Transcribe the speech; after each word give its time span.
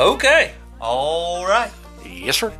Okay, 0.00 0.54
All 0.80 1.46
right. 1.46 1.70
Yes, 2.04 2.38
sir. 2.38 2.52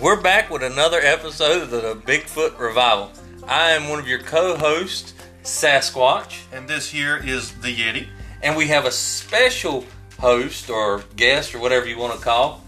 we're 0.00 0.20
back 0.20 0.50
with 0.50 0.62
another 0.62 0.98
episode 1.00 1.62
of 1.62 1.70
the 1.70 1.94
Bigfoot 2.04 2.58
Revival. 2.58 3.12
I 3.46 3.70
am 3.70 3.88
one 3.88 3.98
of 4.00 4.08
your 4.08 4.18
co-hosts, 4.18 5.14
Sasquatch, 5.44 6.40
And 6.52 6.68
this 6.68 6.90
here 6.90 7.16
is 7.24 7.52
the 7.60 7.74
Yeti. 7.74 8.08
and 8.42 8.56
we 8.56 8.66
have 8.66 8.84
a 8.84 8.90
special 8.90 9.84
host 10.20 10.68
or 10.68 11.04
guest 11.14 11.54
or 11.54 11.60
whatever 11.60 11.86
you 11.86 11.98
want 11.98 12.18
to 12.18 12.24
call, 12.24 12.62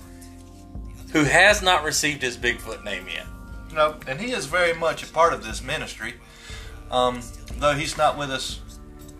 who 1.13 1.25
has 1.25 1.61
not 1.61 1.83
received 1.83 2.23
his 2.23 2.37
Bigfoot 2.37 2.85
name 2.85 3.07
yet. 3.09 3.27
No, 3.75 3.97
and 4.07 4.21
he 4.21 4.31
is 4.33 4.47
very 4.47 4.75
much 4.75 5.03
a 5.03 5.07
part 5.13 5.33
of 5.33 5.45
this 5.45 5.63
ministry. 5.63 6.15
Um, 6.91 7.21
though 7.59 7.75
he's 7.75 7.97
not 7.99 8.17
with 8.17 8.31
us 8.31 8.61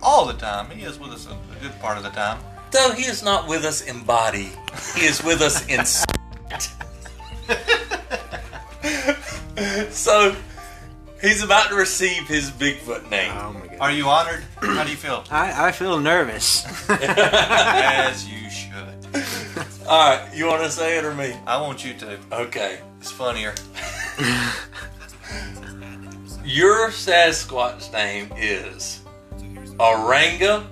all 0.01 0.25
the 0.25 0.35
time, 0.35 0.71
he 0.71 0.85
is 0.85 0.99
with 1.01 1.11
us 1.11 1.27
a, 1.27 1.33
a 1.33 1.61
good 1.61 1.79
part 1.81 1.97
of 1.99 2.05
the 2.05 2.11
time. 2.11 2.39
Though 2.71 2.93
he 2.93 3.05
is 3.05 3.23
not 3.23 3.49
with 3.49 3.65
us 3.65 3.81
in 3.83 4.03
body, 4.05 4.51
he 4.95 5.07
is 5.07 5.23
with 5.23 5.41
us 5.41 5.67
in 5.69 5.85
spirit. 5.87 6.69
so 9.93 10.37
he's 11.21 11.43
about 11.43 11.69
to 11.71 11.75
receive 11.75 12.27
his 12.29 12.51
Bigfoot 12.51 13.09
name. 13.11 13.33
Oh 13.35 13.53
my 13.53 13.67
god. 13.67 13.79
Are 13.81 13.93
you 13.93 14.07
honored? 14.09 14.45
How 14.61 14.85
do 14.85 14.91
you 14.91 14.97
feel? 14.97 15.25
I, 15.31 15.69
I 15.69 15.73
feel 15.73 15.99
nervous. 15.99 16.67
As 16.91 18.29
you 18.29 18.51
should. 18.51 19.25
All 19.89 20.11
right, 20.11 20.29
you 20.35 20.47
want 20.47 20.63
to 20.65 20.71
say 20.71 20.99
it 20.99 21.05
or 21.05 21.15
me? 21.15 21.35
I 21.47 21.61
want 21.61 21.85
you 21.85 21.95
to. 21.95 22.19
Okay. 22.33 22.81
It's 23.01 23.11
funnier. 23.11 23.55
Your 26.45 26.89
Sasquatch 26.89 27.93
name 27.93 28.31
is 28.37 29.01
Oranga 29.79 30.67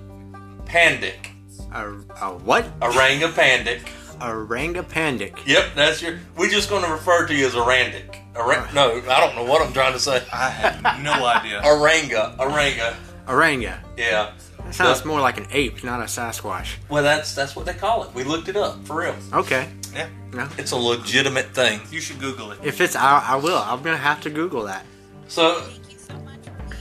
Pandic. 0.65 1.29
A, 1.77 2.25
a 2.27 2.35
what? 2.39 2.79
Oranga 2.81 3.31
Pandic. 3.33 3.81
Orangupandic. 4.21 5.47
Yep, 5.47 5.65
that's 5.75 6.01
your. 6.03 6.19
We're 6.37 6.49
just 6.49 6.69
going 6.71 6.85
to 6.85 6.91
refer 6.91 7.27
to 7.27 7.35
you 7.35 7.47
as 7.47 7.55
Orandic. 7.55 8.17
Orang- 8.35 8.61
uh, 8.69 8.73
no, 8.75 9.03
I 9.11 9.21
don't 9.21 9.35
know 9.37 9.45
what 9.45 9.65
I'm 9.67 9.73
trying 9.73 9.93
to 9.93 9.99
say. 9.99 10.23
I 10.33 10.49
have 10.51 11.03
no 11.03 11.13
idea. 11.27 11.61
Oranga, 11.63 12.37
Oranga. 12.39 12.95
Oranga. 13.27 13.79
Yeah. 13.97 14.33
That 14.65 14.75
sounds 14.75 15.03
The- 15.03 15.09
more 15.09 15.21
like 15.21 15.39
an 15.39 15.47
ape, 15.51 15.85
not 15.85 16.01
a 16.01 16.05
Sasquatch. 16.05 16.77
Well, 16.89 17.03
that's 17.03 17.35
that's 17.35 17.55
what 17.55 17.67
they 17.67 17.75
call 17.75 18.05
it. 18.05 18.15
We 18.15 18.25
looked 18.25 18.49
it 18.49 18.57
up 18.57 18.85
for 18.87 19.01
real. 19.03 19.15
Okay. 19.33 19.69
Yeah, 19.95 20.09
No. 20.33 20.49
It's 20.59 20.73
a 20.73 20.77
legitimate 20.77 21.55
thing. 21.55 21.81
you 21.91 22.01
should 22.01 22.19
Google 22.21 22.53
it. 22.53 22.59
If 22.63 22.81
it's, 22.81 22.97
I, 22.97 23.21
I 23.29 23.37
will. 23.37 23.57
I'm 23.59 23.83
gonna 23.83 23.97
have 23.97 24.21
to 24.23 24.31
Google 24.31 24.65
that. 24.65 24.85
So 25.29 25.63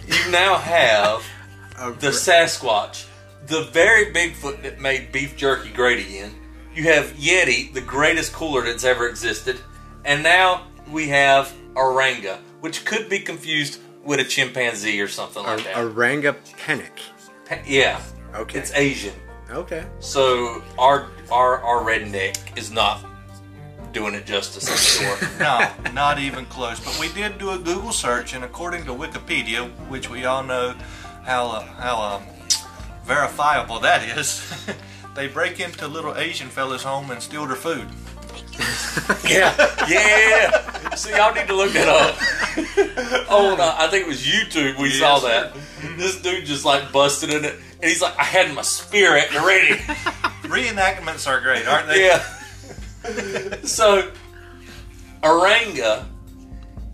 you 0.08 0.32
now 0.32 0.56
have 0.56 1.24
A- 1.80 1.92
the 1.92 2.08
Sasquatch, 2.10 3.06
the 3.48 3.64
very 3.72 4.08
Bigfoot 4.14 4.64
that 4.64 4.80
made 4.80 5.12
beef 5.12 5.36
jerky 5.36 5.70
great 5.72 6.06
again. 6.06 6.34
You 6.74 6.84
have 6.84 7.06
Yeti, 7.14 7.72
the 7.74 7.82
greatest 7.82 8.34
cooler 8.34 8.62
that's 8.64 8.84
ever 8.84 9.08
existed, 9.08 9.60
and 10.04 10.22
now 10.24 10.68
we 10.92 11.08
have 11.10 11.54
Oranga, 11.74 12.38
which 12.60 12.84
could 12.86 13.10
be 13.10 13.20
confused 13.20 13.80
with 14.04 14.20
a 14.20 14.24
chimpanzee 14.26 15.00
or 15.02 15.08
something 15.08 15.44
like 15.44 15.64
that. 15.64 15.76
Orangupanic. 15.76 16.90
Pa- 17.46 17.60
yeah, 17.66 18.02
Okay. 18.36 18.60
it's 18.60 18.74
Asian. 18.74 19.14
okay. 19.50 19.86
So 20.00 20.62
our 20.78 21.08
our 21.32 21.62
our 21.64 21.82
redneck 21.84 22.58
is 22.58 22.72
not 22.72 23.00
doing 23.94 24.14
it 24.16 24.26
justice, 24.26 24.70
I'm 24.70 25.18
sure. 25.18 25.30
No, 25.40 25.72
not 25.94 26.20
even 26.20 26.46
close. 26.48 26.80
But 26.82 27.00
we 27.00 27.08
did 27.14 27.38
do 27.38 27.52
a 27.52 27.58
Google 27.58 27.94
search, 27.94 28.34
and 28.34 28.44
according 28.44 28.84
to 28.86 28.92
Wikipedia, 28.92 29.70
which 29.88 30.10
we 30.10 30.26
all 30.26 30.44
know 30.44 30.76
how 31.24 31.48
uh, 31.48 31.62
how 31.64 32.02
um, 32.02 32.24
verifiable 33.06 33.80
that 33.80 34.18
is, 34.18 34.42
they 35.16 35.28
break 35.28 35.60
into 35.60 35.88
little 35.88 36.16
Asian 36.16 36.50
fellas' 36.50 36.84
home 36.84 37.12
and 37.12 37.22
steal 37.22 37.46
their 37.46 37.56
food. 37.56 37.88
Yeah, 39.28 39.54
yeah. 39.90 40.96
So 40.96 41.10
y'all 41.16 41.34
need 41.34 41.48
to 41.48 41.56
look 41.56 41.72
that 41.74 41.88
up. 41.88 42.16
oh, 43.30 43.56
no, 43.58 43.76
I 43.78 43.88
think 43.88 44.06
it 44.06 44.08
was 44.08 44.26
YouTube. 44.26 44.80
We 44.80 44.92
saw 44.92 45.20
that. 45.20 45.54
This 45.98 46.22
dude 46.22 46.46
just 46.46 46.64
like 46.64 46.92
busted 46.92 47.32
in 47.32 47.44
it, 47.44 47.56
and 47.82 47.84
he's 47.84 48.02
like, 48.02 48.18
"I 48.18 48.24
had 48.24 48.54
my 48.54 48.62
spirit 48.62 49.34
ready." 49.34 49.76
Reenactments 50.44 51.28
are 51.28 51.42
great, 51.42 51.68
aren't 51.68 51.88
they? 51.88 52.06
yeah. 52.06 52.24
so, 53.64 54.12
Oranga 55.22 56.06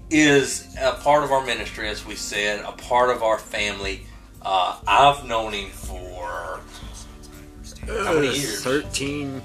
is 0.09 0.75
a 0.79 0.93
part 0.93 1.23
of 1.23 1.31
our 1.31 1.45
ministry, 1.45 1.87
as 1.89 2.05
we 2.05 2.15
said, 2.15 2.63
a 2.65 2.71
part 2.71 3.09
of 3.09 3.23
our 3.23 3.37
family. 3.37 4.05
Uh, 4.43 4.77
I've 4.87 5.25
known 5.25 5.53
him 5.53 5.69
for 5.69 6.61
how 7.87 8.13
many 8.13 8.27
years? 8.27 8.63
13, 8.63 9.41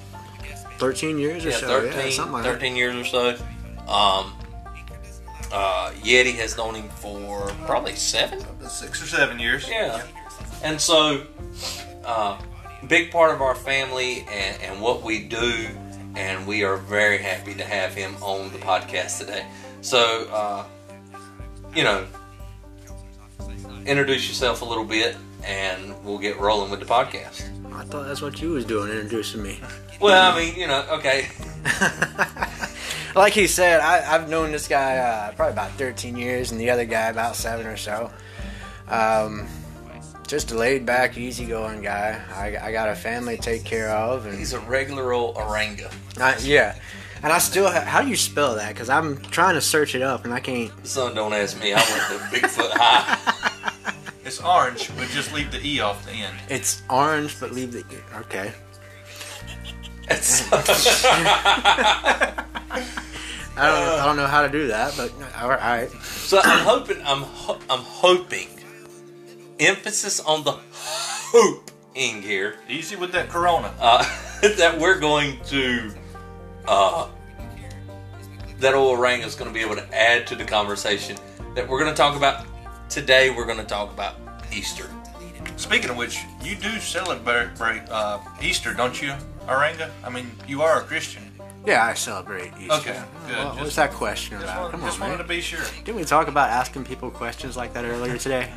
13 0.79 1.19
years 1.19 1.45
or 1.45 1.51
yeah, 1.51 1.57
so. 1.57 1.67
13, 1.67 1.93
yeah, 1.93 2.11
something 2.11 2.33
like 2.33 2.45
13 2.45 2.77
years 2.77 2.95
or 2.95 3.05
so. 3.05 3.29
Um, 3.89 4.33
uh, 5.53 5.93
Yeti 6.03 6.35
has 6.35 6.57
known 6.57 6.75
him 6.75 6.89
for 6.89 7.49
probably 7.67 7.95
seven. 7.95 8.45
Six 8.69 9.03
or 9.03 9.07
seven 9.07 9.39
years. 9.39 9.69
Yeah. 9.69 10.03
And 10.63 10.81
so, 10.81 11.25
uh, 12.05 12.41
big 12.89 13.11
part 13.11 13.35
of 13.35 13.41
our 13.41 13.55
family 13.55 14.27
and, 14.31 14.61
and 14.63 14.81
what 14.81 15.03
we 15.03 15.25
do, 15.25 15.69
and 16.15 16.47
we 16.47 16.65
are 16.65 16.77
very 16.77 17.19
happy 17.19 17.55
to 17.55 17.65
have 17.65 17.95
him 17.95 18.17
on 18.21 18.53
the 18.53 18.59
podcast 18.59 19.19
today. 19.19 19.47
So, 19.83 20.29
uh, 20.33 20.65
you 21.75 21.85
know, 21.85 22.07
introduce 23.87 24.29
yourself 24.29 24.63
a 24.63 24.65
little 24.65 24.85
bit, 24.85 25.17
and 25.45 25.95
we'll 26.05 26.19
get 26.19 26.39
rolling 26.39 26.71
with 26.71 26.81
the 26.81 26.87
podcast. 26.87 27.49
I 27.73 27.85
thought 27.85 28.07
that's 28.07 28.23
what 28.23 28.41
you 28.41 28.51
was 28.51 28.65
doing, 28.65 28.91
introducing 28.91 29.43
me. 29.43 29.61
Well, 29.99 30.31
I 30.31 30.39
mean, 30.39 30.55
you 30.57 30.67
know, 30.67 30.85
okay. 30.91 31.29
like 33.17 33.33
he 33.33 33.47
said, 33.47 33.81
I, 33.81 34.15
I've 34.15 34.29
known 34.29 34.53
this 34.53 34.69
guy 34.69 34.99
uh, 34.99 35.33
probably 35.33 35.55
about 35.55 35.71
13 35.73 36.19
years, 36.19 36.53
and 36.53 36.61
the 36.61 36.69
other 36.69 36.85
guy 36.85 37.09
about 37.09 37.35
seven 37.35 37.67
or 37.67 37.79
so. 37.79 38.11
Um, 38.89 39.49
just 40.27 40.51
a 40.51 40.55
laid 40.55 40.85
back, 40.85 41.17
easygoing 41.17 41.81
guy. 41.81 42.21
I, 42.35 42.69
I 42.69 42.73
got 42.73 42.91
a 42.91 42.95
family 42.95 43.37
to 43.37 43.43
take 43.43 43.65
care 43.65 43.89
of, 43.89 44.27
and 44.27 44.39
He's 44.39 44.53
a 44.53 44.61
regular 44.61 45.15
old 45.15 45.37
oranga. 45.37 45.91
I, 46.21 46.37
yeah. 46.41 46.77
And 47.23 47.33
I 47.33 47.39
still, 47.39 47.71
ha- 47.71 47.81
how 47.81 48.03
do 48.03 48.09
you 48.09 48.17
spell 48.17 48.57
that? 48.57 48.75
Because 48.75 48.91
I'm 48.91 49.17
trying 49.23 49.55
to 49.55 49.63
search 49.63 49.95
it 49.95 50.03
up, 50.03 50.27
and 50.27 50.35
I 50.35 50.41
can't. 50.41 50.71
Son, 50.87 51.15
don't 51.15 51.33
ask 51.33 51.59
me. 51.59 51.73
I 51.73 51.77
went 51.77 52.33
to 52.33 52.37
Bigfoot 52.37 52.71
High. 52.73 53.53
It's 54.27 54.41
orange, 54.41 54.91
but 54.99 55.09
just 55.11 55.33
leave 55.33 55.53
the 55.53 55.65
E 55.65 55.79
off 55.81 56.05
the 56.05 56.11
end. 56.11 56.37
It's 56.49 56.83
orange, 56.91 57.39
but 57.39 57.53
leave 57.53 57.73
the 57.73 57.79
E. 57.81 57.99
okay. 58.17 58.53
It's- 60.11 60.49
I 63.59 63.71
don't, 63.71 64.01
I 64.01 64.05
don't 64.05 64.17
know 64.17 64.27
how 64.27 64.43
to 64.43 64.49
do 64.51 64.67
that, 64.67 64.95
but 64.97 65.13
all 65.41 65.49
right. 65.49 65.89
So 66.03 66.41
I'm 66.43 66.65
hoping, 66.65 66.99
I'm, 67.05 67.23
ho- 67.23 67.59
I'm 67.71 67.81
hoping, 67.81 68.49
emphasis 69.61 70.21
on 70.21 70.45
the 70.45 70.59
hoping 70.73 72.21
here, 72.21 72.57
Easy 72.69 72.97
with 72.97 73.13
that 73.13 73.29
Corona. 73.31 73.73
uh, 73.81 74.05
that 74.59 74.79
we're 74.79 74.99
going 74.99 75.39
to, 75.47 75.95
uh, 76.67 77.09
that 78.59 78.75
old 78.75 78.99
ring 79.01 79.23
is 79.23 79.35
going 79.37 79.49
to 79.49 79.55
be 79.55 79.65
able 79.65 79.77
to 79.77 79.95
add 79.97 80.27
to 80.27 80.35
the 80.35 80.45
conversation 80.45 81.17
that 81.55 81.67
we're 81.67 81.79
going 81.79 81.91
to 81.91 81.97
talk 81.97 82.17
about 82.17 82.45
today. 82.89 83.31
We're 83.31 83.47
going 83.47 83.59
to 83.59 83.65
talk 83.65 83.93
about 83.93 84.17
Easter. 84.53 84.89
Speaking 85.57 85.91
of 85.91 85.97
which, 85.97 86.25
you 86.43 86.55
do 86.57 86.79
celebrate 86.79 87.89
uh, 87.91 88.19
Easter, 88.43 88.75
don't 88.75 89.01
you, 89.01 89.15
Aranga? 89.47 89.91
I 90.05 90.11
mean, 90.11 90.31
you 90.47 90.63
are 90.63 90.81
a 90.81 90.85
Christian. 90.85 91.23
Yeah, 91.65 91.85
I 91.85 91.95
celebrate 91.95 92.53
Easter. 92.61 92.75
Okay, 92.75 93.03
good. 93.27 93.37
What, 93.37 93.45
Just- 93.49 93.61
what's 93.61 93.77
that 93.77 93.93
question 93.93 94.39
Just, 94.39 94.45
about? 94.45 94.63
wanted, 94.63 94.71
Come 94.73 94.81
just 94.83 94.95
on, 94.97 95.01
wanted 95.01 95.19
man. 95.19 95.25
to 95.25 95.29
be 95.29 95.41
sure. 95.41 95.61
Didn't 95.85 95.97
we 95.97 96.05
talk 96.05 96.29
about 96.29 96.51
asking 96.51 96.85
people 96.85 97.11
questions 97.11 97.57
like 97.57 97.73
that 97.75 97.85
earlier 97.85 98.19
today? 98.19 98.53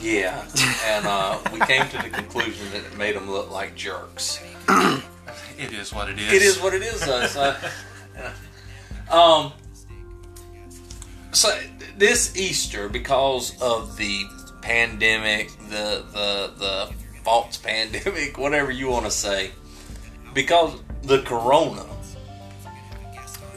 Yeah, 0.00 0.44
and 0.86 1.06
uh, 1.06 1.38
we 1.52 1.60
came 1.60 1.86
to 1.88 1.98
the 1.98 2.08
conclusion 2.10 2.70
that 2.72 2.84
it 2.84 2.96
made 2.96 3.14
them 3.16 3.30
look 3.30 3.50
like 3.50 3.74
jerks. 3.76 4.42
It 5.58 5.72
is 5.72 5.92
what 5.92 6.08
it 6.08 6.18
is. 6.18 6.32
It 6.32 6.42
is 6.42 6.60
what 6.60 6.72
it 6.74 6.82
is, 6.82 7.00
though. 7.04 7.26
So, 7.26 7.56
yeah. 8.16 8.32
um, 9.10 9.52
so 11.32 11.58
this 11.96 12.36
Easter, 12.36 12.88
because 12.88 13.60
of 13.60 13.96
the 13.96 14.24
pandemic, 14.62 15.50
the 15.68 16.04
the 16.12 16.52
the 16.58 16.94
false 17.22 17.56
pandemic, 17.70 18.38
whatever 18.38 18.70
you 18.70 18.88
want 18.88 19.04
to 19.04 19.10
say, 19.10 19.52
because 20.34 20.74
the 21.02 21.22
Corona, 21.22 21.84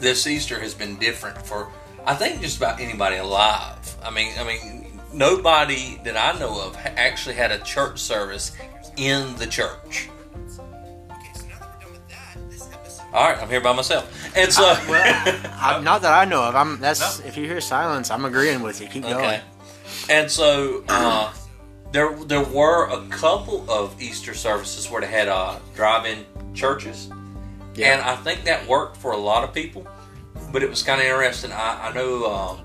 this 0.00 0.26
Easter 0.26 0.58
has 0.60 0.74
been 0.74 0.98
different 0.98 1.44
for 1.46 1.70
I 2.04 2.14
think 2.14 2.40
just 2.40 2.56
about 2.56 2.80
anybody 2.80 3.16
alive. 3.16 3.96
I 4.02 4.10
mean, 4.10 4.32
I 4.38 4.44
mean, 4.44 5.00
nobody 5.12 6.00
that 6.04 6.16
I 6.16 6.38
know 6.38 6.60
of 6.60 6.76
actually 6.76 7.36
had 7.36 7.52
a 7.52 7.58
church 7.60 7.98
service 7.98 8.52
in 8.96 9.36
the 9.36 9.46
church. 9.46 10.08
All 13.12 13.28
right, 13.28 13.38
I'm 13.42 13.48
here 13.48 13.60
by 13.60 13.72
myself, 13.74 14.10
and 14.34 14.50
so 14.50 14.62
Well, 14.62 15.40
I, 15.60 15.80
not 15.84 16.00
that 16.02 16.12
I 16.14 16.24
know 16.24 16.42
of. 16.44 16.56
I'm. 16.56 16.80
That's 16.80 17.20
if 17.20 17.36
you 17.36 17.44
hear 17.44 17.60
silence, 17.60 18.10
I'm 18.10 18.24
agreeing 18.24 18.62
with 18.62 18.80
you. 18.80 18.88
Keep 18.88 19.02
going. 19.02 19.16
okay. 19.16 19.40
And 20.08 20.30
so 20.30 20.82
uh, 20.88 21.32
there 21.92 22.14
there 22.24 22.42
were 22.42 22.88
a 22.88 23.06
couple 23.08 23.70
of 23.70 24.00
Easter 24.00 24.32
services 24.32 24.90
where 24.90 25.02
they 25.02 25.06
had 25.08 25.28
uh, 25.28 25.58
drive-in 25.74 26.24
churches, 26.54 27.10
Yeah. 27.74 27.92
And 27.92 28.02
I 28.02 28.16
think 28.16 28.44
that 28.44 28.66
worked 28.66 28.96
for 28.96 29.12
a 29.12 29.18
lot 29.18 29.44
of 29.44 29.52
people, 29.52 29.86
but 30.50 30.62
it 30.62 30.70
was 30.70 30.82
kind 30.82 30.98
of 31.00 31.06
interesting. 31.06 31.52
I, 31.52 31.88
I 31.88 31.92
know 31.92 32.32
um, 32.32 32.60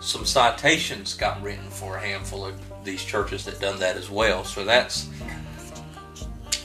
some 0.00 0.24
citations 0.24 1.14
got 1.14 1.42
written 1.42 1.68
for 1.70 1.96
a 1.96 2.00
handful 2.00 2.46
of 2.46 2.54
these 2.84 3.02
churches 3.04 3.44
that 3.46 3.60
done 3.60 3.80
that 3.80 3.96
as 3.96 4.08
well. 4.08 4.44
So 4.44 4.64
that's 4.64 5.08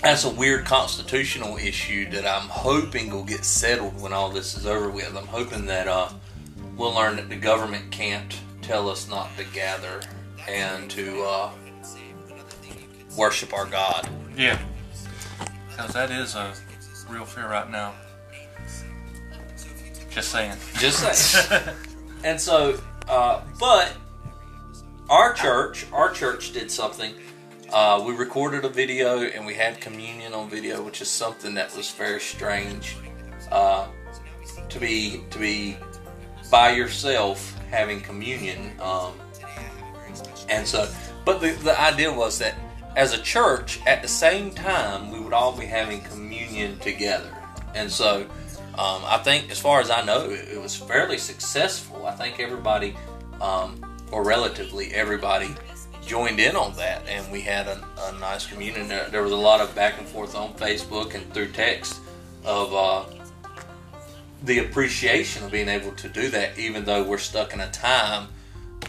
that's 0.03 0.25
a 0.25 0.29
weird 0.29 0.65
constitutional 0.65 1.55
issue 1.57 2.09
that 2.09 2.25
I'm 2.27 2.49
hoping 2.49 3.09
will 3.09 3.23
get 3.23 3.45
settled 3.45 3.99
when 4.01 4.11
all 4.11 4.29
this 4.29 4.57
is 4.57 4.67
over 4.67 4.89
with. 4.89 5.15
I'm 5.15 5.27
hoping 5.27 5.65
that 5.67 5.87
uh, 5.87 6.09
we'll 6.75 6.93
learn 6.93 7.15
that 7.15 7.29
the 7.29 7.37
government 7.37 7.89
can't 7.89 8.37
tell 8.61 8.89
us 8.89 9.07
not 9.07 9.35
to 9.37 9.45
gather 9.45 10.01
and 10.47 10.91
to 10.91 11.23
uh, 11.23 11.51
worship 13.17 13.53
our 13.53 13.65
God. 13.65 14.09
Yeah. 14.37 14.59
Because 15.69 15.93
that 15.93 16.11
is 16.11 16.35
a 16.35 16.53
real 17.09 17.23
fear 17.23 17.47
right 17.47 17.69
now. 17.69 17.93
Just 20.09 20.31
saying. 20.31 20.57
Just 20.75 20.99
saying. 20.99 21.75
and 22.25 22.39
so, 22.39 22.77
uh, 23.07 23.41
but 23.57 23.93
our 25.09 25.33
church, 25.33 25.85
our 25.93 26.11
church 26.11 26.51
did 26.51 26.69
something. 26.69 27.13
Uh, 27.73 28.03
we 28.05 28.13
recorded 28.13 28.63
a 28.65 28.69
video 28.69 29.23
and 29.23 29.47
we 29.47 29.55
had 29.55 29.81
communion 29.81 30.31
on 30.31 30.47
video, 30.47 30.83
which 30.83 31.01
is 31.01 31.09
something 31.09 31.55
that 31.55 31.75
was 31.75 31.89
very 31.89 32.19
strange. 32.19 32.97
Uh, 33.51 33.87
to 34.69 34.79
be 34.79 35.23
to 35.31 35.39
be 35.39 35.75
by 36.51 36.69
yourself 36.69 37.59
having 37.71 37.99
communion, 37.99 38.79
um, 38.79 39.13
and 40.49 40.67
so, 40.67 40.87
but 41.25 41.41
the 41.41 41.49
the 41.63 41.79
idea 41.81 42.13
was 42.13 42.37
that 42.37 42.53
as 42.95 43.13
a 43.13 43.21
church, 43.23 43.79
at 43.87 44.03
the 44.03 44.07
same 44.07 44.51
time, 44.51 45.09
we 45.09 45.19
would 45.19 45.33
all 45.33 45.57
be 45.57 45.65
having 45.65 46.01
communion 46.01 46.77
together, 46.79 47.35
and 47.73 47.91
so. 47.91 48.27
Um, 48.75 49.03
I 49.05 49.19
think, 49.19 49.51
as 49.51 49.59
far 49.59 49.81
as 49.81 49.91
I 49.91 50.03
know, 50.03 50.31
it, 50.31 50.53
it 50.53 50.59
was 50.59 50.75
fairly 50.75 51.19
successful. 51.19 52.07
I 52.07 52.15
think 52.15 52.39
everybody, 52.39 52.95
um, 53.39 53.79
or 54.11 54.23
relatively 54.23 54.91
everybody, 54.95 55.53
joined 56.05 56.39
in 56.39 56.55
on 56.55 56.75
that, 56.75 57.07
and 57.07 57.31
we 57.31 57.41
had 57.41 57.67
a, 57.67 57.83
a 58.01 58.11
nice 58.19 58.45
communion. 58.45 58.87
There, 58.87 59.09
there 59.09 59.23
was 59.23 59.31
a 59.31 59.37
lot 59.37 59.61
of 59.61 59.73
back 59.75 59.97
and 59.99 60.07
forth 60.07 60.35
on 60.35 60.53
Facebook 60.55 61.15
and 61.15 61.31
through 61.33 61.51
text 61.51 61.99
of 62.45 62.73
uh, 62.73 63.03
the 64.43 64.59
appreciation 64.59 65.45
of 65.45 65.51
being 65.51 65.69
able 65.69 65.91
to 65.93 66.09
do 66.09 66.29
that, 66.29 66.57
even 66.57 66.83
though 66.85 67.03
we're 67.03 67.17
stuck 67.17 67.53
in 67.53 67.59
a 67.61 67.71
time 67.71 68.27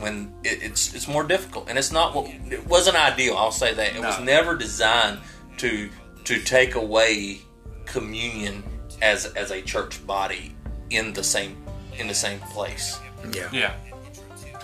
when 0.01 0.33
it, 0.43 0.63
it's 0.63 0.95
it's 0.95 1.07
more 1.07 1.23
difficult, 1.25 1.69
and 1.69 1.79
it's 1.79 1.93
not 1.93 2.15
what 2.15 2.29
it 2.51 2.67
wasn't 2.67 2.97
ideal. 2.97 3.37
I'll 3.37 3.53
say 3.53 3.73
that 3.75 3.95
it 3.95 4.01
was 4.01 4.19
never 4.21 4.57
designed 4.57 5.21
to 5.59 5.89
to 6.25 6.41
take 6.43 6.75
away 6.75 7.41
communion 7.87 8.63
as 9.03 9.27
as 9.27 9.51
a 9.51 9.63
church 9.63 10.05
body 10.07 10.55
in 10.91 11.13
the 11.13 11.23
same 11.23 11.57
in 11.99 12.09
the 12.09 12.15
same 12.15 12.41
place 12.41 12.99
Yeah. 13.33 13.49
Yeah. 13.53 13.75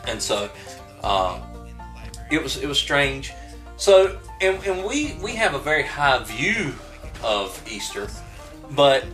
and 0.08 0.20
so 0.20 0.50
um, 1.04 1.42
it 2.30 2.42
was 2.42 2.56
it 2.56 2.66
was 2.66 2.78
strange. 2.78 3.32
So 3.76 4.18
and, 4.40 4.62
and 4.64 4.84
we 4.84 5.14
we 5.22 5.34
have 5.36 5.54
a 5.54 5.58
very 5.58 5.82
high 5.82 6.22
view 6.22 6.74
of 7.22 7.62
Easter, 7.70 8.08
but 8.72 9.04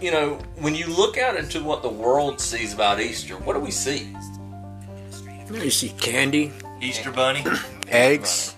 you 0.00 0.10
know 0.10 0.34
when 0.56 0.74
you 0.74 0.86
look 0.86 1.18
out 1.18 1.36
into 1.36 1.62
what 1.62 1.82
the 1.82 1.88
world 1.88 2.40
sees 2.40 2.74
about 2.74 3.00
Easter, 3.00 3.34
what 3.36 3.54
do 3.54 3.60
we 3.60 3.70
see? 3.70 4.14
You 5.52 5.70
see 5.70 5.90
candy, 5.90 6.52
Easter 6.80 7.12
bunny. 7.12 7.44
eggs. 7.88 8.56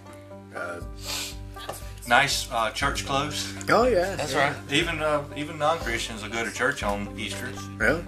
nice 2.08 2.50
uh, 2.50 2.70
church 2.70 3.04
clothes. 3.04 3.54
Oh 3.68 3.84
yeah. 3.84 4.16
That's 4.16 4.32
yeah. 4.32 4.48
right. 4.48 4.72
Even 4.72 5.02
uh, 5.02 5.22
even 5.36 5.58
non 5.58 5.78
Christians 5.78 6.22
will 6.22 6.30
go 6.30 6.44
to 6.44 6.50
church 6.50 6.82
on 6.82 7.14
Easter. 7.18 7.50
Really? 7.76 8.04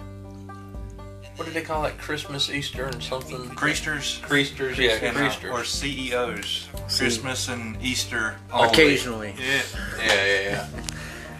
What 1.35 1.45
do 1.47 1.51
they 1.53 1.61
call 1.61 1.83
that? 1.83 1.97
Christmas, 1.97 2.49
Easter, 2.49 2.85
and 2.85 3.01
something. 3.01 3.37
Creasters. 3.51 4.19
Creasters, 4.21 4.77
yeah, 4.77 4.91
and, 5.01 5.17
uh, 5.17 5.49
or 5.51 5.63
CEOs. 5.63 6.67
Christmas 6.97 7.47
and 7.49 7.81
Easter. 7.81 8.35
Only. 8.51 8.67
Occasionally. 8.69 9.35
Yeah. 9.39 9.61
Yeah, 9.97 10.25
yeah, 10.25 10.41
yeah. 10.41 10.67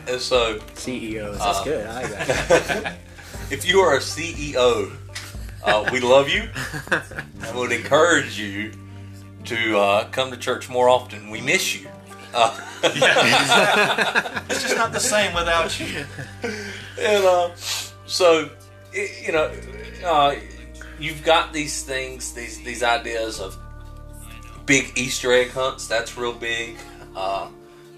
And 0.08 0.20
so, 0.22 0.60
CEOs. 0.74 1.38
That's 1.38 1.60
Uh, 1.60 1.64
good. 1.64 1.86
I 1.88 2.02
like 2.02 2.28
that. 2.28 2.98
if 3.52 3.66
you 3.66 3.80
are 3.82 3.96
a 3.96 4.00
CEO, 4.00 4.92
uh, 5.64 5.88
we 5.92 6.00
love 6.00 6.30
you 6.30 6.50
and 7.46 7.56
would 7.58 7.72
encourage 7.72 8.40
you 8.40 8.72
to 9.46 9.78
uh, 9.78 10.06
come 10.10 10.32
to 10.32 10.38
church 10.38 10.70
more 10.70 10.90
often. 10.90 11.30
We 11.30 11.42
miss 11.42 11.76
you. 11.76 11.88
Uh, 12.34 12.58
It's 14.50 14.64
just 14.64 14.76
not 14.78 14.92
the 14.94 15.00
same 15.00 15.34
without 15.36 15.78
you. 15.80 16.06
and 17.00 17.24
uh, 17.26 17.52
so, 18.06 18.50
i 18.94 19.10
you 19.24 19.32
know, 19.32 19.52
uh, 20.04 20.36
you've 21.00 21.24
got 21.24 21.54
these 21.54 21.84
things, 21.84 22.34
these 22.34 22.62
these 22.62 22.84
ideas 22.84 23.40
of 23.40 23.58
big 24.66 24.98
Easter 24.98 25.32
egg 25.32 25.52
hunts. 25.52 25.88
That's 25.88 26.18
real 26.18 26.34
big. 26.34 26.78
Uh, 27.16 27.50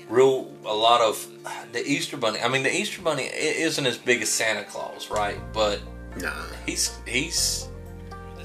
real 0.10 0.52
a 0.66 0.74
lot 0.74 1.02
of 1.02 1.26
the 1.72 1.86
Easter 1.86 2.18
bunny. 2.18 2.40
I 2.40 2.48
mean, 2.48 2.64
the 2.64 2.74
Easter 2.74 3.02
bunny 3.02 3.24
isn't 3.24 3.86
as 3.86 3.98
big 3.98 4.22
as 4.22 4.30
Santa 4.30 4.64
Claus, 4.64 5.10
right? 5.10 5.38
But 5.54 5.82
nah. 6.18 6.34
he's 6.66 6.98
he's 7.08 7.68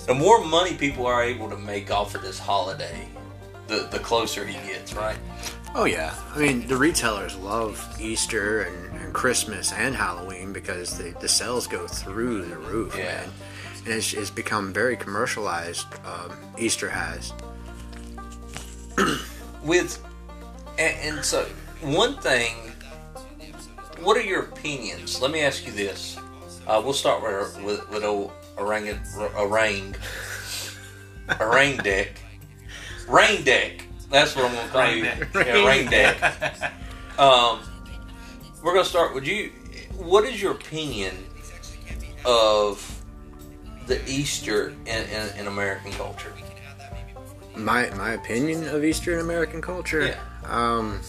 the 0.06 0.14
more 0.14 0.44
money 0.44 0.74
people 0.74 1.06
are 1.06 1.22
able 1.22 1.50
to 1.50 1.56
make 1.56 1.90
off 1.90 2.14
of 2.14 2.22
this 2.22 2.38
holiday, 2.38 3.08
the 3.66 3.88
the 3.90 3.98
closer 3.98 4.46
he 4.46 4.54
gets, 4.68 4.94
right? 4.94 5.18
Oh 5.74 5.84
yeah. 5.84 6.14
I 6.34 6.38
mean, 6.38 6.66
the 6.66 6.76
retailers 6.76 7.36
love 7.36 7.96
Easter 8.00 8.62
and, 8.62 9.00
and 9.00 9.12
Christmas 9.12 9.72
and 9.72 9.94
Halloween 9.94 10.52
because 10.52 10.96
the, 10.96 11.14
the 11.20 11.28
sales 11.28 11.66
go 11.66 11.86
through 11.86 12.46
the 12.46 12.56
roof, 12.56 12.94
Yeah. 12.96 13.04
man. 13.04 13.32
And 13.88 13.96
it's, 13.96 14.12
it's 14.12 14.28
become 14.28 14.70
very 14.70 14.98
commercialized. 14.98 15.86
Um, 16.04 16.36
Easter 16.58 16.90
has. 16.90 17.32
With 19.64 19.98
and, 20.78 21.16
and 21.16 21.24
so 21.24 21.46
one 21.80 22.18
thing, 22.18 22.54
what 24.02 24.14
are 24.18 24.22
your 24.22 24.42
opinions? 24.42 25.22
Let 25.22 25.30
me 25.30 25.40
ask 25.40 25.66
you 25.66 25.72
this. 25.72 26.18
Uh, 26.66 26.82
we'll 26.84 26.92
start 26.92 27.22
with 27.22 27.62
with, 27.62 27.88
with 27.88 28.04
old 28.04 28.30
orang 28.58 28.90
orang 29.38 29.94
orang 31.40 31.78
deck, 31.78 32.20
rain 33.08 33.42
deck. 33.42 33.86
That's 34.10 34.36
what 34.36 34.44
I'm 34.44 34.52
going 34.52 34.66
to 34.66 34.72
call 34.72 34.82
Rain 34.82 34.98
you. 34.98 35.04
deck. 35.04 35.28
Yeah, 35.34 35.66
rain 35.66 35.90
deck. 35.90 36.72
Um, 37.18 37.60
we're 38.62 38.74
going 38.74 38.84
to 38.84 38.90
start 38.90 39.14
with 39.14 39.26
you. 39.26 39.50
What 39.96 40.24
is 40.26 40.42
your 40.42 40.52
opinion 40.52 41.16
of 42.26 42.87
the 43.88 44.00
Easter 44.08 44.70
in, 44.86 45.04
in, 45.08 45.38
in 45.38 45.46
American 45.46 45.92
culture? 45.92 46.32
My 47.56 47.90
my 47.90 48.12
opinion 48.12 48.68
of 48.68 48.84
Easter 48.84 49.14
in 49.14 49.20
American 49.20 49.60
culture. 49.60 50.06
Yeah. 50.06 50.20
Um, 50.44 51.00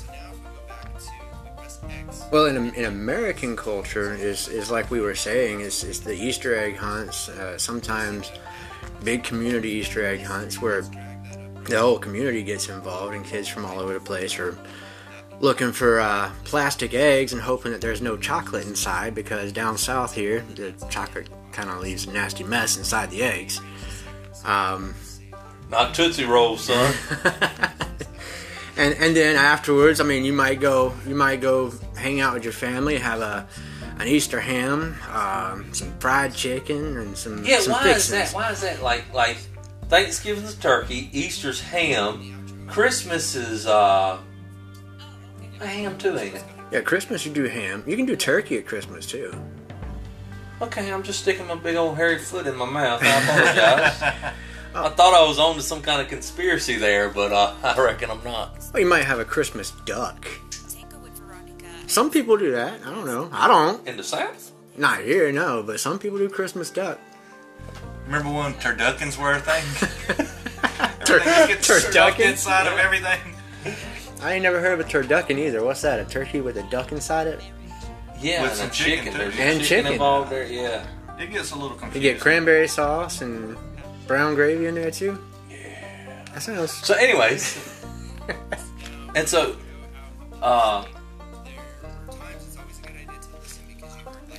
well, 2.32 2.46
in, 2.46 2.74
in 2.74 2.86
American 2.86 3.56
culture, 3.56 4.14
is 4.14 4.48
is 4.48 4.72
like 4.72 4.90
we 4.90 5.00
were 5.00 5.16
saying, 5.16 5.62
is 5.62 5.84
is 5.84 6.00
the 6.02 6.14
Easter 6.14 6.56
egg 6.56 6.76
hunts. 6.78 7.30
Uh, 7.30 7.58
sometimes 7.58 8.32
big 9.04 9.24
community 9.24 9.70
Easter 9.70 10.06
egg 10.06 10.22
hunts 10.22 10.62
where 10.62 10.82
the 11.66 11.78
whole 11.78 12.00
community 12.00 12.42
gets 12.42 12.70
involved, 12.70 13.14
and 13.14 13.24
kids 13.26 13.48
from 13.48 13.66
all 13.66 13.80
over 13.80 13.94
the 13.94 14.00
place 14.00 14.40
are 14.40 14.58
looking 15.40 15.72
for 15.72 16.00
uh, 16.00 16.32
plastic 16.44 16.94
eggs 16.94 17.32
and 17.34 17.42
hoping 17.42 17.72
that 17.72 17.82
there's 17.82 18.02
no 18.02 18.18
chocolate 18.18 18.66
inside 18.66 19.16
because 19.16 19.52
down 19.52 19.78
south 19.78 20.14
here 20.14 20.44
the 20.56 20.74
chocolate 20.90 21.30
kind 21.52 21.70
of 21.70 21.80
leaves 21.80 22.06
a 22.08 22.12
nasty 22.12 22.44
mess 22.44 22.78
inside 22.78 23.10
the 23.12 23.22
eggs. 23.24 23.62
Um, 24.46 24.94
Not 25.70 25.94
Tootsie 25.94 26.26
Rolls, 26.26 26.64
son. 26.64 26.94
and 28.78 28.94
and 28.96 29.16
then 29.16 29.36
afterwards, 29.36 30.00
I 30.00 30.04
mean, 30.04 30.24
you 30.26 30.34
might 30.34 30.60
go 30.60 30.94
you 31.08 31.16
might 31.16 31.42
go 31.42 31.72
hang 31.96 32.22
out 32.22 32.34
with 32.34 32.44
your 32.44 32.54
family, 32.54 32.98
have 32.98 33.22
a 33.22 33.48
an 34.00 34.08
Easter 34.08 34.40
ham, 34.40 34.96
um, 35.12 35.74
some 35.74 35.92
fried 36.00 36.34
chicken, 36.34 36.98
and 36.98 37.18
some 37.18 37.44
Yeah, 37.44 37.60
some 37.60 37.74
why 37.74 37.84
fixins. 37.84 38.06
is 38.06 38.10
that? 38.12 38.34
Why 38.34 38.52
is 38.52 38.62
that 38.62 38.82
like 38.82 39.14
like 39.14 39.38
Thanksgiving's 39.90 40.56
turkey, 40.56 41.10
Easter's 41.12 41.60
ham, 41.60 42.66
Christmas 42.68 43.36
is 43.36 43.68
uh 43.68 44.18
a 45.60 45.68
ham 45.68 45.98
too, 45.98 46.18
ain't 46.18 46.36
it? 46.36 46.44
Yeah, 46.72 46.82
Christmas 46.82 47.26
you 47.26 47.34
do 47.34 47.44
ham. 47.46 47.84
You 47.88 47.98
can 47.98 48.06
do 48.06 48.16
turkey 48.16 48.58
at 48.58 48.66
Christmas 48.66 49.06
too. 49.06 49.34
Okay, 50.62 50.92
I'm 50.92 51.04
just 51.04 51.22
sticking 51.22 51.48
my 51.48 51.56
big 51.56 51.76
old 51.76 51.96
hairy 51.96 52.20
foot 52.20 52.46
in 52.48 52.56
my 52.56 52.66
mouth. 52.70 53.02
I 53.04 53.24
apologize. 53.24 54.02
I 54.76 54.90
thought 54.90 55.14
I 55.14 55.26
was 55.28 55.40
on 55.40 55.56
to 55.56 55.62
some 55.62 55.82
kind 55.82 56.02
of 56.02 56.08
conspiracy 56.10 56.76
there, 56.76 57.10
but 57.10 57.32
uh, 57.32 57.54
I 57.64 57.80
reckon 57.82 58.12
I'm 58.12 58.24
not. 58.24 58.58
Well, 58.74 58.84
you 58.84 58.90
might 58.90 59.06
have 59.06 59.20
a 59.20 59.26
Christmas 59.26 59.72
duck. 59.86 60.28
Some 61.88 62.12
people 62.12 62.38
do 62.38 62.52
that. 62.52 62.82
I 62.86 62.92
don't 62.92 63.06
know. 63.08 63.30
I 63.32 63.48
don't. 63.48 63.88
In 63.88 63.98
the 63.98 64.04
South? 64.04 64.52
Not 64.78 65.00
here, 65.02 65.32
no. 65.32 65.64
But 65.64 65.80
some 65.80 65.98
people 65.98 66.20
do 66.20 66.30
Christmas 66.30 66.70
duck. 66.70 67.00
Remember 68.06 68.30
when 68.32 68.54
turduckens 68.56 69.18
were 69.18 69.34
a 69.34 69.40
thing? 69.40 69.64
Tur- 71.06 71.20
Everything 71.22 71.48
gets 71.48 71.68
turducken? 71.68 72.20
inside 72.32 72.68
of 72.68 72.78
everything. 72.78 73.20
I 74.22 74.34
ain't 74.34 74.44
never 74.44 74.60
heard 74.60 74.80
of 74.80 74.86
a 74.86 74.90
turducken 74.90 75.40
either. 75.40 75.64
What's 75.64 75.82
that? 75.82 76.00
A 76.00 76.06
turkey 76.06 76.42
with 76.42 76.58
a 76.58 76.64
duck 76.70 76.92
inside 76.92 77.26
it? 77.28 77.42
Yeah, 78.22 78.42
With 78.44 78.52
and 78.52 78.60
some 78.60 78.70
chicken, 78.72 79.06
chicken. 79.06 79.12
too. 79.14 79.18
There's 79.20 79.40
And 79.40 79.60
chicken, 79.62 79.66
chicken. 79.66 79.92
involved 79.94 80.30
there. 80.32 80.46
Yeah. 80.46 80.86
It 81.20 81.32
gets 81.32 81.52
a 81.52 81.56
little 81.56 81.78
You 81.94 82.00
get 82.00 82.20
cranberry 82.20 82.68
sauce 82.68 83.22
and 83.22 83.58
brown 84.08 84.36
gravy 84.36 84.66
in 84.68 84.76
there 84.76 84.92
too. 84.92 85.18
Yeah, 85.50 86.24
that 86.34 86.42
sounds. 86.42 86.72
So, 86.72 86.94
anyways, 86.96 87.84
and 89.16 89.28
so, 89.28 89.56
uh, 90.42 90.86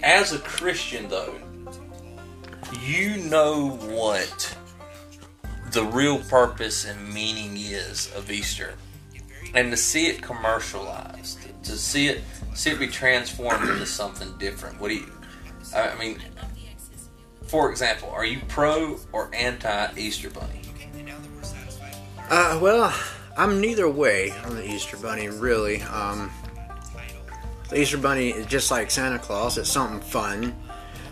as 0.02 0.32
a 0.32 0.38
Christian, 0.38 1.08
though, 1.08 1.34
you 2.82 3.18
know 3.18 3.70
what 3.90 4.56
the 5.72 5.84
real 5.84 6.18
purpose 6.20 6.86
and 6.86 7.12
meaning 7.12 7.56
is 7.56 8.10
of 8.14 8.30
Easter, 8.30 8.74
and 9.54 9.70
to 9.70 9.76
see 9.76 10.06
it 10.06 10.22
commercialized, 10.22 11.38
to 11.64 11.72
see 11.72 12.08
it 12.08 12.22
see 12.54 12.70
it 12.70 12.78
be 12.78 12.86
transformed 12.86 13.68
into 13.68 13.86
something 13.86 14.36
different. 14.38 14.80
What 14.80 14.88
do 14.88 14.94
you? 14.94 15.12
I 15.74 15.94
mean, 15.98 16.18
for 17.46 17.70
example, 17.70 18.10
are 18.10 18.24
you 18.24 18.40
pro 18.48 18.98
or 19.12 19.30
anti 19.34 19.88
Easter 19.96 20.30
Bunny? 20.30 20.60
Uh, 22.28 22.58
well, 22.62 22.94
I'm 23.36 23.60
neither 23.60 23.88
way 23.88 24.30
on 24.44 24.54
the 24.54 24.64
Easter 24.64 24.96
Bunny, 24.96 25.28
really. 25.28 25.82
Um, 25.82 26.30
the 27.68 27.80
Easter 27.80 27.98
Bunny 27.98 28.30
is 28.30 28.46
just 28.46 28.70
like 28.70 28.90
Santa 28.90 29.18
Claus. 29.18 29.58
It's 29.58 29.68
something 29.68 30.00
fun 30.00 30.54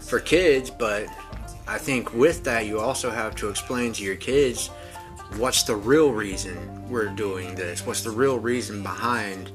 for 0.00 0.20
kids, 0.20 0.70
but 0.70 1.08
I 1.66 1.78
think 1.78 2.14
with 2.14 2.44
that, 2.44 2.66
you 2.66 2.78
also 2.78 3.10
have 3.10 3.34
to 3.36 3.48
explain 3.48 3.92
to 3.94 4.04
your 4.04 4.16
kids 4.16 4.68
what's 5.36 5.64
the 5.64 5.76
real 5.76 6.12
reason 6.12 6.88
we're 6.88 7.08
doing 7.08 7.54
this. 7.54 7.84
What's 7.84 8.02
the 8.02 8.10
real 8.10 8.38
reason 8.38 8.82
behind 8.82 9.50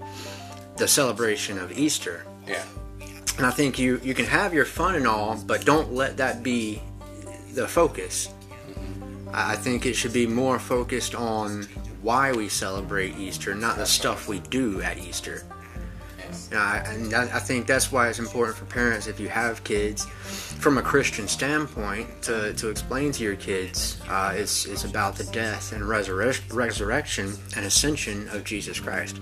the 0.77 0.87
celebration 0.87 1.57
of 1.57 1.77
Easter? 1.77 2.25
Yeah. 2.47 2.63
And 3.37 3.45
I 3.45 3.51
think 3.51 3.79
you 3.79 3.99
you 4.03 4.13
can 4.13 4.25
have 4.25 4.53
your 4.53 4.65
fun 4.65 4.95
and 4.95 5.07
all, 5.07 5.37
but 5.45 5.65
don't 5.65 5.93
let 5.93 6.17
that 6.17 6.43
be 6.43 6.81
the 7.53 7.67
focus. 7.67 8.29
I 9.33 9.53
I 9.53 9.55
think 9.55 9.85
it 9.85 9.93
should 9.93 10.13
be 10.13 10.27
more 10.27 10.59
focused 10.59 11.15
on 11.15 11.63
why 12.01 12.31
we 12.31 12.49
celebrate 12.49 13.17
Easter, 13.17 13.55
not 13.55 13.77
the 13.77 13.85
stuff 13.85 14.27
we 14.27 14.39
do 14.39 14.81
at 14.81 14.97
Easter. 14.97 15.43
And 16.51 16.59
I, 16.59 16.77
and 16.77 17.13
I 17.15 17.39
think 17.39 17.65
that's 17.65 17.91
why 17.91 18.09
it's 18.09 18.19
important 18.19 18.57
for 18.57 18.65
parents, 18.65 19.07
if 19.07 19.19
you 19.19 19.29
have 19.29 19.63
kids, 19.63 20.05
from 20.05 20.77
a 20.77 20.81
Christian 20.81 21.27
standpoint, 21.27 22.07
to, 22.23 22.53
to 22.53 22.69
explain 22.69 23.11
to 23.13 23.23
your 23.23 23.35
kids 23.35 23.99
uh, 24.07 24.33
it's, 24.35 24.65
it's 24.65 24.83
about 24.83 25.15
the 25.15 25.23
death 25.25 25.71
and 25.71 25.83
resurrec- 25.83 26.53
resurrection 26.53 27.33
and 27.55 27.65
ascension 27.65 28.27
of 28.29 28.43
Jesus 28.43 28.79
Christ. 28.79 29.19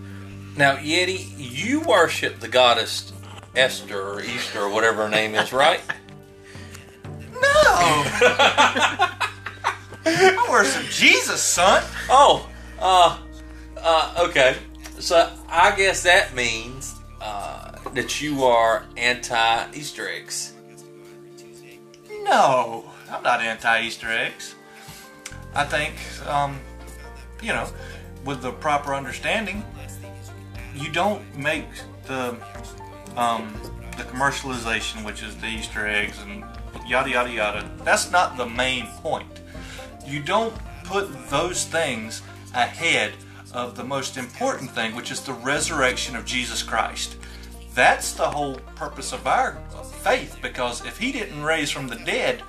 Now, 0.57 0.75
Yeti, 0.75 1.33
you 1.37 1.81
worship 1.81 2.39
the 2.39 2.47
goddess 2.47 3.13
Esther 3.55 4.01
or 4.01 4.21
Easter 4.21 4.61
or 4.61 4.69
whatever 4.69 5.03
her 5.03 5.09
name 5.09 5.35
is, 5.35 5.53
right? 5.53 5.81
No. 7.33 7.47
I 10.05 10.47
worship 10.49 10.83
Jesus, 10.91 11.41
son. 11.41 11.83
Oh, 12.07 12.47
uh, 12.79 13.17
uh, 13.77 14.25
okay. 14.27 14.57
So 14.99 15.31
I 15.49 15.75
guess 15.75 16.03
that 16.03 16.35
means 16.35 16.93
uh, 17.19 17.71
that 17.93 18.21
you 18.21 18.43
are 18.43 18.85
anti 18.95 19.71
Easter 19.73 20.07
eggs. 20.07 20.53
No, 22.23 22.85
I'm 23.09 23.23
not 23.23 23.41
anti 23.41 23.81
Easter 23.83 24.07
eggs. 24.07 24.53
I 25.55 25.65
think, 25.65 25.95
um, 26.27 26.59
you 27.41 27.53
know, 27.53 27.67
with 28.23 28.41
the 28.41 28.51
proper 28.51 28.93
understanding, 28.93 29.63
you 30.75 30.91
don't 30.91 31.23
make 31.37 31.67
the 32.07 32.35
um, 33.17 33.53
the 33.97 34.03
commercialization, 34.03 35.05
which 35.05 35.21
is 35.23 35.35
the 35.37 35.47
Easter 35.47 35.85
eggs 35.87 36.19
and 36.21 36.43
yada 36.87 37.09
yada 37.09 37.31
yada. 37.31 37.69
That's 37.83 38.11
not 38.11 38.37
the 38.37 38.45
main 38.45 38.87
point. 39.01 39.27
You 40.05 40.21
don't 40.21 40.53
put 40.83 41.29
those 41.29 41.65
things 41.65 42.21
ahead 42.53 43.13
of 43.53 43.75
the 43.75 43.83
most 43.83 44.17
important 44.17 44.71
thing, 44.71 44.95
which 44.95 45.11
is 45.11 45.21
the 45.21 45.33
resurrection 45.33 46.15
of 46.15 46.25
Jesus 46.25 46.63
Christ. 46.63 47.17
That's 47.73 48.13
the 48.13 48.29
whole 48.29 48.55
purpose 48.75 49.13
of 49.13 49.27
our 49.27 49.57
faith, 50.01 50.37
because 50.41 50.85
if 50.85 50.97
He 50.97 51.11
didn't 51.11 51.43
raise 51.43 51.69
from 51.69 51.87
the 51.87 51.95
dead, 51.97 52.41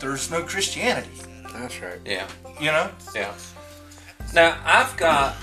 there's 0.00 0.30
no 0.30 0.42
Christianity. 0.42 1.10
That's 1.52 1.80
right. 1.80 2.00
Yeah, 2.04 2.26
You 2.60 2.72
know? 2.72 2.90
yeah. 3.14 3.32
Now 4.34 4.58
I've 4.64 4.94
got 4.96 5.36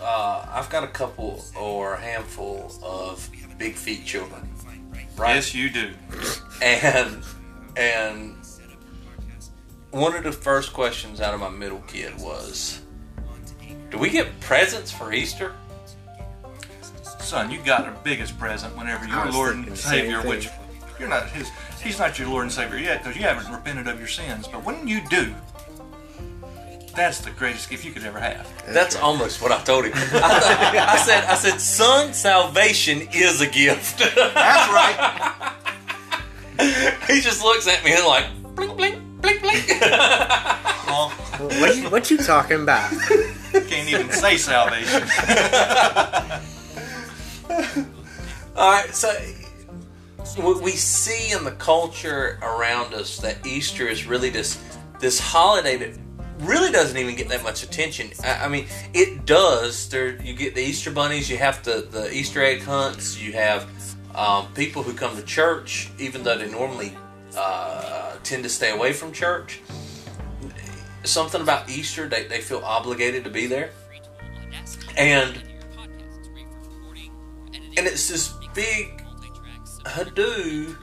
uh, 0.00 0.46
I've 0.50 0.68
got 0.70 0.84
a 0.84 0.88
couple 0.88 1.44
or 1.58 1.94
a 1.94 2.00
handful 2.00 2.72
of 2.82 3.28
big 3.58 3.74
feet 3.74 4.04
children, 4.04 4.48
right? 5.16 5.34
Yes, 5.36 5.54
you 5.54 5.70
do. 5.70 5.92
and 6.62 7.22
and 7.76 8.36
one 9.90 10.14
of 10.14 10.24
the 10.24 10.32
first 10.32 10.72
questions 10.72 11.20
out 11.20 11.34
of 11.34 11.40
my 11.40 11.48
middle 11.48 11.80
kid 11.86 12.18
was, 12.18 12.82
"Do 13.90 13.98
we 13.98 14.10
get 14.10 14.40
presents 14.40 14.90
for 14.90 15.12
Easter?" 15.12 15.54
Son, 17.20 17.50
you 17.50 17.60
got 17.62 17.86
the 17.86 18.00
biggest 18.02 18.38
present 18.38 18.76
whenever 18.76 19.04
I 19.06 19.24
your 19.24 19.32
Lord 19.32 19.56
and 19.56 19.76
Savior, 19.76 20.20
which 20.22 20.48
you're 21.00 21.08
not 21.08 21.28
his, 21.30 21.50
he's 21.82 21.98
not 21.98 22.18
your 22.18 22.28
Lord 22.28 22.44
and 22.44 22.52
Savior 22.52 22.78
yet 22.78 23.02
because 23.02 23.16
you 23.16 23.22
haven't 23.22 23.52
repented 23.52 23.88
of 23.88 23.98
your 23.98 24.08
sins. 24.08 24.46
But 24.46 24.64
when 24.64 24.86
you 24.86 25.00
do, 25.08 25.34
that's 26.96 27.20
the 27.20 27.30
greatest 27.30 27.68
gift 27.70 27.84
you 27.84 27.92
could 27.92 28.04
ever 28.04 28.18
have. 28.18 28.48
That's 28.72 28.94
right. 28.94 29.04
almost 29.04 29.40
what 29.42 29.52
I 29.52 29.62
told 29.62 29.84
him. 29.84 29.92
I, 29.96 29.98
thought- 29.98 30.88
I 30.88 30.96
said, 30.96 31.24
"I 31.24 31.34
said, 31.34 31.60
son, 31.60 32.12
salvation 32.14 33.08
is 33.12 33.40
a 33.40 33.46
gift." 33.46 33.98
That's 33.98 34.72
right. 34.72 35.52
he 37.08 37.20
just 37.20 37.42
looks 37.42 37.68
at 37.68 37.84
me 37.84 37.92
and 37.92 38.04
like, 38.06 38.26
blink, 38.54 38.76
blink, 38.76 38.98
blink, 39.20 39.42
blink. 39.42 39.80
Well, 39.80 41.10
What 41.60 41.76
you, 41.76 41.90
what 41.90 42.10
you 42.10 42.16
talking 42.18 42.62
about? 42.62 42.90
can't 43.52 43.88
even 43.88 44.10
say 44.10 44.36
salvation. 44.36 45.02
All 48.56 48.72
right, 48.72 48.94
so 48.94 49.12
we 50.62 50.72
see 50.72 51.32
in 51.32 51.44
the 51.44 51.52
culture 51.52 52.38
around 52.42 52.94
us 52.94 53.18
that 53.18 53.44
Easter 53.46 53.86
is 53.86 54.06
really 54.06 54.30
this 54.30 54.58
this 54.98 55.20
holiday 55.20 55.76
that 55.76 55.98
really 56.40 56.70
doesn't 56.70 56.96
even 56.96 57.16
get 57.16 57.28
that 57.28 57.42
much 57.42 57.62
attention. 57.62 58.10
I, 58.24 58.44
I 58.44 58.48
mean, 58.48 58.66
it 58.92 59.26
does. 59.26 59.88
There, 59.88 60.20
you 60.22 60.34
get 60.34 60.54
the 60.54 60.62
Easter 60.62 60.90
bunnies, 60.90 61.30
you 61.30 61.36
have 61.38 61.62
the 61.62 61.86
the 61.90 62.12
Easter 62.12 62.42
egg 62.42 62.62
hunts, 62.62 63.20
you 63.20 63.32
have 63.32 63.68
um, 64.14 64.52
people 64.54 64.82
who 64.82 64.92
come 64.92 65.16
to 65.16 65.22
church, 65.22 65.90
even 65.98 66.22
though 66.22 66.38
they 66.38 66.50
normally 66.50 66.96
uh, 67.36 68.16
tend 68.22 68.42
to 68.44 68.48
stay 68.48 68.70
away 68.70 68.92
from 68.92 69.12
church. 69.12 69.60
Something 71.04 71.40
about 71.40 71.70
Easter, 71.70 72.08
they, 72.08 72.24
they 72.24 72.40
feel 72.40 72.58
obligated 72.58 73.22
to 73.24 73.30
be 73.30 73.46
there, 73.46 73.70
and 74.96 75.40
and 77.76 77.86
it's 77.86 78.08
this 78.08 78.32
big 78.54 79.04
Hadoo, 79.84 80.74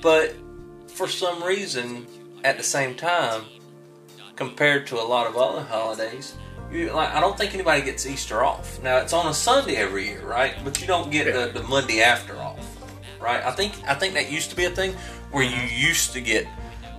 but 0.00 0.34
for 0.88 1.08
some 1.08 1.42
reason, 1.42 2.06
at 2.42 2.56
the 2.56 2.62
same 2.62 2.94
time, 2.94 3.42
compared 4.36 4.86
to 4.88 5.00
a 5.00 5.04
lot 5.04 5.26
of 5.26 5.36
other 5.36 5.62
holidays, 5.62 6.34
you, 6.70 6.92
like 6.92 7.14
I 7.14 7.20
don't 7.20 7.36
think 7.38 7.54
anybody 7.54 7.82
gets 7.82 8.06
Easter 8.06 8.42
off. 8.42 8.82
Now 8.82 8.98
it's 8.98 9.12
on 9.12 9.26
a 9.26 9.34
Sunday 9.34 9.76
every 9.76 10.06
year, 10.08 10.26
right? 10.26 10.54
But 10.64 10.80
you 10.80 10.86
don't 10.86 11.10
get 11.10 11.32
the, 11.32 11.60
the 11.60 11.66
Monday 11.68 12.02
after 12.02 12.36
off, 12.36 12.66
right? 13.20 13.44
I 13.44 13.52
think 13.52 13.74
I 13.86 13.94
think 13.94 14.14
that 14.14 14.30
used 14.30 14.50
to 14.50 14.56
be 14.56 14.64
a 14.64 14.70
thing 14.70 14.94
where 15.30 15.44
you 15.44 15.62
used 15.62 16.12
to 16.12 16.20
get 16.20 16.46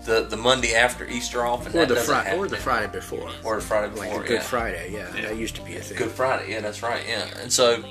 the, 0.05 0.23
the 0.23 0.37
Monday 0.37 0.75
after 0.75 1.07
Easter 1.07 1.45
off, 1.45 1.65
and 1.65 1.75
Or 1.75 1.85
the 1.85 1.95
Friday, 1.95 2.37
or 2.37 2.47
the. 2.47 2.57
Friday 2.57 2.91
before, 2.91 3.29
or 3.43 3.55
the 3.55 3.61
Friday 3.61 3.89
before, 3.91 4.17
like 4.19 4.27
Good 4.27 4.33
yeah. 4.35 4.41
Friday. 4.41 4.93
Yeah, 4.93 5.09
that 5.21 5.35
used 5.35 5.55
to 5.55 5.61
be 5.63 5.75
a 5.75 5.79
thing. 5.79 5.97
Good 5.97 6.11
Friday, 6.11 6.51
yeah, 6.51 6.61
that's 6.61 6.83
right, 6.83 7.03
yeah. 7.07 7.25
And 7.41 7.51
so 7.51 7.83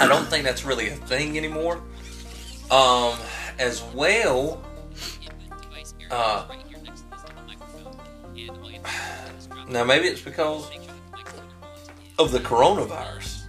I 0.00 0.08
don't 0.08 0.26
think 0.26 0.44
that's 0.44 0.64
really 0.64 0.88
a 0.88 0.96
thing 0.96 1.36
anymore. 1.36 1.82
Um, 2.70 3.18
as 3.58 3.82
well, 3.94 4.64
uh, 6.10 6.46
now 9.68 9.84
maybe 9.84 10.06
it's 10.08 10.20
because 10.20 10.70
of 12.18 12.32
the 12.32 12.38
coronavirus. 12.40 13.44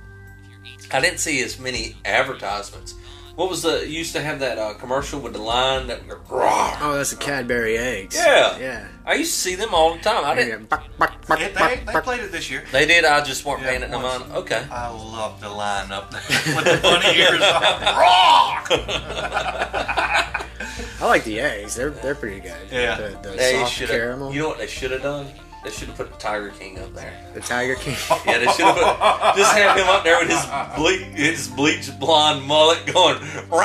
I 0.91 0.99
didn't 1.01 1.19
see 1.19 1.41
as 1.41 1.59
many 1.59 1.95
advertisements. 2.05 2.95
What 3.35 3.49
was 3.49 3.63
the 3.63 3.79
you 3.87 3.97
used 3.97 4.13
to 4.13 4.21
have 4.21 4.39
that 4.41 4.59
uh, 4.59 4.75
commercial 4.75 5.19
with 5.19 5.33
the 5.33 5.41
line 5.41 5.87
that 5.87 6.07
would 6.07 6.19
"Rawr." 6.25 6.77
Oh, 6.81 6.93
that's 6.95 7.09
the 7.09 7.15
Cadbury 7.15 7.79
eggs. 7.79 8.15
Yeah. 8.15 8.57
yeah. 8.59 8.87
I 9.07 9.15
used 9.15 9.33
to 9.33 9.39
see 9.39 9.55
them 9.55 9.73
all 9.73 9.95
the 9.95 10.01
time. 10.01 10.23
I 10.23 10.35
didn't. 10.35 10.71
Yeah, 10.71 11.07
they, 11.29 11.81
they 11.83 12.01
played 12.01 12.19
it 12.19 12.31
this 12.31 12.51
year. 12.51 12.63
They 12.71 12.85
did. 12.85 13.05
I 13.05 13.23
just 13.23 13.43
weren't 13.43 13.63
Yeah, 13.63 13.69
paying 13.71 13.81
it 13.81 13.89
no 13.89 13.99
mind. 14.01 14.31
Okay. 14.33 14.63
I 14.69 14.89
love 14.89 15.41
the 15.41 15.49
line 15.49 15.91
up 15.91 16.11
there 16.11 16.21
with 16.55 16.65
the 16.65 16.79
bunny 16.83 17.17
ears 17.17 17.41
on. 17.41 17.81
Rock! 17.97 18.69
I 20.99 21.05
like 21.07 21.23
the 21.23 21.39
eggs. 21.39 21.75
They're 21.75 21.91
they're 21.91 22.15
pretty 22.15 22.39
good. 22.39 22.55
Yeah. 22.71 22.97
The, 22.97 23.29
the 23.29 23.35
They 23.37 23.53
soft 23.59 23.77
caramel. 23.77 24.33
You 24.33 24.41
know 24.41 24.47
what 24.49 24.57
they 24.57 24.67
should 24.67 24.91
have 24.91 25.01
done? 25.01 25.27
they 25.63 25.69
should 25.71 25.87
have 25.87 25.97
put 25.97 26.11
the 26.11 26.17
Tiger 26.17 26.49
King 26.49 26.77
up 26.79 26.93
there. 26.93 27.13
The 27.33 27.39
Tiger 27.39 27.75
King. 27.75 27.95
Yeah, 28.25 28.39
they 28.39 28.47
should 28.51 28.65
have 28.65 28.75
put, 28.75 29.37
just 29.37 29.55
have 29.57 29.77
him 29.77 29.87
up 29.87 30.03
there 30.03 30.19
with 30.19 30.29
his 30.29 30.45
bleach, 30.75 31.01
his 31.17 31.47
bleached 31.47 31.99
blonde 31.99 32.45
mullet 32.45 32.85
going. 32.85 33.15
Rawr! 33.49 33.63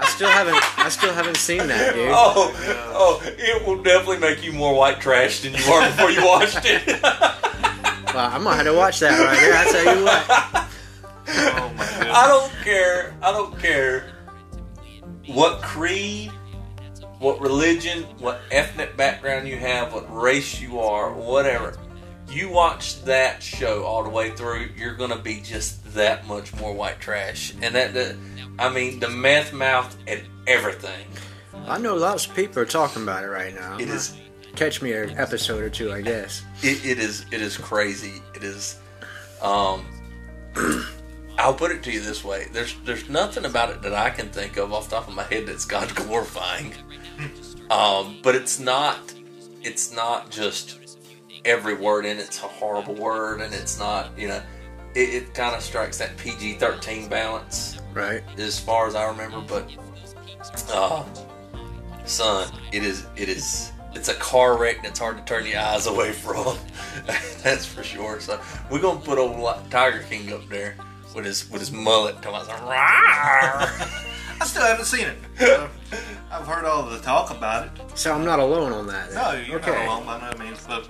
I 0.00 0.06
still 0.08 0.30
haven't. 0.30 0.78
I 0.78 0.88
still 0.88 1.12
haven't 1.12 1.36
seen 1.36 1.66
that, 1.66 1.94
dude. 1.94 2.08
Oh, 2.10 2.52
oh, 2.94 3.20
it 3.24 3.66
will 3.66 3.82
definitely 3.82 4.18
make 4.18 4.42
you 4.42 4.52
more 4.52 4.74
white 4.74 5.00
trash 5.00 5.40
than 5.40 5.52
you 5.52 5.70
were 5.70 5.86
before 5.90 6.10
you 6.10 6.24
watched 6.24 6.60
it. 6.64 7.00
Well, 8.12 8.28
I'm 8.28 8.42
gonna 8.42 8.56
have 8.56 8.66
to 8.66 8.74
watch 8.74 8.98
that 8.98 9.16
right 9.20 9.38
there. 9.38 9.54
I 9.54 9.64
tell 9.70 9.96
you 9.96 10.04
what. 10.04 10.66
Oh 11.28 11.72
my 11.76 11.86
goodness. 11.86 12.16
I 12.16 12.26
don't 12.26 12.52
care. 12.64 13.14
I 13.22 13.30
don't 13.30 13.56
care 13.60 14.19
what 15.34 15.62
creed, 15.62 16.30
what 17.18 17.40
religion, 17.40 18.04
what 18.18 18.40
ethnic 18.50 18.96
background 18.96 19.46
you 19.48 19.56
have, 19.56 19.92
what 19.92 20.12
race 20.14 20.60
you 20.60 20.80
are, 20.80 21.12
whatever. 21.12 21.76
You 22.30 22.48
watch 22.48 23.02
that 23.04 23.42
show 23.42 23.84
all 23.84 24.02
the 24.04 24.08
way 24.08 24.30
through, 24.30 24.68
you're 24.76 24.94
gonna 24.94 25.18
be 25.18 25.40
just 25.40 25.94
that 25.94 26.26
much 26.26 26.54
more 26.56 26.72
white 26.72 27.00
trash. 27.00 27.52
And 27.60 27.74
that, 27.74 27.92
that 27.94 28.16
I 28.58 28.68
mean, 28.70 29.00
the 29.00 29.08
meth 29.08 29.52
mouth 29.52 29.96
and 30.06 30.22
everything. 30.46 31.06
I 31.66 31.78
know 31.78 31.94
lots 31.96 32.26
of 32.26 32.34
people 32.34 32.62
are 32.62 32.66
talking 32.66 33.02
about 33.02 33.24
it 33.24 33.28
right 33.28 33.54
now. 33.54 33.78
It 33.78 33.88
is 33.88 34.16
Catch 34.56 34.82
me 34.82 34.92
an 34.92 35.16
episode 35.16 35.62
or 35.62 35.70
two, 35.70 35.92
I 35.92 36.00
guess. 36.00 36.42
it, 36.62 36.84
it 36.84 36.98
is 36.98 37.24
it 37.30 37.40
is 37.40 37.56
crazy. 37.56 38.20
It 38.34 38.42
is 38.42 38.78
um 39.42 39.84
I'll 41.40 41.54
put 41.54 41.70
it 41.70 41.82
to 41.84 41.90
you 41.92 42.00
this 42.00 42.22
way. 42.24 42.46
There's 42.52 42.74
there's 42.84 43.08
nothing 43.08 43.44
about 43.44 43.70
it 43.70 43.82
that 43.82 43.94
I 43.94 44.10
can 44.10 44.28
think 44.28 44.56
of 44.56 44.72
off 44.72 44.88
the 44.90 44.96
top 44.96 45.08
of 45.08 45.14
my 45.14 45.22
head 45.24 45.46
that's 45.46 45.64
God 45.76 45.94
glorifying. 45.94 46.74
Um, 47.70 48.18
but 48.22 48.34
it's 48.34 48.58
not 48.60 48.98
it's 49.62 49.92
not 49.94 50.30
just 50.30 50.98
every 51.44 51.74
word 51.74 52.04
in 52.04 52.18
it's 52.18 52.38
a 52.42 52.46
horrible 52.46 52.94
word 52.94 53.40
and 53.40 53.54
it's 53.54 53.78
not, 53.78 54.16
you 54.18 54.28
know, 54.28 54.42
it, 54.94 55.08
it 55.14 55.34
kind 55.34 55.54
of 55.54 55.62
strikes 55.62 55.98
that 55.98 56.16
PG 56.16 56.54
thirteen 56.54 57.08
balance 57.08 57.78
Right. 57.94 58.22
as 58.38 58.58
far 58.60 58.86
as 58.86 58.94
I 58.94 59.06
remember, 59.08 59.40
but 59.40 59.68
uh, 60.72 61.04
son, 62.04 62.52
it 62.72 62.84
is 62.84 63.06
it 63.16 63.28
is 63.28 63.72
it's 63.94 64.08
a 64.08 64.14
car 64.14 64.56
wreck 64.58 64.82
that's 64.82 64.98
hard 64.98 65.16
to 65.16 65.24
turn 65.24 65.46
your 65.46 65.58
eyes 65.58 65.86
away 65.86 66.12
from. 66.24 66.56
that's 67.42 67.66
for 67.66 67.82
sure. 67.82 68.20
So 68.20 68.40
we're 68.70 68.80
gonna 68.80 69.00
put 69.00 69.18
old 69.18 69.70
Tiger 69.70 70.02
King 70.08 70.32
up 70.32 70.48
there 70.48 70.76
with 71.14 71.24
his 71.24 71.48
with 71.50 71.60
his 71.60 71.72
mullet. 71.72 72.20
Talking 72.22 72.48
about, 72.48 72.60
I 74.40 74.44
still 74.44 74.62
haven't 74.62 74.84
seen 74.86 75.06
it. 75.06 75.16
Uh, 75.40 75.68
I've 76.30 76.46
heard 76.46 76.64
all 76.64 76.88
the 76.88 76.98
talk 77.00 77.30
about 77.30 77.66
it. 77.66 77.72
So 77.98 78.12
I'm 78.12 78.24
not 78.24 78.38
alone 78.38 78.72
on 78.72 78.86
that. 78.86 79.10
then. 79.10 79.22
No, 79.22 79.32
you're 79.32 79.58
okay. 79.58 79.72
not 79.72 79.86
alone 79.86 80.06
by 80.06 80.20
no 80.30 80.38
means, 80.38 80.64
but 80.66 80.88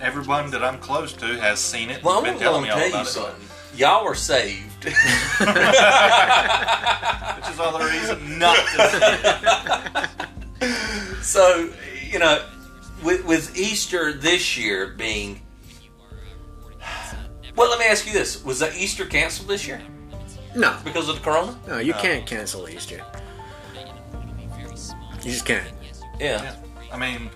everyone 0.00 0.50
that 0.50 0.62
I'm 0.64 0.78
close 0.78 1.12
to 1.14 1.26
has 1.40 1.58
seen 1.60 1.90
it. 1.90 2.02
well, 2.02 2.18
I'm 2.18 2.24
been 2.24 2.32
gonna 2.34 2.44
telling 2.44 2.62
me 2.62 2.68
tell 2.68 2.78
all 2.78 2.84
you 2.84 2.90
about 2.90 3.06
it, 3.06 3.10
something. 3.10 3.46
Y'all 3.76 4.04
were 4.04 4.14
saved. 4.14 4.84
which 4.84 4.94
is 4.94 5.00
all 7.60 7.78
the 7.78 7.84
reason 7.84 8.38
not 8.38 8.56
to 8.56 8.88
see 8.90 9.06
it. 10.66 11.18
so 11.22 11.70
you 12.10 12.18
know, 12.18 12.42
with 13.02 13.24
with 13.24 13.56
Easter 13.56 14.12
this 14.12 14.56
year 14.58 14.88
being. 14.88 15.40
Well, 17.56 17.68
let 17.70 17.78
me 17.78 17.86
ask 17.86 18.06
you 18.06 18.12
this: 18.12 18.44
Was 18.44 18.60
the 18.60 18.72
Easter 18.76 19.04
canceled 19.04 19.48
this 19.48 19.66
year 19.66 19.80
No, 20.54 20.76
because 20.84 21.08
of 21.08 21.16
the 21.16 21.22
corona? 21.22 21.58
no, 21.66 21.78
you 21.78 21.92
No. 21.92 21.98
can't 22.00 22.26
cancel 22.26 22.68
Easter. 22.68 23.04
You 25.22 25.32
just 25.32 25.44
can't. 25.44 25.66
Yeah. 26.18 26.42
Yeah. 26.42 26.56
I 26.92 26.96
mean, 26.98 27.30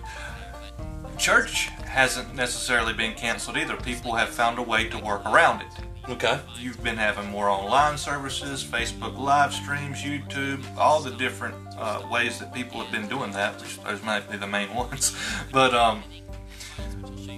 church 1.17 1.67
hasn't 1.85 2.33
necessarily 2.35 2.93
been 2.93 3.13
canceled 3.13 3.57
either. 3.57 3.75
People 3.77 4.13
have 4.15 4.29
found 4.29 4.57
a 4.57 4.61
way 4.61 4.89
to 4.89 4.97
work 4.97 5.23
around 5.25 5.61
it. 5.61 5.67
Okay. 6.09 6.39
You've 6.59 6.83
been 6.83 6.97
having 6.97 7.29
more 7.29 7.49
online 7.49 7.97
services, 7.97 8.63
Facebook 8.63 9.17
live 9.17 9.53
streams, 9.53 10.01
YouTube, 10.03 10.63
all 10.77 11.01
the 11.01 11.11
different 11.11 11.55
uh, 11.77 12.01
ways 12.11 12.37
that 12.39 12.53
people 12.53 12.79
have 12.81 12.91
been 12.91 13.07
doing 13.07 13.31
that, 13.31 13.59
which 13.61 13.79
those 13.83 14.01
might 14.03 14.29
be 14.29 14.37
the 14.37 14.45
main 14.47 14.73
ones. 14.83 15.15
But 15.51 15.73
um, 15.73 16.03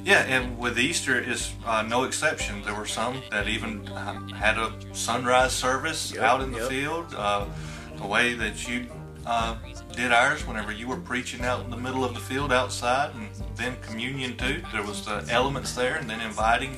yeah, 0.07 0.23
and 0.23 0.57
with 0.57 0.79
Easter 0.79 1.19
is 1.19 1.51
uh, 1.65 1.81
no 1.81 2.05
exception. 2.05 2.61
There 2.63 2.73
were 2.73 2.85
some 2.85 3.21
that 3.29 3.49
even 3.49 3.87
um, 3.93 4.29
had 4.29 4.57
a 4.57 4.71
sunrise 4.93 5.51
service 5.51 6.13
Yep, 6.13 6.23
out 6.23 6.41
in 6.41 6.51
the 6.53 6.59
yep. 6.59 6.69
field, 6.69 7.13
uh, 7.13 7.45
the 7.97 8.07
way 8.07 8.33
that 8.33 8.67
you 8.69 8.87
uh, 9.25 9.57
did 9.91 10.13
ours 10.13 10.47
whenever 10.47 10.71
you 10.71 10.87
were 10.87 10.95
preaching 11.11 11.41
out 11.41 11.65
in 11.65 11.69
the 11.69 11.75
middle 11.75 12.05
of 12.05 12.13
the 12.13 12.21
field 12.21 12.53
outside, 12.53 13.13
and 13.15 13.27
then 13.57 13.75
communion 13.81 14.37
too. 14.37 14.63
There 14.71 14.83
was 14.83 15.03
the 15.03 15.25
elements 15.29 15.75
there, 15.75 15.95
and 15.97 16.09
then 16.09 16.21
inviting. 16.21 16.77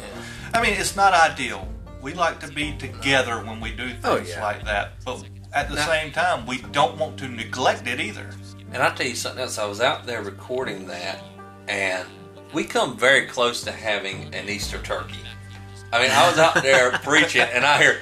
I 0.56 0.62
mean, 0.64 0.74
it's 0.74 0.96
not 0.96 1.14
ideal. 1.14 1.68
We 2.02 2.14
like 2.16 2.40
to 2.40 2.48
be 2.48 2.76
together 2.78 3.44
when 3.46 3.60
we 3.62 3.72
do 3.72 3.90
things 3.90 4.04
Oh, 4.06 4.18
yeah. 4.18 4.44
like 4.44 4.66
that, 4.66 4.94
but 5.06 5.24
at 5.54 5.70
the 5.70 5.76
Now- 5.76 5.86
same 5.86 6.12
time, 6.12 6.48
we 6.48 6.58
don't 6.72 6.98
want 6.98 7.20
to 7.20 7.28
neglect 7.28 7.86
it 7.86 8.00
either. 8.00 8.32
And 8.74 8.82
I'll 8.82 8.94
tell 8.96 9.06
you 9.06 9.16
something 9.16 9.42
else. 9.44 9.60
I 9.60 9.66
was 9.66 9.82
out 9.82 10.08
there 10.08 10.24
recording 10.24 10.88
that, 10.88 11.22
and 11.68 12.08
we 12.54 12.64
come 12.64 12.98
very 12.98 13.26
close 13.26 13.64
to 13.64 13.72
having 13.72 14.34
an 14.34 14.50
Easter 14.50 14.80
turkey. 14.82 15.20
I 15.92 16.02
mean, 16.02 16.12
I 16.12 16.30
was 16.30 16.38
out 16.38 16.62
there 16.62 16.92
preaching, 17.04 17.42
and 17.42 17.66
I 17.66 17.78
hear, 17.82 17.92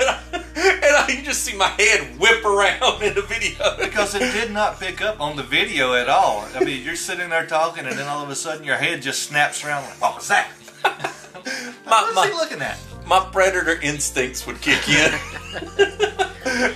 and, 0.00 0.08
I, 0.08 0.20
and 0.32 0.96
I, 0.96 1.06
you 1.16 1.22
just 1.22 1.44
see 1.44 1.56
my 1.56 1.68
head 1.68 2.18
whip 2.18 2.44
around 2.44 3.02
in 3.02 3.14
the 3.14 3.22
video. 3.22 3.76
Because 3.78 4.14
it 4.14 4.32
did 4.32 4.52
not 4.52 4.80
pick 4.80 5.00
up 5.00 5.20
on 5.20 5.36
the 5.36 5.42
video 5.42 5.94
at 5.94 6.08
all. 6.08 6.46
I 6.54 6.64
mean, 6.64 6.84
you're 6.84 6.96
sitting 6.96 7.30
there 7.30 7.46
talking, 7.46 7.86
and 7.86 7.96
then 7.96 8.08
all 8.08 8.22
of 8.22 8.30
a 8.30 8.34
sudden 8.34 8.64
your 8.64 8.76
head 8.76 9.02
just 9.02 9.22
snaps 9.24 9.64
around. 9.64 9.84
Like, 9.84 10.00
what 10.00 10.16
was 10.16 10.28
that? 10.28 10.50
my, 10.84 12.10
What's 12.12 12.24
he 12.24 12.32
my, 12.32 12.38
looking 12.38 12.62
at? 12.62 12.78
my 13.06 13.20
predator 13.32 13.80
instincts 13.80 14.46
would 14.46 14.60
kick 14.60 14.88
in. 14.88 15.12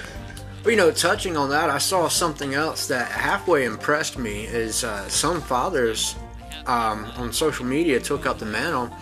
But 0.62 0.70
you 0.70 0.76
know, 0.76 0.90
touching 0.92 1.36
on 1.36 1.50
that, 1.50 1.70
I 1.70 1.78
saw 1.78 2.08
something 2.08 2.54
else 2.54 2.86
that 2.88 3.10
halfway 3.10 3.64
impressed 3.64 4.18
me. 4.18 4.44
Is 4.44 4.84
uh, 4.84 5.08
some 5.08 5.40
fathers 5.40 6.14
um, 6.66 7.06
on 7.16 7.32
social 7.32 7.64
media 7.64 7.98
took 8.00 8.26
up 8.26 8.38
the 8.38 8.46
mantle 8.46 8.94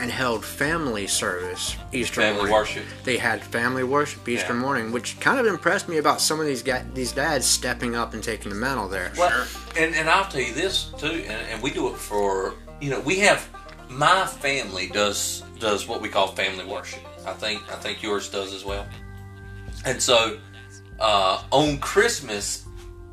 and 0.00 0.10
held 0.10 0.44
family 0.44 1.06
service 1.06 1.76
Easter 1.92 2.20
Family 2.20 2.36
morning. 2.38 2.52
worship. 2.52 2.84
They 3.04 3.16
had 3.16 3.44
family 3.44 3.84
worship 3.84 4.28
Easter 4.28 4.52
Yeah. 4.52 4.58
morning, 4.58 4.90
which 4.90 5.20
kind 5.20 5.38
of 5.38 5.46
impressed 5.46 5.88
me 5.88 5.98
about 5.98 6.20
some 6.20 6.40
of 6.40 6.46
these 6.46 6.64
guys, 6.64 6.84
these 6.94 7.12
dads 7.12 7.46
stepping 7.46 7.94
up 7.94 8.12
and 8.12 8.20
taking 8.22 8.48
the 8.48 8.56
mantle 8.56 8.88
there. 8.88 9.12
Well, 9.16 9.46
and, 9.78 9.94
and 9.94 10.10
I'll 10.10 10.28
tell 10.28 10.40
you 10.40 10.52
this 10.52 10.90
too, 10.98 11.06
and, 11.28 11.30
and 11.48 11.62
we 11.62 11.70
do 11.70 11.86
it 11.94 11.96
for 11.96 12.54
you 12.80 12.90
know 12.90 12.98
we 13.00 13.20
have 13.20 13.48
my 13.88 14.26
family 14.26 14.88
does 14.88 15.44
does 15.60 15.86
what 15.86 16.00
we 16.02 16.08
call 16.08 16.26
family 16.28 16.64
worship. 16.64 17.00
I 17.24 17.32
think 17.32 17.62
I 17.70 17.76
think 17.76 18.02
yours 18.02 18.28
does 18.28 18.52
as 18.52 18.64
well. 18.64 18.86
And 19.84 20.02
so 20.02 20.38
uh, 21.00 21.42
on 21.50 21.78
Christmas 21.78 22.66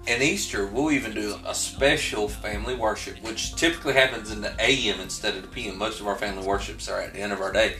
and 0.07 0.23
Easter, 0.23 0.65
we'll 0.65 0.91
even 0.91 1.13
do 1.13 1.39
a 1.45 1.53
special 1.53 2.27
family 2.27 2.75
worship, 2.75 3.21
which 3.23 3.55
typically 3.55 3.93
happens 3.93 4.31
in 4.31 4.41
the 4.41 4.53
AM 4.59 4.99
instead 4.99 5.35
of 5.35 5.43
the 5.43 5.47
PM. 5.47 5.77
Most 5.77 5.99
of 5.99 6.07
our 6.07 6.15
family 6.15 6.45
worships 6.45 6.89
are 6.89 7.01
at 7.01 7.13
the 7.13 7.19
end 7.19 7.31
of 7.31 7.41
our 7.41 7.51
day. 7.51 7.75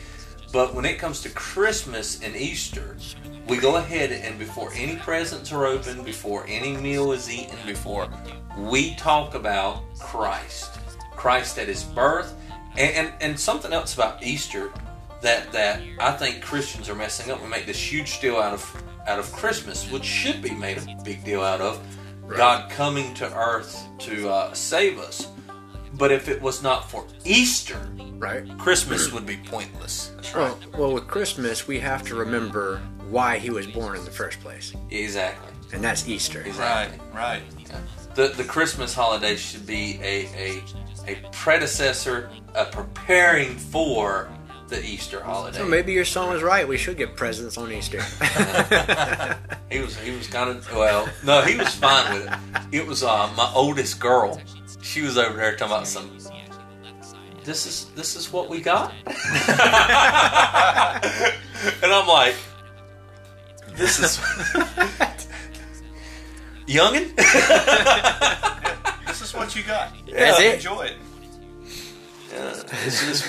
But 0.52 0.76
when 0.76 0.86
it 0.86 1.00
comes 1.00 1.22
to 1.22 1.30
Christmas 1.30 2.22
and 2.22 2.36
Easter, 2.36 2.98
we 3.48 3.58
go 3.58 3.78
ahead 3.78 4.12
and 4.12 4.38
before 4.38 4.72
any 4.74 4.98
presents 4.98 5.52
are 5.52 5.66
opened, 5.66 6.06
before 6.06 6.46
any 6.48 6.76
meal 6.76 7.12
is 7.14 7.30
eaten, 7.30 7.58
before 7.66 8.10
we 8.58 8.96
talk 8.96 9.34
about 9.34 9.84
Christ, 9.98 10.78
Christ 11.16 11.58
at 11.58 11.68
His 11.68 11.84
birth, 11.84 12.36
and 12.78 12.96
and, 12.96 13.14
and 13.22 13.40
something 13.40 13.72
else 13.74 13.94
about 13.94 14.24
Easter 14.24 14.72
that 15.22 15.52
that 15.54 15.82
I 16.00 16.12
think 16.12 16.42
Christians 16.42 16.90
are 16.90 16.96
messing 16.96 17.32
up. 17.32 17.42
We 17.42 17.48
make 17.48 17.66
this 17.66 17.80
huge 17.80 18.20
deal 18.20 18.38
out 18.38 18.54
of 18.54 18.84
out 19.08 19.20
of 19.20 19.32
Christmas, 19.32 19.90
which 19.92 20.04
should 20.06 20.42
be 20.42 20.52
made 20.52 20.78
a 20.78 20.98
big 21.04 21.24
deal 21.24 21.42
out 21.42 21.62
of 21.62 21.80
God 22.28 22.70
coming 22.70 23.14
to 23.16 23.26
earth 23.38 23.84
to 24.00 24.30
uh, 24.30 24.54
save 24.54 25.00
us. 25.00 25.28
But 25.94 26.12
if 26.12 26.30
it 26.30 26.42
was 26.42 26.64
not 26.64 26.90
for 26.90 27.06
Easter, 27.26 27.78
right? 28.18 28.48
Christmas 28.58 29.12
would 29.12 29.26
be 29.26 29.38
pointless. 29.38 30.12
Well, 30.34 30.58
well, 30.78 30.94
with 30.94 31.08
Christmas, 31.08 31.68
we 31.68 31.80
have 31.80 32.04
to 32.04 32.16
remember 32.16 32.78
why 33.10 33.38
he 33.38 33.50
was 33.50 33.68
born 33.68 33.98
in 33.98 34.06
the 34.06 34.12
first 34.12 34.40
place, 34.40 34.74
Exactly. 34.90 35.52
and 35.74 35.84
that's 35.84 36.08
Easter. 36.08 36.40
Right, 36.40 36.48
Exactly. 36.48 37.00
right. 37.14 37.42
The 38.16 38.30
the 38.30 38.44
Christmas 38.46 38.94
holiday 38.94 39.36
should 39.36 39.66
be 39.66 40.00
a 40.02 40.62
a, 41.08 41.12
a 41.12 41.16
predecessor, 41.34 42.30
a 42.56 42.66
preparing 42.66 43.58
for 43.58 44.30
the 44.72 44.84
Easter 44.84 45.22
holiday. 45.22 45.60
So 45.60 45.66
maybe 45.66 45.94
your 45.94 46.06
son 46.06 46.30
was 46.32 46.42
right. 46.42 46.68
We 46.68 46.78
should 46.78 46.98
get 46.98 47.16
presents 47.16 47.56
on 47.58 47.72
Easter. 47.72 48.02
He 49.72 49.80
was 49.80 49.96
he 50.00 50.12
was 50.12 50.28
kind 50.28 50.50
of 50.50 50.70
well 50.74 51.08
no 51.24 51.42
he 51.44 51.56
was 51.56 51.74
fine 51.76 52.14
with 52.14 52.28
it. 52.28 52.34
It 52.74 52.86
was 52.86 53.04
uh, 53.04 53.30
my 53.38 53.50
oldest 53.56 54.02
girl. 54.02 54.42
She 54.82 55.02
was 55.02 55.18
over 55.18 55.38
there 55.38 55.56
talking 55.56 55.68
about 55.74 55.88
some. 55.88 56.12
This 57.46 57.66
is 57.66 57.86
this 57.96 58.18
is 58.18 58.34
what 58.34 58.50
we 58.50 58.60
got, 58.60 58.92
and 59.08 59.16
I'm 61.92 62.06
like, 62.08 62.36
this 63.78 63.98
is 64.00 64.18
youngin. 66.68 67.16
This 67.16 67.34
this 69.08 69.22
is 69.22 69.34
what 69.34 69.56
you 69.56 69.64
got. 69.64 69.94
That's 70.12 70.40
Yeah, 70.40 70.46
it? 70.48 70.56
Enjoy 70.56 70.82
it. 70.82 70.98
Yeah, 72.32 72.62
it's 72.86 73.06
just 73.08 73.26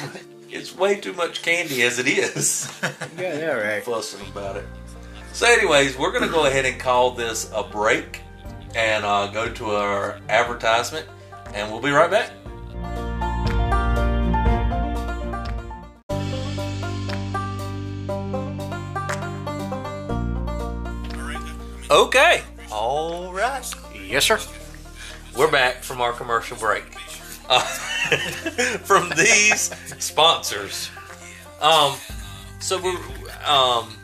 it's 0.52 0.76
way 0.76 1.00
too 1.00 1.12
much 1.14 1.42
candy 1.42 1.82
as 1.82 1.98
it 1.98 2.06
is. 2.06 2.70
Yeah, 3.18 3.38
yeah, 3.38 3.52
right. 3.52 3.84
Fussing 3.84 4.26
about 4.28 4.56
it. 4.56 4.64
So, 5.32 5.46
anyways, 5.46 5.96
we're 5.98 6.12
gonna 6.12 6.32
go 6.32 6.46
ahead 6.46 6.64
and 6.64 6.80
call 6.80 7.12
this 7.12 7.50
a 7.54 7.62
break 7.62 8.20
and 8.74 9.04
uh, 9.04 9.28
go 9.28 9.48
to 9.52 9.70
our 9.70 10.18
advertisement, 10.28 11.06
and 11.54 11.70
we'll 11.70 11.80
be 11.80 11.90
right 11.90 12.10
back. 12.10 12.30
Okay. 21.90 22.42
All 22.70 23.32
right. 23.32 23.70
Yes, 23.94 24.24
sir. 24.24 24.40
We're 25.36 25.50
back 25.50 25.82
from 25.82 26.00
our 26.00 26.12
commercial 26.12 26.56
break. 26.56 26.84
Uh, 27.48 27.60
from 28.84 29.10
these 29.16 29.70
sponsors. 29.98 30.90
Um, 31.60 31.96
so 32.60 32.80
we're 32.82 32.98
um, 33.46 33.96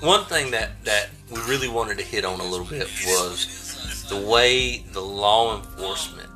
one 0.00 0.24
thing 0.24 0.50
that 0.50 0.82
that 0.84 1.10
we 1.30 1.40
really 1.42 1.68
wanted 1.68 1.98
to 1.98 2.04
hit 2.04 2.24
on 2.24 2.40
a 2.40 2.44
little 2.44 2.66
bit 2.66 2.88
was 3.06 4.06
the 4.08 4.16
way 4.16 4.78
the 4.92 5.00
law 5.00 5.56
enforcement 5.56 6.28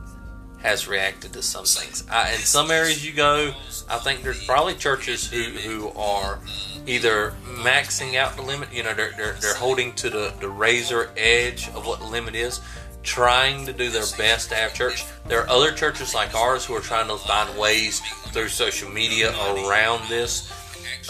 has 0.61 0.89
reacted 0.89 1.33
to 1.33 1.43
some 1.43 1.65
things. 1.65 2.05
I, 2.11 2.33
in 2.33 2.39
some 2.39 2.71
areas 2.71 3.07
you 3.07 3.13
go, 3.13 3.53
I 3.89 3.99
think 3.99 4.23
there's 4.23 4.45
probably 4.45 4.75
churches 4.75 5.29
who, 5.29 5.43
who 5.43 5.91
are 5.91 6.41
either 6.87 7.35
maxing 7.45 8.17
out 8.17 8.37
the 8.37 8.43
limit, 8.43 8.73
you 8.73 8.83
know, 8.83 8.95
they're, 8.95 9.13
they're, 9.17 9.35
they're 9.35 9.55
holding 9.55 9.93
to 9.95 10.11
the, 10.11 10.35
the 10.41 10.49
razor 10.49 11.11
edge 11.17 11.69
of 11.71 11.87
what 11.87 12.01
the 12.01 12.07
limit 12.07 12.35
is, 12.35 12.61
trying 13.03 13.65
to 13.67 13.73
do 13.73 13.91
their 13.91 14.05
best 14.17 14.49
to 14.51 14.55
have 14.55 14.75
church. 14.75 15.05
There 15.27 15.41
are 15.43 15.49
other 15.49 15.73
churches 15.73 16.15
like 16.15 16.35
ours 16.35 16.65
who 16.65 16.75
are 16.75 16.81
trying 16.81 17.09
to 17.09 17.17
find 17.17 17.57
ways 17.59 18.01
through 18.33 18.49
social 18.49 18.91
media 18.91 19.31
around 19.31 20.09
this. 20.09 20.53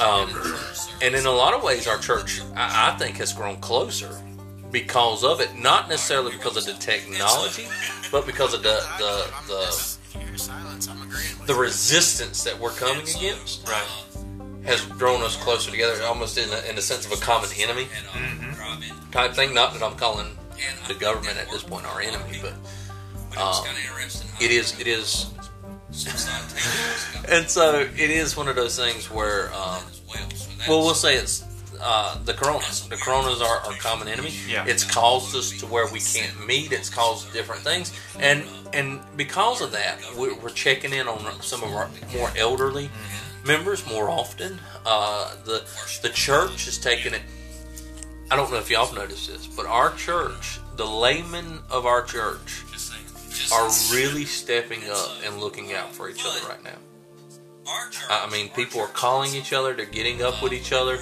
Um, 0.00 0.30
and 1.02 1.14
in 1.14 1.26
a 1.26 1.30
lot 1.30 1.54
of 1.54 1.62
ways, 1.62 1.86
our 1.86 1.98
church, 1.98 2.40
I, 2.54 2.92
I 2.92 2.98
think, 2.98 3.16
has 3.16 3.32
grown 3.32 3.56
closer 3.56 4.20
because 4.70 5.24
of 5.24 5.40
it. 5.40 5.56
Not 5.56 5.88
necessarily 5.88 6.32
because 6.32 6.56
of 6.56 6.66
the 6.66 6.74
technology, 6.74 7.66
but 8.12 8.26
because 8.26 8.54
of 8.54 8.62
the 8.62 8.80
the 8.98 9.26
the, 9.48 9.96
the 11.46 11.54
resistance 11.54 12.44
that 12.44 12.58
we're 12.58 12.70
coming 12.72 13.02
against 13.02 13.66
Right. 13.66 13.82
has 14.64 14.84
drawn 14.98 15.22
us 15.22 15.36
closer 15.36 15.70
together, 15.70 16.02
almost 16.04 16.38
in 16.38 16.48
a, 16.50 16.68
in 16.68 16.76
the 16.76 16.82
sense 16.82 17.06
of 17.06 17.12
a 17.12 17.16
common 17.16 17.48
enemy 17.58 17.88
type 19.10 19.32
thing. 19.32 19.54
Not 19.54 19.72
that 19.72 19.82
I'm 19.82 19.96
calling 19.96 20.36
the 20.86 20.94
government 20.94 21.36
at 21.38 21.50
this 21.50 21.62
point 21.62 21.86
our 21.86 22.00
enemy, 22.00 22.40
but 22.42 22.54
um, 23.40 23.64
it 24.40 24.50
is 24.50 24.78
it 24.80 24.86
is. 24.86 25.30
and 27.28 27.48
so 27.48 27.80
it 27.80 28.10
is 28.10 28.36
one 28.36 28.46
of 28.46 28.54
those 28.54 28.76
things 28.78 29.10
where, 29.10 29.46
um, 29.54 29.82
well, 30.68 30.80
we'll 30.80 30.94
say 30.94 31.16
it's 31.16 31.44
uh, 31.80 32.18
the 32.24 32.34
coronas. 32.34 32.86
The 32.88 32.96
coronas 32.96 33.40
are 33.40 33.58
our 33.58 33.72
common 33.74 34.08
enemy. 34.08 34.32
Yeah. 34.46 34.64
It's 34.66 34.84
caused 34.84 35.34
us 35.34 35.58
to 35.60 35.66
where 35.66 35.90
we 35.92 36.00
can't 36.00 36.46
meet. 36.46 36.72
It's 36.72 36.90
caused 36.90 37.32
different 37.32 37.62
things, 37.62 37.98
and 38.18 38.44
and 38.72 39.00
because 39.16 39.60
of 39.60 39.72
that, 39.72 39.98
we're, 40.16 40.50
checking 40.50 40.92
in 40.92 41.06
on 41.06 41.40
some 41.40 41.62
of 41.62 41.70
our 41.72 41.88
more 42.16 42.30
elderly 42.36 42.90
members 43.46 43.86
more 43.86 44.08
often. 44.08 44.58
Uh, 44.84 45.34
the 45.44 45.64
the 46.02 46.08
church 46.10 46.66
is 46.66 46.78
taking 46.78 47.14
it. 47.14 47.22
I 48.30 48.36
don't 48.36 48.50
know 48.50 48.58
if 48.58 48.70
y'all 48.70 48.86
have 48.86 48.94
noticed 48.94 49.28
this, 49.28 49.46
but 49.46 49.66
our 49.66 49.94
church, 49.94 50.60
the 50.76 50.86
laymen 50.86 51.60
of 51.70 51.86
our 51.86 52.02
church, 52.02 52.64
are 53.52 53.70
really 53.92 54.24
stepping 54.24 54.88
up 54.90 55.10
and 55.24 55.40
looking 55.40 55.72
out 55.72 55.92
for 55.94 56.10
each 56.10 56.24
other 56.26 56.46
right 56.48 56.62
now. 56.62 56.76
I 58.10 58.26
I 58.26 58.30
mean, 58.30 58.48
people 58.50 58.80
are 58.80 58.88
calling 58.88 59.34
each 59.34 59.52
other. 59.52 59.72
They're 59.72 59.86
getting 59.86 60.22
up 60.22 60.42
with 60.42 60.52
each 60.52 60.72
other. 60.72 60.98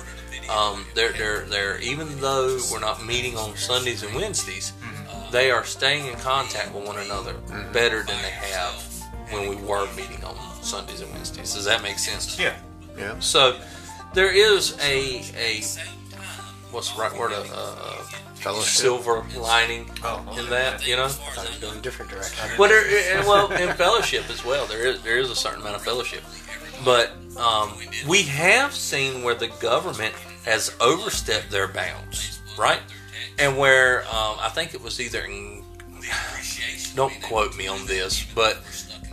Um, 0.48 0.84
they're, 0.94 1.12
they're, 1.12 1.40
they're, 1.46 1.80
even 1.80 2.20
though 2.20 2.58
we're 2.70 2.78
not 2.78 3.04
meeting 3.04 3.36
on 3.36 3.56
Sundays 3.56 4.04
and 4.04 4.14
Wednesdays, 4.14 4.72
they 5.32 5.50
are 5.50 5.64
staying 5.64 6.06
in 6.06 6.14
contact 6.18 6.72
with 6.72 6.86
one 6.86 6.98
another 6.98 7.34
better 7.72 8.04
than 8.04 8.22
they 8.22 8.30
have 8.30 8.74
when 9.30 9.48
we 9.48 9.56
were 9.56 9.92
meeting 9.94 10.22
on 10.22 10.36
Sundays 10.62 11.00
and 11.00 11.12
Wednesdays. 11.12 11.54
Does 11.54 11.64
that 11.64 11.82
make 11.82 11.98
sense? 11.98 12.38
Yeah. 12.38 12.54
Yeah. 12.96 13.18
So 13.18 13.58
there 14.14 14.32
is 14.32 14.78
a 14.80 15.24
a 15.36 15.62
what's 16.76 16.92
the 16.92 17.00
right 17.00 17.18
word? 17.18 17.32
A, 17.32 17.42
Fellowship. 18.34 18.68
silver 18.68 19.24
lining 19.36 19.90
Oh, 20.04 20.36
in 20.38 20.48
that, 20.50 20.86
you 20.86 20.94
know. 20.94 21.08
Thought 21.08 21.46
it 21.46 21.50
was 21.50 21.58
going 21.58 21.80
different 21.80 22.10
direction. 22.12 22.48
But 22.56 22.68
there, 22.68 23.22
well, 23.22 23.50
in 23.50 23.74
fellowship 23.76 24.28
as 24.30 24.44
well, 24.44 24.66
there 24.66 24.86
is 24.86 25.02
there 25.02 25.16
is 25.18 25.30
a 25.30 25.34
certain 25.34 25.62
amount 25.62 25.76
of 25.76 25.82
fellowship. 25.82 26.22
But 26.84 27.12
um, 27.38 27.72
we 28.06 28.22
have 28.24 28.72
seen 28.74 29.22
where 29.24 29.34
the 29.34 29.48
government 29.58 30.14
has 30.44 30.76
overstepped 30.80 31.50
their 31.50 31.66
bounds, 31.66 32.40
right? 32.58 32.80
And 33.38 33.56
where 33.56 34.02
um, 34.02 34.36
I 34.38 34.50
think 34.54 34.74
it 34.74 34.82
was 34.82 35.00
either 35.00 35.22
in, 35.22 35.64
don't 36.94 37.20
quote 37.22 37.56
me 37.56 37.66
on 37.66 37.86
this, 37.86 38.24
but 38.34 38.58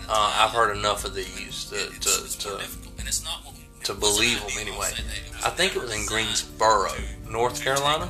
uh, 0.10 0.34
I've 0.41 0.52
heard 0.52 0.76
enough 0.78 1.06
of 1.06 1.15
these 1.15 1.65
to 1.71 1.78
to, 2.02 2.38
to 2.39 2.60
to 3.84 3.93
believe 3.93 4.39
them 4.41 4.58
anyway. 4.60 4.91
I 5.43 5.50
think 5.50 5.76
it 5.76 5.82
was 5.82 5.93
in 5.93 6.06
Greensboro, 6.06 6.91
North 7.30 7.63
Carolina, 7.63 8.10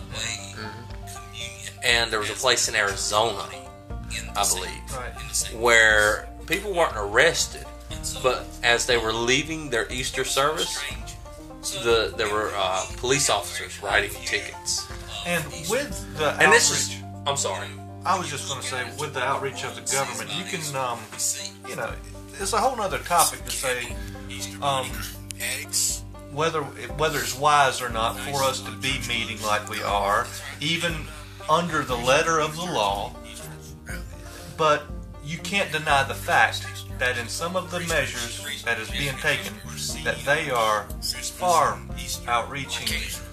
and 1.83 2.11
there 2.11 2.19
was 2.19 2.29
a 2.29 2.33
place 2.33 2.69
in 2.69 2.75
Arizona, 2.75 3.47
I 4.35 4.47
believe 4.47 5.53
where 5.53 6.29
people 6.47 6.73
weren't 6.73 6.95
arrested, 6.95 7.65
but 8.21 8.45
as 8.63 8.85
they 8.85 8.97
were 8.97 9.13
leaving 9.13 9.69
their 9.69 9.91
Easter 9.91 10.23
service, 10.23 10.79
the 11.83 12.13
there 12.17 12.31
were 12.31 12.51
uh, 12.55 12.85
police 12.97 13.29
officers 13.29 13.81
writing 13.81 14.11
tickets. 14.25 14.87
And 15.25 15.43
with 15.69 16.17
the 16.17 16.31
And 16.31 16.41
outreach, 16.41 16.53
this 16.53 16.71
is, 16.71 17.03
I'm 17.25 17.37
sorry, 17.37 17.67
I 18.05 18.17
was 18.17 18.29
just 18.29 18.49
going 18.49 18.61
to 18.61 18.67
say, 18.67 18.83
with 18.99 19.13
the 19.13 19.23
outreach 19.23 19.63
of 19.63 19.75
the 19.75 19.93
government, 19.93 20.29
you 20.37 20.43
can, 20.43 20.75
um, 20.75 20.99
you 21.67 21.75
know, 21.77 21.93
it's 22.39 22.51
a 22.51 22.57
whole 22.57 22.79
other 22.81 22.99
topic 22.99 23.45
to 23.45 23.51
say 23.51 23.95
um, 24.61 24.91
whether 26.31 26.61
whether 26.61 27.19
it's 27.19 27.37
wise 27.37 27.81
or 27.81 27.89
not 27.89 28.17
for 28.19 28.43
us 28.43 28.61
to 28.61 28.71
be 28.77 28.99
meeting 29.07 29.41
like 29.43 29.69
we 29.69 29.81
are, 29.83 30.27
even 30.59 30.95
under 31.49 31.83
the 31.83 31.95
letter 31.95 32.39
of 32.39 32.55
the 32.55 32.63
law. 32.63 33.15
But 34.57 34.83
you 35.23 35.37
can't 35.39 35.71
deny 35.71 36.03
the 36.03 36.13
fact 36.13 36.65
that 36.99 37.17
in 37.17 37.27
some 37.27 37.55
of 37.55 37.71
the 37.71 37.79
measures 37.81 38.63
that 38.63 38.79
is 38.79 38.89
being 38.89 39.15
taken, 39.17 39.53
that 40.03 40.17
they 40.25 40.49
are 40.49 40.87
far 41.37 41.79
outreaching 42.27 42.87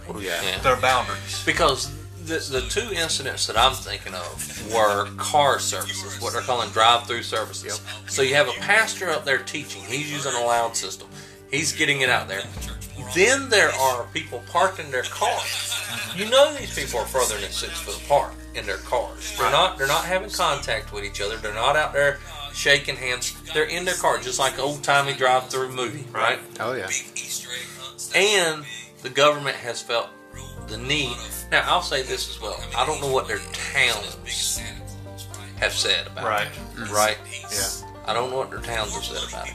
oh, 0.09 0.19
yeah, 0.19 0.59
their 0.59 0.77
boundaries. 0.77 1.43
because 1.45 1.95
the 2.27 2.39
the 2.61 2.67
two 2.69 2.93
incidents 2.93 3.47
that 3.47 3.57
I'm 3.57 3.75
thinking 3.75 4.15
of 4.15 4.75
were 4.75 5.07
car 5.17 5.59
services, 5.59 6.21
what 6.21 6.33
they're 6.33 6.43
calling 6.43 6.71
drive-through 6.71 7.23
services. 7.23 7.81
So 8.09 8.23
you 8.23 8.35
have 8.35 8.49
a 8.49 8.53
pastor 8.53 9.11
up 9.11 9.25
there 9.25 9.39
teaching; 9.39 9.83
he's 9.83 10.11
using 10.11 10.33
a 10.35 10.45
loud 10.45 10.77
system, 10.77 11.09
he's 11.51 11.73
getting 11.73 12.01
it 12.03 12.09
out 12.11 12.29
there. 12.29 12.43
Then 13.15 13.49
there 13.49 13.71
are 13.71 14.05
people 14.13 14.43
parked 14.51 14.79
in 14.79 14.91
their 14.91 15.03
cars. 15.03 15.41
Uh-huh. 15.43 16.19
You 16.19 16.31
know 16.31 16.55
these 16.55 16.75
people 16.75 17.01
are 17.01 17.07
further 17.07 17.39
than 17.41 17.51
six 17.51 17.73
foot 17.81 17.97
apart 18.05 18.35
in 18.55 18.67
their 18.67 18.77
cars. 18.79 19.37
They're 19.39 19.51
not. 19.51 19.79
They're 19.79 19.87
not 19.89 20.05
having 20.05 20.31
contact 20.31 20.93
with 20.93 21.05
each 21.05 21.21
other. 21.21 21.37
They're 21.37 21.55
not 21.55 21.77
out 21.77 21.93
there 21.93 22.19
shaking 22.53 22.97
hands. 22.97 23.35
They're 23.55 23.65
in 23.65 23.85
their 23.85 23.95
car, 23.95 24.19
just 24.19 24.39
like 24.39 24.59
old 24.59 24.83
timey 24.85 25.15
drive-through 25.15 25.71
movie, 25.73 26.05
right? 26.13 26.39
Oh 26.61 26.73
yeah. 26.75 26.89
And 28.15 28.65
the 29.03 29.11
government 29.11 29.57
has 29.57 29.81
felt 29.81 30.09
the 30.69 30.77
need. 30.79 31.17
Now, 31.51 31.63
I'll 31.67 31.83
say 31.83 32.03
this 32.03 32.29
as 32.29 32.41
well. 32.41 32.61
I 32.77 32.87
don't 32.87 33.01
know 33.01 33.11
what 33.13 33.27
their 33.27 33.39
towns 33.53 34.61
have 35.59 35.73
said 35.73 36.07
about 36.07 36.25
Right. 36.25 36.47
it. 36.47 36.53
Mm-hmm. 36.77 36.95
Right? 36.95 37.19
Yeah. 37.53 37.89
I 38.07 38.15
don't 38.15 38.31
know 38.31 38.37
what 38.39 38.51
their 38.51 38.61
towns 38.61 38.95
have 38.95 39.05
said 39.05 39.29
about 39.29 39.49
it. 39.49 39.55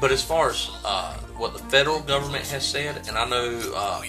But 0.00 0.10
as 0.10 0.22
far 0.22 0.50
as 0.50 0.70
uh, 0.84 1.14
what 1.36 1.52
the 1.52 1.60
federal 1.70 2.00
government 2.00 2.46
has 2.46 2.66
said, 2.66 3.08
and 3.08 3.16
I 3.16 3.28
know 3.28 3.72
uh, 3.74 4.02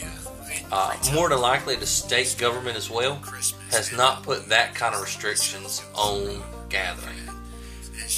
uh, 0.71 0.97
more 1.13 1.29
than 1.29 1.39
likely 1.39 1.75
the 1.75 1.85
state 1.85 2.35
government 2.37 2.77
as 2.77 2.89
well 2.89 3.15
has 3.71 3.91
not 3.91 4.23
put 4.23 4.49
that 4.49 4.75
kind 4.75 4.95
of 4.95 5.01
restrictions 5.01 5.83
on 5.93 6.41
gathering. 6.69 7.15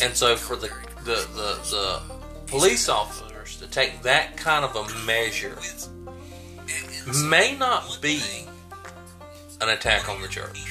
And 0.02 0.16
so 0.16 0.36
for 0.36 0.56
the 0.56 0.70
the, 1.04 1.26
the, 1.36 1.60
the 1.72 2.02
police 2.48 2.90
officers 2.90 3.58
to 3.58 3.68
take 3.68 4.02
that 4.02 4.36
kind 4.36 4.66
of 4.66 4.76
a 4.76 5.06
measure 5.06 5.58
may 7.30 7.56
not 7.56 7.98
be 8.02 8.22
an 9.62 9.70
attack 9.70 10.10
on 10.10 10.22
the 10.22 10.28
church, 10.28 10.66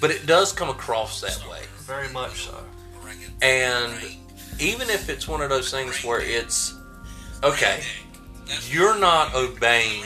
but 0.00 0.10
it 0.10 0.26
does 0.26 0.52
come 0.52 0.70
across 0.70 1.20
that 1.20 1.38
way. 1.50 1.60
Very 1.80 2.08
much 2.12 2.46
so. 2.46 2.64
And 3.42 3.92
even 4.62 4.88
if 4.88 5.08
it's 5.08 5.26
one 5.26 5.40
of 5.40 5.50
those 5.50 5.70
things 5.70 6.04
where 6.04 6.20
it's 6.20 6.74
okay, 7.42 7.82
you're 8.70 8.98
not 8.98 9.34
obeying 9.34 10.04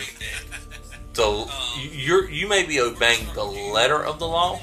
the 1.13 1.51
you're 1.93 2.31
you 2.31 2.49
may 2.49 2.65
be 2.65 2.81
obeying 2.81 3.27
the 3.35 3.45
letter 3.45 4.03
of 4.03 4.19
the 4.19 4.27
law, 4.27 4.59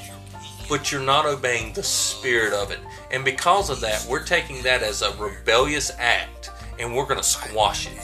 but 0.67 0.91
you're 0.91 1.01
not 1.01 1.25
obeying 1.25 1.73
the 1.73 1.83
spirit 1.83 2.53
of 2.53 2.71
it. 2.71 2.79
And 3.11 3.23
because 3.23 3.69
of 3.69 3.81
that, 3.81 4.05
we're 4.09 4.23
taking 4.23 4.63
that 4.63 4.81
as 4.81 5.03
a 5.03 5.15
rebellious 5.17 5.91
act 5.99 6.49
and 6.79 6.95
we're 6.95 7.05
going 7.05 7.17
to 7.17 7.23
squash 7.23 7.87
it. 7.87 7.99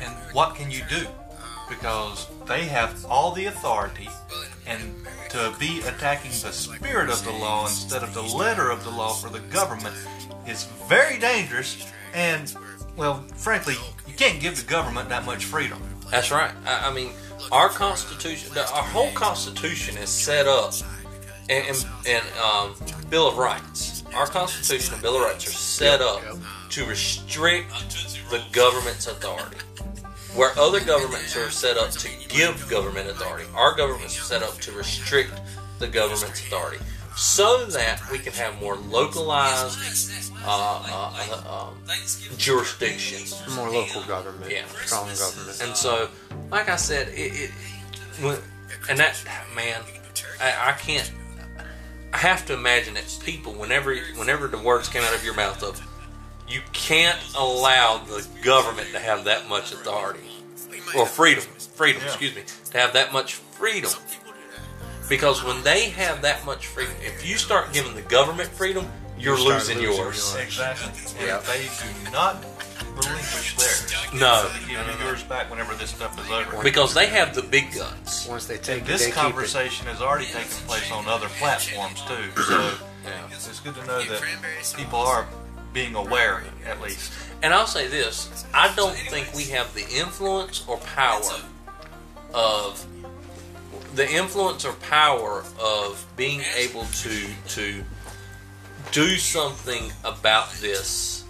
And 0.00 0.12
what 0.34 0.56
can 0.56 0.70
you 0.70 0.82
do? 0.88 1.06
Because 1.68 2.26
they 2.46 2.64
have 2.64 3.04
all 3.06 3.32
the 3.32 3.46
authority, 3.46 4.08
and 4.66 4.94
to 5.30 5.54
be 5.58 5.80
attacking 5.80 6.30
the 6.30 6.52
spirit 6.52 7.08
of 7.08 7.24
the 7.24 7.30
law 7.30 7.66
instead 7.66 8.02
of 8.02 8.12
the 8.14 8.22
letter 8.22 8.70
of 8.70 8.84
the 8.84 8.90
law 8.90 9.12
for 9.14 9.30
the 9.30 9.40
government 9.40 9.94
is 10.46 10.64
very 10.88 11.18
dangerous. 11.18 11.90
And, 12.12 12.54
well, 12.96 13.24
frankly, 13.36 13.74
you 14.06 14.14
can't 14.14 14.40
give 14.40 14.56
the 14.56 14.66
government 14.70 15.08
that 15.08 15.24
much 15.24 15.44
freedom. 15.44 15.82
That's 16.10 16.30
right. 16.30 16.52
I, 16.66 16.88
I 16.88 16.94
mean, 16.94 17.12
our 17.50 17.68
Constitution, 17.68 18.56
our 18.56 18.82
whole 18.82 19.10
Constitution 19.12 19.96
is 19.96 20.08
set 20.08 20.46
up, 20.46 20.74
and, 21.48 21.66
and, 21.66 21.86
and 22.06 22.24
um, 22.42 22.74
Bill 23.10 23.28
of 23.28 23.36
Rights. 23.36 24.04
Our 24.14 24.26
Constitution 24.26 24.94
and 24.94 25.02
Bill 25.02 25.16
of 25.16 25.22
Rights 25.22 25.46
are 25.46 25.50
set 25.50 26.00
up 26.00 26.22
to 26.70 26.84
restrict 26.86 27.72
the 28.30 28.42
government's 28.52 29.06
authority. 29.06 29.56
Where 30.34 30.56
other 30.58 30.80
governments 30.80 31.36
are 31.36 31.50
set 31.50 31.76
up 31.76 31.90
to 31.92 32.08
give 32.28 32.68
government 32.68 33.08
authority, 33.08 33.48
our 33.54 33.76
government's 33.76 34.18
are 34.18 34.24
set 34.24 34.42
up 34.42 34.58
to 34.58 34.72
restrict 34.72 35.32
the 35.78 35.86
government's 35.86 36.40
authority, 36.40 36.78
so 37.16 37.64
that 37.66 38.00
we 38.10 38.18
can 38.18 38.32
have 38.32 38.60
more 38.60 38.76
localized 38.76 39.78
uh, 40.44 40.46
uh, 40.46 41.12
uh, 41.46 41.68
um, 41.68 41.74
jurisdictions. 42.36 43.40
More 43.54 43.70
local 43.70 44.02
government. 44.02 44.50
Yeah. 44.50 44.64
Strong 44.84 45.08
government. 45.14 45.62
And 45.62 45.76
so, 45.76 46.08
like 46.50 46.68
I 46.68 46.76
said, 46.76 47.08
it, 47.08 47.50
it 48.20 48.40
and 48.88 48.98
that 48.98 49.16
man, 49.54 49.82
I, 50.40 50.70
I 50.70 50.72
can't. 50.72 51.10
I 52.12 52.18
have 52.18 52.46
to 52.46 52.54
imagine 52.54 52.94
that 52.94 53.18
people, 53.24 53.52
whenever 53.54 53.94
whenever 54.16 54.46
the 54.46 54.58
words 54.58 54.88
came 54.88 55.02
out 55.02 55.14
of 55.14 55.24
your 55.24 55.34
mouth 55.34 55.62
of, 55.62 55.80
you 56.48 56.60
can't 56.72 57.18
allow 57.36 57.98
the 57.98 58.26
government 58.42 58.88
to 58.92 58.98
have 59.00 59.24
that 59.24 59.48
much 59.48 59.72
authority 59.72 60.20
or 60.96 61.06
freedom, 61.06 61.42
freedom, 61.42 62.02
Yeah. 62.02 62.08
excuse 62.08 62.34
me, 62.34 62.42
to 62.70 62.78
have 62.78 62.92
that 62.92 63.12
much 63.12 63.34
freedom. 63.34 63.90
Because 65.08 65.44
when 65.44 65.62
they 65.62 65.90
have 65.90 66.22
that 66.22 66.44
much 66.46 66.66
freedom, 66.66 66.94
if 67.00 67.26
you 67.26 67.36
start 67.36 67.72
giving 67.72 67.94
the 67.94 68.02
government 68.02 68.48
freedom, 68.50 68.90
you're 69.18 69.36
You 69.36 69.42
start 69.44 69.54
losing, 69.60 69.78
losing 69.78 69.96
yours. 69.96 70.16
yours. 70.34 70.36
Exactly. 70.36 70.88
And 71.18 71.26
Yeah. 71.28 71.38
they 71.38 71.62
do 72.04 72.10
not 72.10 72.42
relinquish 72.96 73.56
theirs. 73.56 73.92
No, 74.12 74.48
They 74.48 74.58
give 74.60 74.68
you 74.70 75.04
yours 75.06 75.22
back 75.24 75.50
whenever 75.50 75.74
this 75.74 75.90
stuff 75.90 76.18
is 76.24 76.30
over. 76.30 76.62
because 76.62 76.94
they 76.94 77.06
have 77.06 77.34
the 77.34 77.42
big 77.42 77.74
guns. 77.74 78.26
Once 78.28 78.46
they 78.46 78.56
take 78.58 78.78
it, 78.82 78.86
they 78.86 78.92
This 78.92 79.02
keep 79.06 79.10
it. 79.14 79.16
conversation 79.16 79.86
has 79.88 80.00
already 80.00 80.26
taken 80.26 80.56
place 80.66 80.90
on 80.90 81.06
other 81.08 81.28
platforms 81.38 82.00
too, 82.08 82.42
so 82.42 82.72
Yeah. 83.04 83.10
it's 83.30 83.60
good 83.60 83.74
to 83.74 83.84
know 83.86 84.02
that 84.02 84.22
people 84.76 85.00
are 85.00 85.26
being 85.72 85.94
aware, 85.96 86.44
at 86.66 86.80
least. 86.80 87.10
And 87.42 87.52
I'll 87.52 87.66
say 87.66 87.86
this: 87.88 88.28
I 88.54 88.68
don't 88.74 88.96
think 88.96 89.28
we 89.34 89.44
have 89.46 89.74
the 89.74 89.86
influence 89.88 90.62
or 90.66 90.78
power 90.78 91.22
of 92.32 92.84
the 93.94 94.10
influence 94.10 94.64
or 94.64 94.72
power 94.74 95.44
of 95.60 96.06
being 96.16 96.42
able 96.56 96.84
to 96.84 97.26
to 97.48 97.84
do 98.92 99.16
something 99.16 99.92
about 100.04 100.52
this 100.54 101.24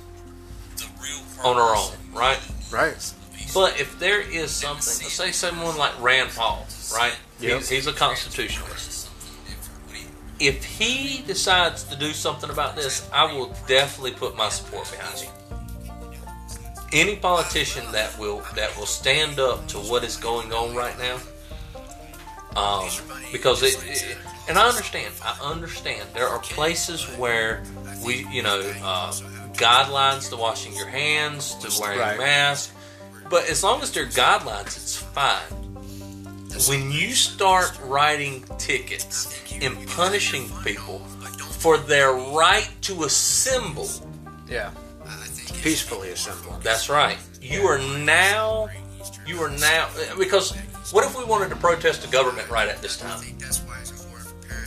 on 1.43 1.57
our 1.57 1.77
own, 1.77 1.93
right? 2.13 2.41
Right. 2.73 3.15
But 3.53 3.81
if 3.81 3.99
there 3.99 4.21
is 4.21 4.51
something, 4.51 4.83
say 4.83 5.31
someone 5.31 5.77
like 5.77 6.01
Rand 6.03 6.31
Paul, 6.35 6.67
right? 6.93 7.15
Yep. 7.41 7.59
He's, 7.59 7.69
he's 7.69 7.87
a 7.87 7.93
constitutionalist. 7.93 9.11
If 10.41 10.65
he 10.65 11.23
decides 11.27 11.85
to 11.85 11.97
do 11.97 12.13
something 12.13 12.51
about 12.51 12.75
this, 12.75 13.09
I 13.13 13.33
will 13.33 13.55
definitely 13.69 14.13
put 14.13 14.37
my 14.37 14.49
support 14.49 14.91
behind 14.91 15.21
him. 15.21 15.33
Any 16.93 17.17
politician 17.17 17.85
that 17.93 18.19
will 18.19 18.43
that 18.55 18.77
will 18.77 18.87
stand 18.87 19.39
up 19.39 19.67
to 19.69 19.79
what 19.79 20.05
is 20.05 20.17
going 20.17 20.53
on 20.53 20.75
right 20.75 20.97
now, 20.99 21.19
um, 22.57 22.89
because 23.33 23.63
it, 23.63 23.77
it, 23.87 24.17
and 24.49 24.59
I 24.59 24.69
understand, 24.69 25.13
I 25.23 25.39
understand 25.43 26.09
there 26.15 26.29
are 26.29 26.39
places 26.39 27.05
where 27.17 27.63
we, 28.05 28.27
you 28.29 28.43
know, 28.43 28.61
uh, 28.83 29.11
guidelines 29.55 30.29
to 30.31 30.37
washing 30.37 30.75
your 30.77 30.89
hands, 30.89 31.55
to 31.57 31.81
wearing 31.81 31.99
Right. 31.99 32.17
a 32.17 32.19
mask, 32.19 32.75
but 33.31 33.49
as 33.49 33.63
long 33.65 33.83
as 33.83 33.91
they're 33.93 34.07
guidelines, 34.07 34.77
it's 34.77 34.97
fine. 34.97 35.41
When 36.69 36.91
you 36.93 37.15
start 37.15 37.77
writing 37.85 38.45
tickets 38.59 39.43
and 39.61 39.75
punishing 39.89 40.49
people 40.63 41.01
for 41.59 41.79
their 41.79 42.13
right 42.13 42.69
to 42.83 43.05
assemble, 43.05 43.89
Yeah. 44.49 44.71
Peacefully 45.63 46.11
assemble. 46.11 46.59
that's 46.63 46.89
right. 46.91 47.17
You 47.41 47.67
are 47.67 47.79
now, 47.79 48.69
you 49.27 49.41
are 49.43 49.51
now, 49.51 49.89
because 50.19 50.53
what 50.93 51.05
if 51.05 51.17
we 51.17 51.25
wanted 51.25 51.49
to 51.51 51.57
protest 51.57 52.03
the 52.03 52.09
government 52.09 52.49
right 52.51 52.69
at 52.69 52.81
this 52.83 52.97
time? 52.97 53.21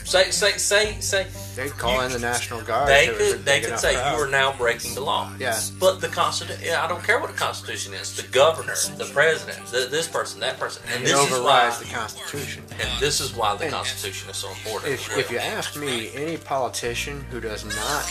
Say, 0.03 0.31
say, 0.31 0.51
say, 0.53 0.93
say, 1.01 1.27
They 1.57 1.67
call 1.67 1.99
in 1.99 2.13
the 2.13 2.19
National 2.19 2.61
Guard. 2.61 2.87
they 2.87 3.07
if 3.09 3.17
there 3.17 3.25
was 3.25 3.33
a 3.33 3.35
could, 3.35 3.45
they 3.45 3.59
could 3.59 3.77
say 3.77 3.93
crowd. 3.93 4.15
you 4.17 4.23
are 4.23 4.29
now 4.29 4.53
breaking 4.57 4.95
the 4.95 5.01
law. 5.01 5.29
Yeah. 5.37 5.59
But 5.81 5.99
the 5.99 6.07
Constitution, 6.07 6.61
yeah, 6.63 6.81
I 6.81 6.87
don't 6.87 7.03
care 7.03 7.19
what 7.19 7.29
the 7.29 7.37
Constitution 7.37 7.93
is. 7.93 8.15
The 8.15 8.25
governor, 8.29 8.75
the 8.97 9.03
president, 9.13 9.67
the, 9.67 9.79
this 9.91 10.07
person, 10.07 10.39
that 10.39 10.57
person, 10.61 10.81
and 10.93 11.03
It 11.03 11.07
this 11.07 11.19
is 11.19 11.29
why, 11.31 11.37
overrides 11.67 11.79
the 11.79 11.85
Constitution. 11.93 12.63
and 12.79 13.01
this 13.01 13.19
is 13.19 13.35
why 13.35 13.57
the 13.57 13.65
And 13.65 13.73
Constitution 13.73 14.29
is 14.29 14.37
so 14.37 14.49
important. 14.49 14.93
If, 14.93 15.17
if 15.17 15.29
you 15.29 15.39
ask 15.39 15.75
me, 15.75 16.09
any 16.13 16.37
politician 16.37 17.25
who 17.29 17.41
does 17.41 17.65
not 17.65 18.05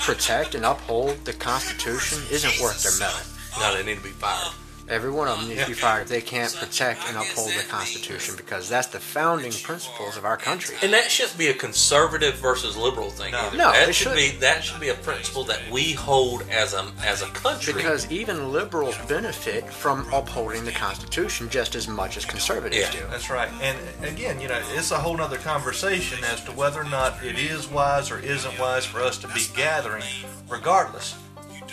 protect 0.00 0.56
and 0.56 0.64
uphold 0.64 1.24
the 1.24 1.34
Constitution 1.34 2.18
isn't 2.32 2.60
worth 2.60 2.82
their 2.82 2.98
medal. 2.98 3.20
no, 3.60 3.76
they 3.76 3.84
need 3.88 3.98
to 3.98 4.02
be 4.02 4.10
fired. 4.10 4.54
Every 4.88 5.10
one 5.10 5.28
of 5.28 5.38
them 5.38 5.48
needs 5.48 5.62
to 5.62 5.68
be 5.68 5.72
fired 5.74 6.02
if 6.02 6.08
they 6.08 6.20
can't 6.20 6.54
protect 6.54 7.00
and 7.08 7.16
uphold 7.16 7.50
the 7.50 7.64
Constitution 7.68 8.34
because 8.36 8.68
that's 8.68 8.88
the 8.88 8.98
founding 8.98 9.52
principles 9.52 10.16
of 10.16 10.24
our 10.24 10.36
country. 10.36 10.76
And 10.82 10.92
that 10.92 11.10
shouldn't 11.10 11.38
be 11.38 11.46
a 11.48 11.54
conservative 11.54 12.34
versus 12.34 12.76
liberal 12.76 13.08
thing. 13.10 13.32
No. 13.32 13.38
either. 13.46 13.56
No, 13.56 13.72
that 13.72 13.88
it 13.88 13.94
should 13.94 14.14
be 14.16 14.30
that 14.40 14.64
should 14.64 14.80
be 14.80 14.88
a 14.88 14.94
principle 14.94 15.44
that 15.44 15.60
we 15.70 15.92
hold 15.92 16.42
as 16.50 16.74
a 16.74 16.90
as 17.04 17.22
a 17.22 17.26
country. 17.28 17.72
Because 17.72 18.10
even 18.10 18.52
liberals 18.52 18.98
benefit 19.08 19.68
from 19.72 20.06
upholding 20.12 20.64
the 20.64 20.72
Constitution 20.72 21.48
just 21.48 21.74
as 21.74 21.86
much 21.88 22.16
as 22.16 22.24
conservatives 22.24 22.76
Yeah. 22.94 23.00
do. 23.00 23.06
That's 23.08 23.30
right. 23.30 23.50
And 23.62 23.78
again, 24.04 24.40
you 24.40 24.48
know, 24.48 24.60
it's 24.74 24.90
a 24.90 24.98
whole 24.98 25.20
other 25.20 25.38
conversation 25.38 26.22
as 26.24 26.42
to 26.44 26.52
whether 26.52 26.80
or 26.80 26.84
not 26.84 27.22
it 27.24 27.38
is 27.38 27.68
wise 27.68 28.10
or 28.10 28.18
isn't 28.18 28.58
wise 28.58 28.84
for 28.84 29.00
us 29.00 29.16
to 29.18 29.28
be 29.28 29.46
gathering. 29.54 30.02
Regardless, 30.48 31.14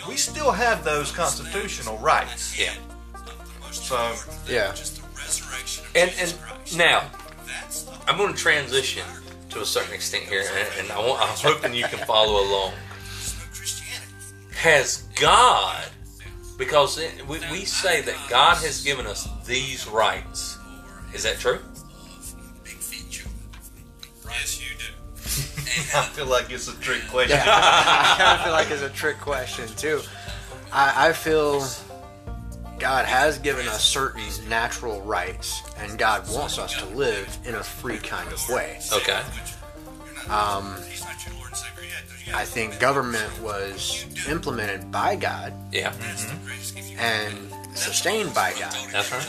we 0.08 0.16
still 0.16 0.52
have 0.52 0.84
those 0.84 1.10
constitutional 1.12 1.98
rights. 1.98 2.58
yeah. 2.58 2.72
So, 3.90 4.14
Yeah. 4.46 4.72
And 5.96 6.12
and 6.20 6.32
now 6.76 7.10
I'm 8.06 8.16
going 8.16 8.32
to 8.32 8.38
transition 8.38 9.02
to 9.48 9.62
a 9.62 9.66
certain 9.66 9.92
extent 9.92 10.26
here, 10.26 10.44
and, 10.48 10.68
and 10.78 10.92
I 10.92 11.00
want, 11.00 11.20
I'm 11.20 11.36
hoping 11.36 11.74
you 11.74 11.86
can 11.86 11.98
follow 12.06 12.40
along. 12.40 12.74
Has 14.52 15.08
God, 15.16 15.88
because 16.56 16.98
it, 16.98 17.26
we, 17.26 17.40
we 17.50 17.64
say 17.64 18.00
that 18.02 18.14
God 18.28 18.58
has 18.58 18.84
given 18.84 19.08
us 19.08 19.28
these 19.44 19.88
rights, 19.88 20.56
is 21.12 21.24
that 21.24 21.40
true? 21.40 21.58
I 25.96 26.04
feel 26.12 26.26
like 26.26 26.48
it's 26.52 26.68
a 26.68 26.80
trick 26.80 27.02
question. 27.08 27.38
Yeah, 27.38 27.44
I 27.48 28.14
kind 28.16 28.38
of 28.38 28.44
feel 28.44 28.52
like 28.52 28.70
it's 28.70 28.82
a 28.82 28.90
trick 28.90 29.18
question 29.18 29.66
too. 29.76 30.00
I, 30.72 31.08
I 31.08 31.12
feel 31.12 31.66
God 32.80 33.04
has 33.06 33.38
given 33.38 33.68
us 33.68 33.84
certain 33.84 34.24
natural 34.48 35.00
rights, 35.02 35.62
and 35.78 35.98
God 35.98 36.28
wants 36.32 36.58
us 36.58 36.74
to 36.78 36.86
live 36.96 37.38
in 37.44 37.54
a 37.54 37.62
free 37.62 37.98
kind 37.98 38.30
of 38.32 38.48
way. 38.48 38.80
Okay. 38.92 39.20
Um, 40.28 40.76
I 42.32 42.44
think 42.44 42.78
government 42.78 43.30
was 43.42 44.06
implemented 44.28 44.90
by 44.92 45.16
God 45.16 45.52
Yeah, 45.72 45.92
and 46.98 47.36
sustained 47.76 48.32
by 48.34 48.52
God. 48.58 48.74
that's 48.92 49.10
right. 49.12 49.26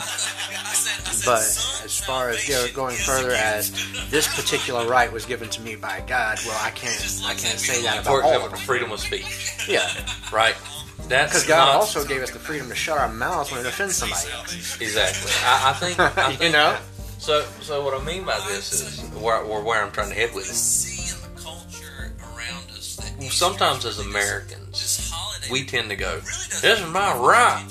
But 1.24 1.40
as 1.84 2.00
far 2.04 2.30
as 2.30 2.46
go, 2.48 2.66
going 2.74 2.96
further 2.96 3.32
as 3.32 3.70
this 4.10 4.32
particular 4.34 4.86
right 4.88 5.12
was 5.12 5.24
given 5.26 5.48
to 5.50 5.60
me 5.62 5.76
by 5.76 6.02
God, 6.06 6.38
well, 6.46 6.58
I 6.62 6.70
can't 6.70 6.94
I 7.24 7.34
can't 7.34 7.58
say 7.58 7.82
that 7.82 8.04
For 8.04 8.20
about 8.20 8.24
all 8.24 8.30
example, 8.34 8.46
of 8.46 8.52
them. 8.52 8.60
freedom 8.60 8.92
of 8.92 9.00
speech, 9.00 9.56
Yeah, 9.68 9.88
right? 10.32 10.54
That's 11.08 11.32
because 11.32 11.46
God 11.46 11.66
not- 11.66 11.74
also 11.76 12.04
gave 12.04 12.22
us 12.22 12.30
the 12.30 12.38
freedom 12.38 12.68
to 12.68 12.74
shut 12.74 12.98
our 12.98 13.08
mouths 13.08 13.50
when 13.50 13.60
it 13.60 13.66
offends 13.66 13.96
somebody 13.96 14.30
else. 14.32 14.80
exactly. 14.80 15.30
I, 15.44 15.70
I 15.70 15.72
think. 15.74 15.98
I 15.98 16.30
You 16.30 16.36
think 16.36 16.52
know? 16.52 16.76
So, 17.18 17.44
so 17.60 17.84
what 17.84 18.00
I 18.00 18.04
mean 18.04 18.24
by 18.24 18.38
this 18.48 18.72
is 18.72 19.00
where, 19.14 19.44
where 19.44 19.82
I'm 19.84 19.92
trying 19.92 20.08
to 20.08 20.14
head 20.14 20.34
with 20.34 20.44
it. 20.44 20.54
Seeing 20.54 21.20
the 21.34 21.40
culture 21.40 22.12
around 22.20 22.70
us. 22.70 22.98
Sometimes 23.30 23.84
as 23.84 23.98
Americans, 24.00 25.12
we 25.50 25.64
tend 25.64 25.90
to 25.90 25.96
go, 25.96 26.18
"This 26.20 26.62
is 26.64 26.86
my 26.88 27.14
right," 27.16 27.64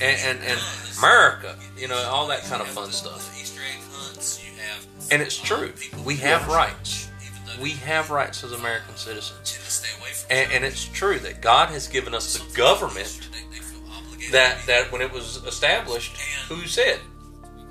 and 0.00 0.02
and, 0.02 0.38
and 0.42 0.60
America, 0.98 1.56
you 1.76 1.86
know, 1.88 1.96
all 2.08 2.26
that 2.28 2.42
kind 2.44 2.60
of 2.62 2.68
fun 2.68 2.90
stuff. 2.90 3.32
And 5.12 5.22
it's 5.22 5.36
true. 5.38 5.72
We 6.04 6.16
have 6.16 6.48
rights. 6.48 7.05
We 7.60 7.70
have 7.70 8.10
rights 8.10 8.44
as 8.44 8.52
American 8.52 8.96
citizens. 8.96 10.26
and, 10.30 10.52
and 10.52 10.64
it's 10.64 10.84
true 10.84 11.18
that 11.20 11.40
God 11.40 11.68
has 11.70 11.88
given 11.88 12.14
us 12.14 12.36
the 12.36 12.56
government 12.56 13.28
that 14.32 14.58
that 14.66 14.90
when 14.92 15.02
it 15.02 15.12
was 15.12 15.44
established, 15.44 16.16
who 16.48 16.66
said 16.66 17.00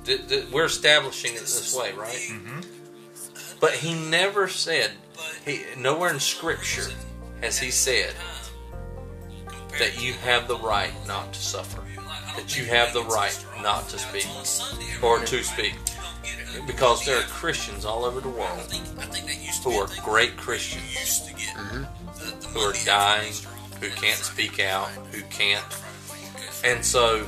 that, 0.05 0.29
that 0.29 0.51
we're 0.51 0.65
establishing 0.65 1.33
it 1.33 1.41
this 1.41 1.75
way, 1.77 1.91
right? 1.93 2.15
Mm-hmm. 2.31 2.59
But 3.59 3.73
He 3.73 3.93
never 3.93 4.47
said. 4.47 4.91
He 5.45 5.61
nowhere 5.77 6.11
in 6.13 6.19
Scripture 6.19 6.91
has 7.41 7.57
He 7.59 7.71
said 7.71 8.13
that 9.79 10.01
you 10.01 10.13
have 10.13 10.47
the 10.47 10.57
right 10.57 10.93
not 11.07 11.33
to 11.33 11.39
suffer, 11.39 11.81
that 12.35 12.57
you 12.57 12.65
have 12.65 12.93
the 12.93 13.03
right 13.03 13.45
not 13.61 13.89
to 13.89 13.99
speak 13.99 14.27
or 15.03 15.19
to 15.19 15.43
speak. 15.43 15.75
Because 16.65 17.05
there 17.05 17.19
are 17.19 17.23
Christians 17.23 17.83
all 17.83 18.05
over 18.05 18.21
the 18.21 18.29
world 18.29 18.73
who 19.65 19.73
are 19.73 19.87
great 20.03 20.37
Christians 20.37 21.29
who 22.53 22.59
are 22.59 22.73
dying, 22.85 23.33
who 23.81 23.89
can't 23.89 24.17
speak 24.17 24.59
out, 24.59 24.87
who 25.11 25.21
can't. 25.23 25.65
And 26.63 26.83
so 26.83 27.27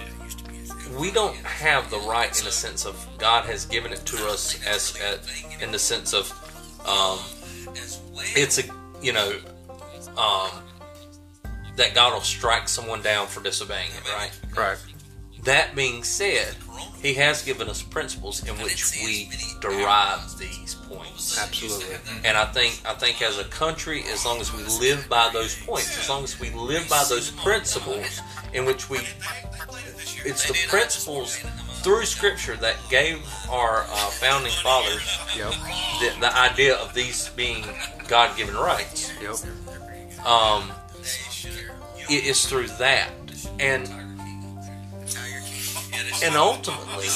we 0.98 1.12
don't 1.12 1.36
have 1.36 1.90
the 1.90 1.98
right 2.00 2.38
in 2.38 2.46
the 2.46 2.52
sense 2.52 2.86
of 2.86 3.06
God 3.18 3.46
has 3.46 3.66
given 3.66 3.92
it 3.92 4.06
to 4.06 4.28
us 4.28 4.66
as, 4.66 4.96
as 5.02 5.46
in 5.62 5.72
the 5.72 5.80
sense 5.80 6.14
of 6.14 6.32
um, 6.88 7.20
it's 8.36 8.58
a 8.60 8.64
you 9.02 9.12
know 9.12 9.34
um, 10.18 10.50
that 11.76 11.94
God 11.94 12.14
will 12.14 12.22
strike 12.22 12.70
someone 12.70 13.02
down 13.02 13.28
for 13.28 13.44
disobeying 13.44 13.90
it, 13.90 14.14
right? 14.14 14.32
Right. 14.56 14.78
That 15.44 15.76
being 15.76 16.04
said, 16.04 16.56
He 17.02 17.14
has 17.16 17.44
given 17.44 17.70
us 17.70 17.82
principles 17.84 18.48
in 18.48 18.56
which 18.56 18.94
we 19.04 19.30
derive 19.62 20.38
these 20.38 20.76
points. 20.90 21.40
Absolutely. 21.40 21.96
And 22.26 22.36
I 22.38 22.46
think 22.46 22.82
I 22.86 22.94
think 22.94 23.22
as 23.22 23.38
a 23.38 23.44
country, 23.46 24.04
as 24.12 24.26
long 24.26 24.40
as 24.42 24.52
we 24.54 24.64
live 24.80 25.08
by 25.10 25.30
those 25.32 25.56
points, 25.62 25.98
as 26.00 26.10
long 26.10 26.24
as 26.24 26.40
we 26.40 26.50
live 26.52 26.90
by 26.90 27.04
those 27.08 27.30
principles 27.32 28.22
in 28.54 28.66
which 28.66 28.90
we 28.90 29.00
it's 30.26 30.48
the 30.48 30.58
principles 30.68 31.38
through 31.84 32.06
scripture 32.06 32.56
that 32.58 32.76
gave 32.90 33.20
our 33.50 33.84
uh, 33.84 34.10
founding 34.20 34.52
fathers 34.64 35.20
Yep. 35.38 35.54
the, 36.02 36.20
the 36.22 36.36
idea 36.38 36.76
of 36.76 36.94
these 36.94 37.30
being 37.30 37.64
God-given 38.08 38.56
rights. 38.56 39.12
Yep. 39.22 39.36
Um, 40.26 40.72
it 42.10 42.26
is 42.26 42.46
through 42.46 42.68
that, 42.80 43.10
and 43.60 43.88
and 46.24 46.36
ultimately, 46.36 47.08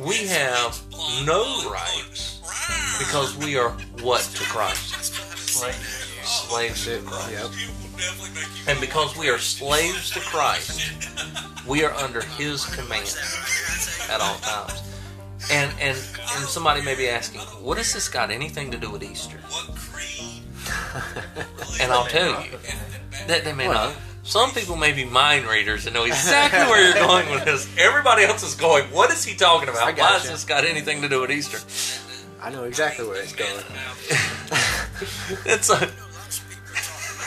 we 0.00 0.26
have 0.26 0.80
no 1.24 1.70
rights 1.70 2.40
because 2.98 3.36
we 3.36 3.56
are 3.56 3.70
what 4.00 4.20
to 4.20 4.44
Christ? 4.44 5.14
Slaves 6.24 6.86
to 6.86 7.00
Christ. 7.02 7.32
Yep. 7.32 7.50
And 8.68 8.80
because 8.80 9.16
we 9.16 9.28
are 9.28 9.38
slaves 9.38 10.10
to 10.10 10.20
Christ, 10.20 10.92
we 11.66 11.84
are 11.84 11.92
under 11.92 12.22
His 12.22 12.64
command 12.64 13.16
at 14.10 14.20
all 14.20 14.36
times. 14.36 14.82
And 15.50 15.72
and 15.80 15.96
and 15.96 16.46
somebody 16.46 16.82
may 16.82 16.94
be 16.94 17.08
asking, 17.08 17.40
what 17.60 17.76
has 17.78 17.92
this 17.92 18.08
got 18.08 18.30
anything 18.30 18.70
to 18.70 18.78
do 18.78 18.90
with 18.90 19.02
Easter? 19.02 19.38
and 21.80 21.92
I'll 21.92 22.06
tell 22.06 22.42
you 22.44 22.50
that 23.26 23.44
they 23.44 23.52
may 23.52 23.66
not. 23.66 23.94
Some 24.24 24.52
people 24.52 24.76
may 24.76 24.92
be 24.92 25.04
mind 25.04 25.46
readers 25.46 25.86
and 25.86 25.94
know 25.94 26.04
exactly 26.04 26.60
where 26.60 26.84
you're 26.84 27.06
going 27.06 27.30
with 27.30 27.44
this. 27.44 27.68
Everybody 27.76 28.22
else 28.24 28.42
is 28.42 28.54
going, 28.54 28.84
what 28.86 29.10
is 29.10 29.24
he 29.24 29.34
talking 29.34 29.68
about? 29.68 29.98
Why 29.98 30.12
has 30.12 30.28
this 30.28 30.44
got 30.44 30.64
anything 30.64 31.02
to 31.02 31.08
do 31.08 31.20
with 31.20 31.30
Easter? 31.30 31.58
I 32.40 32.50
know 32.50 32.64
exactly 32.64 33.06
where 33.06 33.20
it's 33.20 33.34
going. 33.34 33.50
It's 35.44 35.68
a 35.68 35.78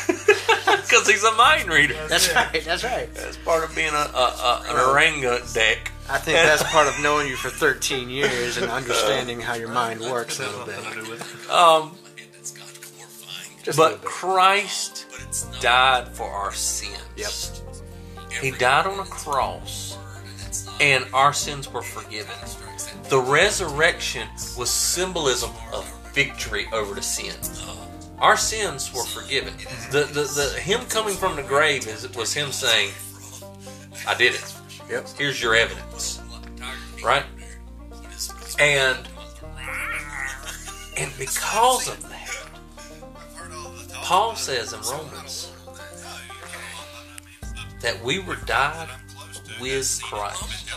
because 0.08 1.08
he's 1.08 1.24
a 1.24 1.32
mind 1.34 1.70
reader. 1.70 1.96
That's 2.08 2.34
right. 2.34 2.64
That's 2.64 2.84
right. 2.84 3.14
That's 3.14 3.38
part 3.38 3.64
of 3.64 3.76
being 3.76 3.94
a, 3.94 4.10
a, 4.16 4.64
a 4.64 4.64
an 4.70 4.78
orangutan 4.90 5.46
deck. 5.54 5.92
I 6.10 6.20
think 6.20 6.38
that's 6.38 6.64
part 6.72 6.88
of 6.88 7.02
knowing 7.02 7.28
you 7.28 7.36
for 7.36 7.50
13 7.50 8.10
years 8.10 8.58
and 8.58 8.72
understanding 8.72 9.42
how 9.42 9.56
your 9.56 9.70
mind 9.70 10.02
works 10.02 10.40
a 10.40 10.44
little 10.44 10.66
bit. 10.66 10.78
Um, 11.50 11.98
Just 13.64 13.78
a 13.78 13.82
little 13.82 13.98
but. 13.98 14.06
Christ 14.06 15.05
died 15.62 16.08
for 16.10 16.30
our 16.30 16.52
sins. 16.54 17.02
Yep. 17.18 17.32
He 18.42 18.52
died 18.52 18.86
on 18.86 19.00
a 19.00 19.04
cross, 19.04 19.98
and 20.82 21.06
our 21.14 21.34
sins 21.34 21.72
were 21.72 21.82
forgiven. 21.82 22.36
The 23.10 23.20
resurrection 23.20 24.28
was 24.58 24.70
symbolism 24.70 25.52
of 25.74 25.86
victory 26.14 26.68
over 26.74 26.96
the 26.96 27.02
sin. 27.02 27.36
Our 28.20 28.38
sins 28.38 28.94
were 28.94 29.04
forgiven. 29.04 29.54
The, 29.92 30.04
the, 30.06 30.24
the 30.24 30.60
him 30.60 30.82
coming 30.88 31.16
from 31.16 31.36
the 31.36 31.44
grave 31.44 31.88
is 31.88 32.10
was 32.16 32.34
him 32.34 32.52
saying, 32.52 32.92
"I 34.08 34.16
did 34.16 34.36
it. 34.36 34.56
Yep. 34.90 35.10
Here's 35.18 35.42
your 35.42 35.56
evidence." 35.56 36.22
Right? 37.04 37.24
And 38.60 38.98
and 40.98 41.12
because 41.18 41.90
of 41.90 42.02
that, 42.10 42.15
Paul 44.06 44.36
says 44.36 44.72
in 44.72 44.82
Romans 44.82 45.52
that 47.82 48.00
we 48.04 48.20
were 48.20 48.36
died 48.46 48.88
with 49.60 50.00
Christ. 50.04 50.70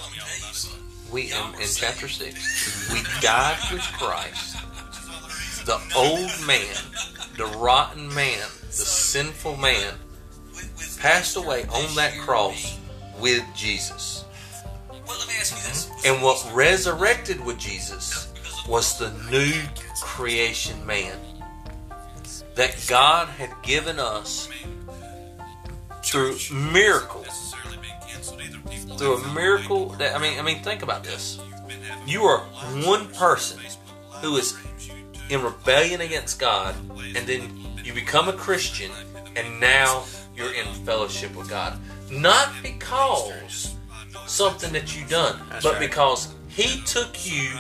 We 1.13 1.33
in, 1.33 1.61
in 1.61 1.69
chapter 1.75 2.09
six, 2.09 2.91
we 2.91 3.03
died 3.21 3.59
with 3.71 3.83
Christ. 3.83 4.57
The 5.67 5.79
old 5.95 6.31
man, 6.47 6.75
the 7.37 7.55
rotten 7.59 8.09
man, 8.15 8.49
the 8.69 8.73
sinful 8.73 9.59
man, 9.59 9.93
passed 10.99 11.37
away 11.37 11.65
on 11.65 11.95
that 11.97 12.15
cross 12.21 12.79
with 13.21 13.45
Jesus. 13.55 14.25
And 16.07 16.23
what 16.23 16.51
resurrected 16.55 17.45
with 17.45 17.59
Jesus 17.59 18.33
was 18.67 18.99
the 18.99 19.13
new 19.31 19.53
creation 20.01 20.87
man 20.87 21.19
that 22.59 22.75
God 22.89 23.29
had 23.29 23.51
given 23.63 24.01
us 24.01 24.49
through 26.05 26.37
miracles. 26.53 27.55
Through 28.97 29.15
a 29.15 29.33
miracle 29.33 29.91
that 29.91 30.17
I 30.17 30.19
mean 30.19 30.41
I 30.41 30.43
mean 30.43 30.61
think 30.65 30.83
about 30.83 31.05
this. 31.05 31.41
You 32.05 32.25
are 32.25 32.41
one 32.85 33.07
person 33.15 33.61
who 34.21 34.37
is 34.37 34.59
in 35.31 35.41
rebellion 35.41 36.01
against 36.01 36.41
God 36.41 36.75
and 36.99 37.25
then 37.29 37.65
you 37.85 37.95
become 37.95 38.29
a 38.29 38.33
Christian 38.33 38.91
and 39.37 39.61
now 39.61 40.03
you're 40.35 40.53
in 40.53 40.67
fellowship 40.85 41.37
with 41.37 41.49
God. 41.49 41.79
Not 42.11 42.49
because 42.61 43.77
something 44.27 44.73
that 44.73 44.99
you 44.99 45.07
done, 45.07 45.39
but 45.63 45.79
because 45.79 46.35
he 46.49 46.83
took 46.83 47.25
you, 47.25 47.53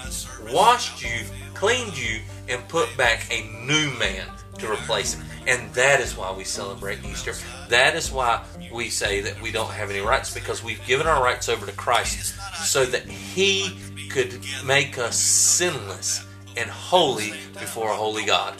washed 0.52 1.04
you, 1.04 1.24
cleaned 1.54 1.96
you, 1.96 2.20
and 2.48 2.66
put 2.68 2.88
back 2.96 3.28
a 3.30 3.42
new 3.64 3.96
man 4.00 4.26
to 4.58 4.70
replace 4.70 5.14
him. 5.14 5.24
And 5.46 5.72
that 5.74 6.00
is 6.00 6.16
why 6.16 6.32
we 6.32 6.44
celebrate 6.44 7.04
Easter. 7.04 7.34
That 7.68 7.96
is 7.96 8.10
why 8.10 8.44
we 8.72 8.90
say 8.90 9.20
that 9.22 9.40
we 9.40 9.50
don't 9.50 9.70
have 9.70 9.90
any 9.90 10.00
rights 10.00 10.32
because 10.32 10.62
we've 10.62 10.84
given 10.86 11.06
our 11.06 11.22
rights 11.22 11.48
over 11.48 11.64
to 11.66 11.72
Christ 11.72 12.34
so 12.64 12.84
that 12.84 13.06
he 13.06 13.78
could 14.10 14.40
make 14.64 14.98
us 14.98 15.18
sinless 15.18 16.26
and 16.56 16.68
holy 16.68 17.30
before 17.54 17.90
a 17.90 17.94
holy 17.96 18.24
God. 18.24 18.54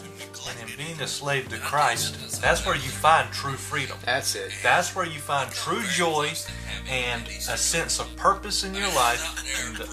And 0.47 0.69
in 0.69 0.77
being 0.77 0.99
a 1.01 1.07
slave 1.07 1.49
to 1.49 1.57
Christ, 1.57 2.41
that's 2.41 2.65
where 2.65 2.75
you 2.75 2.89
find 2.89 3.31
true 3.31 3.53
freedom. 3.53 3.97
That's 4.05 4.35
it. 4.35 4.51
That's 4.63 4.95
where 4.95 5.05
you 5.05 5.19
find 5.19 5.51
true 5.51 5.83
joy 5.83 6.31
and 6.87 7.27
a 7.27 7.57
sense 7.57 7.99
of 7.99 8.13
purpose 8.15 8.63
in 8.63 8.73
your 8.73 8.87
life. 8.89 9.21
And, 9.65 9.81
uh, 9.81 9.85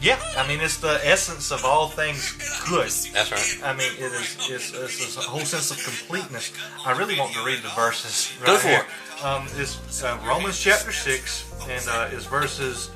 yeah, 0.00 0.18
I 0.36 0.46
mean, 0.48 0.60
it's 0.60 0.78
the 0.78 1.00
essence 1.04 1.50
of 1.52 1.64
all 1.64 1.88
things 1.88 2.32
good. 2.68 2.90
That's 3.12 3.32
right. 3.32 3.60
I 3.64 3.76
mean, 3.76 3.92
it 3.98 4.12
is 4.12 4.36
it's, 4.50 4.72
it's, 4.72 5.16
a 5.16 5.20
whole 5.20 5.44
sense 5.44 5.70
of 5.70 5.82
completeness. 5.82 6.52
I 6.84 6.96
really 6.96 7.18
want 7.18 7.32
to 7.34 7.44
read 7.44 7.62
the 7.62 7.70
verses. 7.70 8.32
Right 8.40 8.46
Go 8.46 8.56
for 8.56 8.68
here. 8.68 8.86
Um, 9.22 9.46
it's 9.56 10.02
uh, 10.02 10.18
Romans 10.26 10.58
chapter 10.58 10.92
6, 10.92 11.68
and 11.68 11.84
uh, 11.88 12.08
it's 12.12 12.26
verses 12.26 12.90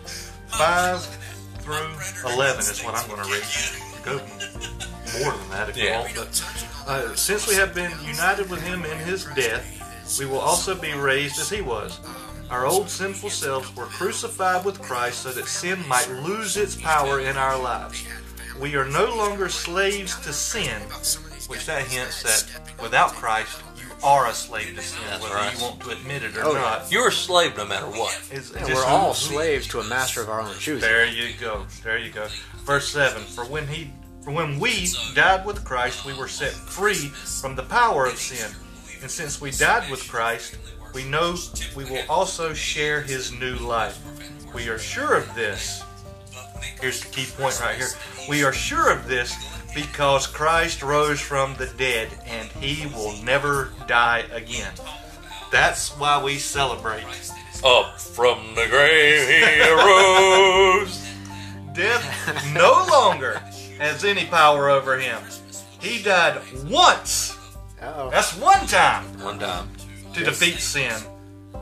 5 0.48 1.04
through 1.60 2.32
11 2.32 2.60
is 2.60 2.82
what 2.82 2.94
I'm 2.94 3.08
going 3.08 3.22
to 3.22 3.30
read. 3.30 3.44
Go 4.04 4.77
more 5.20 5.32
than 5.32 5.50
that 5.50 5.68
if 5.68 5.76
you 5.76 5.90
want. 5.90 6.14
But 6.14 6.86
uh, 6.86 7.14
since 7.14 7.46
we 7.48 7.54
have 7.54 7.74
been 7.74 7.92
united 8.04 8.48
with 8.50 8.62
him 8.62 8.84
in 8.84 8.98
his 8.98 9.24
death, 9.36 9.64
we 10.18 10.26
will 10.26 10.38
also 10.40 10.74
be 10.74 10.92
raised 10.92 11.38
as 11.38 11.50
he 11.50 11.60
was. 11.60 12.00
Our 12.50 12.64
old 12.64 12.88
sinful 12.88 13.28
selves 13.30 13.74
were 13.76 13.84
crucified 13.84 14.64
with 14.64 14.80
Christ 14.80 15.20
so 15.22 15.30
that 15.32 15.46
sin 15.46 15.86
might 15.86 16.08
lose 16.10 16.56
its 16.56 16.74
power 16.76 17.20
in 17.20 17.36
our 17.36 17.58
lives. 17.60 18.02
We 18.58 18.74
are 18.74 18.86
no 18.86 19.14
longer 19.14 19.48
slaves 19.50 20.18
to 20.24 20.32
sin, 20.32 20.80
which 21.48 21.66
that 21.66 21.86
hints 21.86 22.22
that 22.22 22.80
without 22.80 23.12
Christ, 23.12 23.60
you 23.76 23.84
are 24.02 24.26
a 24.28 24.32
slave 24.32 24.74
to 24.76 24.80
sin, 24.82 24.98
That's 25.08 25.22
whether 25.22 25.34
right. 25.34 25.54
you 25.54 25.62
want 25.62 25.80
to 25.80 25.90
admit 25.90 26.22
it 26.22 26.36
or 26.38 26.44
Oh, 26.46 26.52
not. 26.54 26.90
You're 26.90 27.08
a 27.08 27.12
slave 27.12 27.54
no 27.56 27.66
matter 27.66 27.86
what. 27.86 28.18
It's 28.30 28.50
And 28.52 28.66
we're 28.66 28.84
all 28.84 29.12
slaves 29.12 29.68
to 29.68 29.80
a 29.80 29.84
master 29.84 30.22
of 30.22 30.30
our 30.30 30.40
own 30.40 30.54
choosing. 30.58 30.80
There 30.80 31.04
you 31.06 31.34
go. 31.38 31.66
There 31.84 31.98
you 31.98 32.10
go. 32.10 32.28
Verse 32.64 32.88
seven. 32.88 33.22
For 33.22 33.44
when 33.44 33.66
he 33.66 33.90
For 34.28 34.34
when 34.34 34.60
we 34.60 34.88
died 35.14 35.46
with 35.46 35.64
Christ, 35.64 36.04
we 36.04 36.12
were 36.12 36.28
set 36.28 36.52
free 36.52 37.08
from 37.08 37.56
the 37.56 37.62
power 37.62 38.04
of 38.04 38.18
sin. 38.18 38.54
And 39.00 39.10
since 39.10 39.40
we 39.40 39.50
died 39.52 39.90
with 39.90 40.06
Christ, 40.06 40.58
we 40.92 41.02
know 41.04 41.34
we 41.74 41.86
will 41.86 42.02
also 42.10 42.52
share 42.52 43.00
his 43.00 43.32
new 43.32 43.54
life. 43.56 43.98
We 44.54 44.68
are 44.68 44.78
sure 44.78 45.14
of 45.14 45.34
this. 45.34 45.82
Here's 46.78 47.00
the 47.00 47.08
key 47.08 47.24
point 47.38 47.58
right 47.62 47.74
here. 47.74 47.88
We 48.28 48.44
are 48.44 48.52
sure 48.52 48.92
of 48.92 49.08
this 49.08 49.34
because 49.74 50.26
Christ 50.26 50.82
rose 50.82 51.22
from 51.22 51.54
the 51.54 51.72
dead 51.78 52.10
and 52.26 52.50
he 52.50 52.86
will 52.88 53.16
never 53.22 53.72
die 53.86 54.26
again. 54.30 54.74
That's 55.50 55.96
why 55.96 56.22
we 56.22 56.36
celebrate. 56.36 57.06
Up 57.64 57.98
from 57.98 58.54
the 58.54 58.66
grave 58.68 59.26
he 59.26 59.62
arose. 59.62 61.02
Death 61.72 62.52
no 62.52 62.84
longer 62.90 63.40
has 63.78 64.04
any 64.04 64.24
power 64.26 64.68
over 64.70 64.98
him. 64.98 65.20
He 65.80 66.02
died 66.02 66.40
once. 66.64 67.36
Uh-oh. 67.80 68.10
That's 68.10 68.36
one 68.36 68.66
time 68.66 69.04
One 69.22 69.38
time. 69.38 69.70
to 70.14 70.24
defeat 70.24 70.58
sin. 70.58 70.94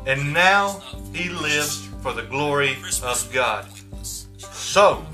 And 0.07 0.33
now 0.33 0.81
he 1.13 1.29
lives 1.29 1.87
for 2.03 2.13
the 2.13 2.23
glory 2.23 2.77
of 3.03 3.29
God. 3.33 3.67
So, 4.03 5.05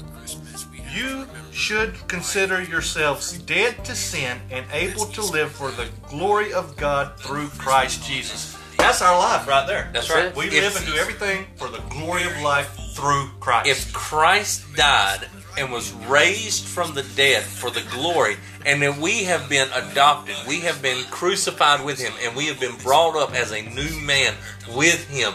you 0.95 1.27
should 1.53 1.95
consider 2.09 2.63
yourselves 2.63 3.39
dead 3.39 3.85
to 3.85 3.95
sin 3.95 4.39
and 4.51 4.65
able 4.73 5.07
to 5.07 5.23
live 5.23 5.51
for 5.51 5.71
the 5.71 5.89
glory 6.09 6.53
of 6.53 6.77
God 6.77 7.19
through 7.19 7.49
Christ 7.59 8.05
Jesus. 8.07 8.57
That's 8.79 9.01
our 9.03 9.19
life 9.19 9.47
right 9.47 9.67
there. 9.67 9.91
That's 9.93 10.09
That's 10.09 10.25
right. 10.27 10.37
We 10.37 10.47
If- 10.47 10.53
live 10.63 10.77
and 10.77 10.87
do 10.87 10.95
everything 10.97 11.47
for 11.57 11.69
the 11.69 11.79
glory 11.91 12.25
of 12.25 12.37
life 12.41 12.69
through 12.95 13.31
Christ. 13.41 13.69
if 13.69 13.93
Christ 13.93 14.75
died 14.75 15.29
and 15.59 15.71
was 15.71 15.93
raised 15.93 16.65
from 16.65 16.95
the 16.95 17.03
dead 17.17 17.43
for 17.43 17.71
the 17.71 17.83
glory, 17.91 18.37
and 18.65 18.81
then 18.81 19.01
we 19.01 19.25
have 19.25 19.49
been 19.49 19.69
adopted, 19.75 20.35
we 20.49 20.61
have 20.61 20.81
been 20.81 21.05
crucified 21.05 21.85
with 21.85 21.99
him, 21.99 22.13
and 22.23 22.35
we 22.37 22.47
have 22.47 22.59
been 22.59 22.77
brought 22.77 23.17
up 23.17 23.35
as 23.35 23.53
a 23.53 23.63
new 23.63 24.01
man 24.01 24.35
with 24.75 25.09
him, 25.09 25.33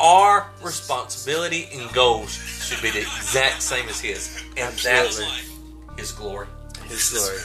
our 0.00 0.50
responsibility 0.62 1.68
and 1.72 1.92
goals 1.92 2.32
should 2.32 2.82
be 2.82 2.90
the 2.90 3.00
exact 3.00 3.62
same 3.62 3.88
as 3.88 4.00
his. 4.00 4.42
And 4.56 4.68
Absolutely. 4.72 5.26
that's 5.26 6.00
his 6.00 6.12
glory. 6.12 6.48
His 6.86 7.10
glory. 7.10 7.38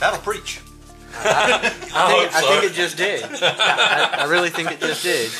That'll 0.00 0.18
preach. 0.18 0.60
I 1.14 1.22
hope 1.92 2.22
think, 2.22 2.34
I 2.34 2.40
so. 2.40 2.48
think 2.48 2.64
it 2.64 2.74
just 2.74 2.96
did. 2.96 3.24
I, 3.42 4.16
I 4.20 4.24
really 4.24 4.50
think 4.50 4.72
it 4.72 4.80
just 4.80 5.02
did. 5.04 5.30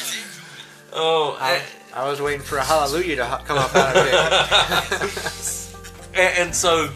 Oh, 0.93 1.37
I, 1.41 1.62
I 1.95 2.09
was 2.09 2.20
waiting 2.20 2.43
for 2.43 2.59
a 2.59 2.64
hallelujah 2.64 3.16
to 3.16 3.41
come 3.45 3.59
up 3.59 3.75
out 3.75 3.97
of 3.97 4.07
it. 4.07 5.59
and, 6.15 6.39
and 6.39 6.55
so, 6.55 6.91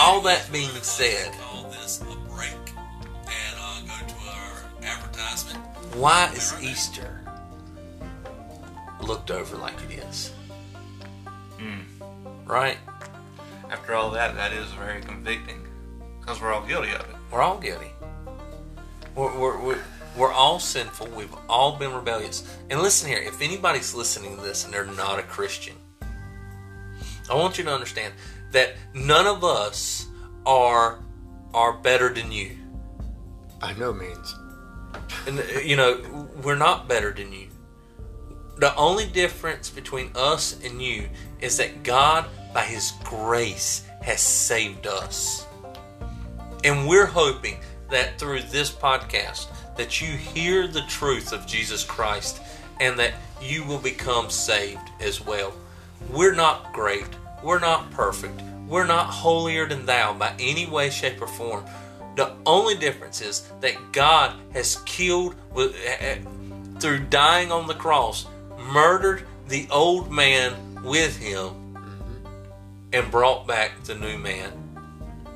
all 0.00 0.20
that 0.22 0.48
being 0.52 0.70
said, 0.82 1.32
call 1.34 1.70
this 1.70 2.00
a 2.00 2.04
break 2.30 2.50
and 3.26 3.88
go 3.88 3.94
to 4.06 4.14
our 4.30 4.64
advertisement. 4.82 5.64
why 5.94 6.30
is 6.34 6.54
Easter 6.62 7.20
looked 9.02 9.30
over 9.30 9.56
like 9.56 9.74
it 9.90 9.98
is? 10.08 10.32
Hmm. 11.58 11.80
Right? 12.46 12.78
After 13.70 13.94
all 13.94 14.10
that, 14.10 14.34
that 14.36 14.52
is 14.52 14.70
very 14.72 15.00
convicting. 15.00 15.66
Because 16.20 16.40
we're 16.40 16.52
all 16.52 16.66
guilty 16.66 16.90
of 16.92 17.00
it. 17.00 17.16
We're 17.30 17.42
all 17.42 17.58
guilty. 17.58 17.90
We're, 19.14 19.38
we're, 19.38 19.60
we're, 19.60 19.82
we're 20.16 20.32
all 20.32 20.58
sinful. 20.58 21.08
We've 21.08 21.34
all 21.48 21.76
been 21.76 21.92
rebellious. 21.92 22.56
And 22.70 22.80
listen 22.80 23.08
here 23.08 23.18
if 23.18 23.42
anybody's 23.42 23.94
listening 23.94 24.36
to 24.36 24.42
this 24.42 24.64
and 24.64 24.72
they're 24.72 24.86
not 24.86 25.18
a 25.18 25.22
Christian, 25.22 25.74
I 27.30 27.34
want 27.34 27.58
you 27.58 27.64
to 27.64 27.72
understand 27.72 28.14
that 28.52 28.74
none 28.92 29.26
of 29.26 29.44
us 29.44 30.06
are 30.46 31.00
are 31.52 31.72
better 31.72 32.12
than 32.12 32.32
you. 32.32 32.56
By 33.60 33.72
no 33.74 33.92
means. 33.92 34.34
And 35.26 35.38
uh, 35.38 35.60
you 35.60 35.76
know, 35.76 36.28
we're 36.42 36.56
not 36.56 36.88
better 36.88 37.12
than 37.12 37.32
you. 37.32 37.48
The 38.58 38.74
only 38.76 39.06
difference 39.06 39.70
between 39.70 40.10
us 40.14 40.60
and 40.64 40.80
you 40.80 41.08
is 41.40 41.56
that 41.56 41.82
God, 41.82 42.26
by 42.52 42.62
His 42.62 42.92
grace, 43.02 43.84
has 44.02 44.20
saved 44.20 44.86
us. 44.86 45.46
And 46.62 46.88
we're 46.88 47.06
hoping 47.06 47.58
that 47.90 48.18
through 48.18 48.42
this 48.42 48.70
podcast 48.70 49.48
that 49.76 50.00
you 50.00 50.16
hear 50.16 50.66
the 50.66 50.82
truth 50.82 51.32
of 51.32 51.46
Jesus 51.46 51.84
Christ 51.84 52.40
and 52.80 52.98
that 52.98 53.14
you 53.42 53.64
will 53.64 53.78
become 53.78 54.30
saved 54.30 54.90
as 55.00 55.20
well. 55.20 55.52
We're 56.10 56.34
not 56.34 56.72
great. 56.72 57.08
We're 57.42 57.60
not 57.60 57.90
perfect. 57.90 58.40
We're 58.68 58.86
not 58.86 59.06
holier 59.06 59.66
than 59.66 59.86
thou 59.86 60.14
by 60.14 60.34
any 60.38 60.66
way, 60.66 60.90
shape, 60.90 61.20
or 61.20 61.26
form. 61.26 61.64
The 62.16 62.32
only 62.46 62.76
difference 62.76 63.20
is 63.20 63.50
that 63.60 63.92
God 63.92 64.34
has 64.52 64.76
killed, 64.86 65.34
eh, 65.56 65.70
eh, 65.84 66.18
through 66.78 67.06
dying 67.06 67.50
on 67.50 67.66
the 67.66 67.74
cross, 67.74 68.26
murdered 68.58 69.26
the 69.48 69.66
old 69.70 70.10
man 70.10 70.54
with 70.82 71.16
him 71.18 71.76
and 72.92 73.10
brought 73.10 73.46
back 73.46 73.82
the 73.84 73.94
new 73.94 74.16
man. 74.16 74.52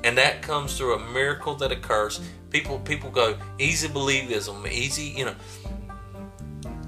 And 0.03 0.17
that 0.17 0.41
comes 0.41 0.77
through 0.77 0.95
a 0.95 1.11
miracle 1.11 1.55
that 1.55 1.71
occurs. 1.71 2.21
People 2.49 2.79
people 2.79 3.09
go, 3.09 3.37
easy 3.57 3.89
believism, 3.89 4.69
easy, 4.71 5.03
you 5.03 5.25
know. 5.25 5.35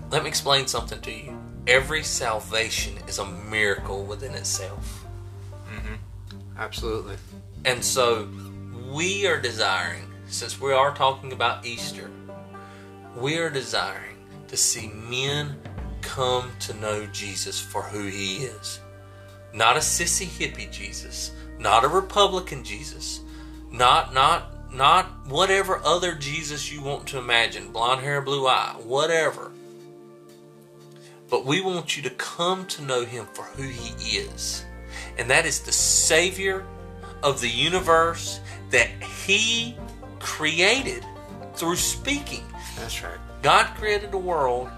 Let 0.09 0.23
me 0.23 0.29
explain 0.29 0.67
something 0.67 1.01
to 1.01 1.11
you. 1.11 1.40
Every 1.67 2.03
salvation 2.03 2.95
is 3.07 3.19
a 3.19 3.25
miracle 3.25 4.03
within 4.03 4.33
itself. 4.33 5.05
Mm-hmm. 5.67 5.95
Absolutely. 6.57 7.15
And 7.65 7.83
so 7.83 8.27
we 8.91 9.27
are 9.27 9.39
desiring, 9.39 10.11
since 10.27 10.59
we 10.59 10.73
are 10.73 10.93
talking 10.93 11.33
about 11.33 11.65
Easter, 11.65 12.09
we 13.15 13.37
are 13.37 13.49
desiring 13.49 14.17
to 14.47 14.57
see 14.57 14.87
men 14.89 15.55
come 16.01 16.51
to 16.59 16.73
know 16.73 17.05
Jesus 17.07 17.59
for 17.59 17.83
who 17.83 18.07
he 18.07 18.37
is. 18.37 18.79
Not 19.53 19.77
a 19.77 19.79
sissy 19.79 20.25
hippie 20.25 20.71
Jesus, 20.71 21.31
not 21.59 21.83
a 21.83 21.87
Republican 21.87 22.63
Jesus, 22.63 23.21
not 23.71 24.13
not 24.13 24.73
not 24.73 25.27
whatever 25.27 25.81
other 25.83 26.15
Jesus 26.15 26.71
you 26.71 26.81
want 26.81 27.07
to 27.07 27.17
imagine, 27.17 27.71
blonde 27.71 28.01
hair, 28.01 28.21
blue 28.21 28.47
eye, 28.47 28.75
whatever. 28.83 29.50
But 31.31 31.45
we 31.45 31.61
want 31.61 31.95
you 31.95 32.03
to 32.03 32.09
come 32.09 32.65
to 32.67 32.83
know 32.83 33.05
him 33.05 33.25
for 33.33 33.43
who 33.43 33.63
he 33.63 34.17
is. 34.17 34.65
And 35.17 35.29
that 35.29 35.45
is 35.45 35.61
the 35.61 35.71
Savior 35.71 36.65
of 37.23 37.39
the 37.39 37.47
universe 37.47 38.41
that 38.69 38.89
he 39.01 39.77
created 40.19 41.05
through 41.55 41.77
speaking. 41.77 42.43
That's 42.77 43.01
right. 43.01 43.17
God 43.41 43.65
created 43.77 44.11
the 44.11 44.17
world. 44.17 44.69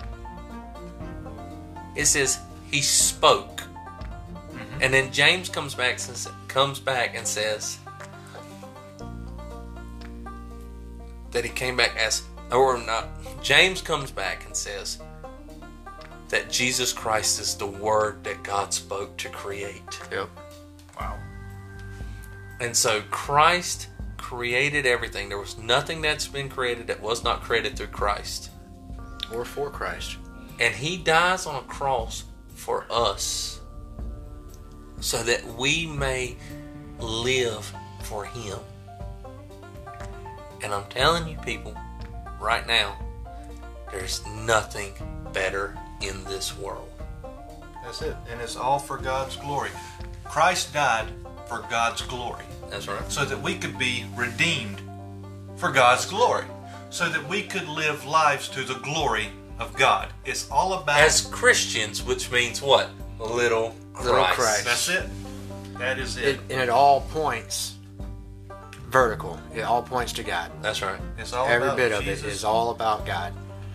It 1.96 2.06
says 2.06 2.40
he 2.70 2.82
spoke. 2.82 3.58
Mm-hmm. 3.58 4.82
And 4.82 4.94
then 4.94 5.12
James 5.12 5.50
comes 5.50 5.74
back 5.74 6.00
and 6.08 6.28
comes 6.48 6.80
back 6.80 7.16
and 7.16 7.26
says 7.26 7.80
that 11.32 11.44
he 11.44 11.50
came 11.50 11.76
back 11.76 11.96
as 11.98 12.22
or 12.52 12.78
not 12.78 13.08
James 13.42 13.82
comes 13.82 14.12
back 14.12 14.46
and 14.46 14.56
says 14.56 15.00
that 16.34 16.50
Jesus 16.50 16.92
Christ 16.92 17.40
is 17.40 17.54
the 17.54 17.68
word 17.68 18.24
that 18.24 18.42
God 18.42 18.74
spoke 18.74 19.16
to 19.18 19.30
create. 19.30 19.84
Yep. 20.12 20.28
Wow. 21.00 21.20
And 22.60 22.76
so 22.76 23.04
Christ 23.12 23.90
created 24.18 24.88
everything. 24.88 25.30
There 25.30 25.38
was 25.38 25.60
nothing 25.60 26.02
that's 26.02 26.28
been 26.28 26.50
created 26.50 26.88
that 26.88 27.00
was 27.00 27.24
not 27.24 27.44
created 27.44 27.78
through 27.78 27.88
Christ. 27.88 28.50
Or 29.32 29.46
for 29.46 29.70
Christ. 29.70 30.18
And 30.60 30.74
he 30.74 30.98
dies 30.98 31.46
on 31.46 31.54
a 31.54 31.68
cross 31.68 32.24
for 32.56 32.88
us 32.90 33.62
so 35.02 35.22
that 35.22 35.46
we 35.46 35.86
may 35.86 36.36
live 36.98 37.72
for 38.02 38.26
him. 38.26 38.58
And 40.64 40.74
I'm 40.74 40.86
telling 40.90 41.28
you, 41.28 41.38
people, 41.46 41.78
right 42.42 42.66
now, 42.66 42.98
there's 43.92 44.26
nothing 44.26 44.94
better 45.32 45.78
in 46.04 46.24
this 46.26 46.58
world. 46.58 46.90
That's 47.84 48.02
it. 48.02 48.16
And 48.30 48.42
it's 48.42 48.56
all 48.56 48.80
for 48.80 48.98
God's 48.98 49.36
glory. 49.38 49.70
Christ 50.24 50.74
died 50.74 51.08
for 51.48 51.66
God's 51.70 52.02
glory. 52.02 52.44
That's 52.70 52.88
right. 52.88 53.12
so 53.12 53.26
that 53.26 53.40
we 53.42 53.56
could 53.56 53.78
be 53.78 54.06
redeemed 54.16 54.82
for 55.58 55.72
God's 55.72 56.06
glory, 56.06 56.46
so 56.90 57.08
that 57.10 57.28
we 57.30 57.44
could 57.44 57.68
live 57.68 58.06
lives 58.06 58.48
to 58.50 58.64
the 58.64 58.76
glory 58.76 59.28
of 59.60 59.76
God. 59.76 60.10
It's 60.26 60.50
all 60.50 60.74
about 60.74 61.00
As 61.00 61.22
Christians, 61.28 62.02
which 62.04 62.32
means 62.32 62.62
what? 62.62 62.90
Little 63.20 63.76
Christ. 63.94 64.08
Little 64.10 64.26
Christ. 64.26 64.66
that's 64.66 64.90
it. 64.90 65.10
That 65.78 66.00
is 66.00 66.18
It, 66.18 66.24
it. 66.36 66.40
and 66.50 66.62
it 66.62 66.70
all 66.70 67.02
points 67.02 67.76
vertical. 68.90 69.40
It 69.54 69.62
all 69.62 69.82
points 69.84 70.14
to 70.14 70.24
God. 70.24 70.52
That's 70.62 70.82
right. 70.82 71.00
It's 71.18 71.34
all 71.34 71.48
Every 71.48 71.68
about 71.68 71.78
bit 71.78 71.92
of 71.92 72.08
it 72.08 72.24
is 72.24 72.44
all 72.44 72.72
about 72.72 73.06
God. 73.06 73.34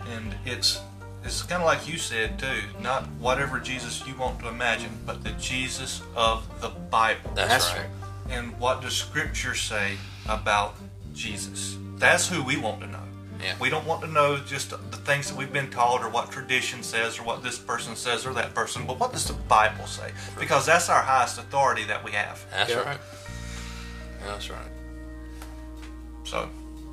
and 0.09 0.35
it's 0.45 0.81
it's 1.29 1.43
kind 1.43 1.61
of 1.61 1.67
like 1.67 1.87
you 1.87 1.97
said 1.97 2.39
too. 2.39 2.61
Not 2.81 3.05
whatever 3.19 3.59
Jesus 3.59 4.05
you 4.07 4.15
want 4.15 4.39
to 4.39 4.47
imagine, 4.49 4.89
but 5.05 5.23
the 5.23 5.31
Jesus 5.31 6.01
of 6.15 6.47
the 6.61 6.69
Bible. 6.69 7.31
That's, 7.35 7.69
That's 7.69 7.77
right. 7.77 7.87
and 8.29 8.57
what 8.59 8.81
does 8.81 8.93
Scripture 8.95 9.53
say 9.55 9.97
about 10.27 10.75
Jesus? 11.13 11.77
That's 11.97 12.27
who 12.27 12.43
we 12.43 12.57
want 12.57 12.81
to 12.81 12.87
know. 12.87 13.03
Yeah. 13.43 13.55
We 13.59 13.69
don't 13.69 13.85
want 13.85 14.01
to 14.01 14.07
know 14.07 14.37
just 14.37 14.71
the 14.71 14.77
things 14.77 15.29
that 15.29 15.37
we've 15.37 15.53
been 15.53 15.69
taught 15.69 16.03
or 16.03 16.09
what 16.09 16.29
tradition 16.31 16.83
says 16.83 17.17
or 17.19 17.23
what 17.23 17.41
this 17.41 17.57
person 17.57 17.95
says 17.95 18.25
or 18.25 18.33
that 18.33 18.53
person, 18.53 18.85
but 18.85 18.99
what 18.99 19.13
does 19.13 19.25
the 19.27 19.33
Bible 19.33 19.85
say? 19.87 20.11
Because 20.37 20.65
that's 20.65 20.89
our 20.89 21.01
highest 21.01 21.37
authority 21.37 21.85
that 21.85 22.03
we 22.03 22.11
have. 22.11 22.43
That's 22.51 22.71
Yeah. 22.71 22.79
right. 22.81 22.99
That's 24.25 24.49
right. 24.49 24.71
So, 26.25 26.49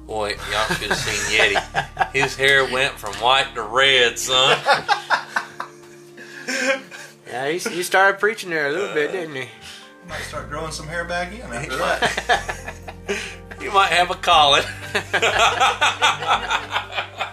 Boy, 0.07 0.37
y'all 0.53 0.67
should 0.75 0.91
have 0.91 0.99
seen 0.99 1.39
Yeti. 1.39 2.13
His 2.13 2.37
hair 2.37 2.65
went 2.65 2.95
from 2.95 3.15
white 3.15 3.55
to 3.55 3.63
red, 3.63 4.19
son. 4.19 4.59
Yeah, 7.29 7.49
he, 7.49 7.59
he 7.59 7.83
started 7.83 8.21
preaching 8.21 8.51
there 8.51 8.69
a 8.69 8.71
little 8.71 8.95
bit, 8.95 9.11
didn't 9.11 9.35
he? 9.35 9.49
might 10.09 10.21
start 10.23 10.49
growing 10.49 10.71
some 10.71 10.87
hair 10.87 11.05
back 11.05 11.33
in 11.33 11.41
after 11.41 11.77
that. 11.77 12.75
You 13.61 13.73
might 13.73 13.91
have 13.91 14.11
a 14.11 14.15
calling. 14.15 14.63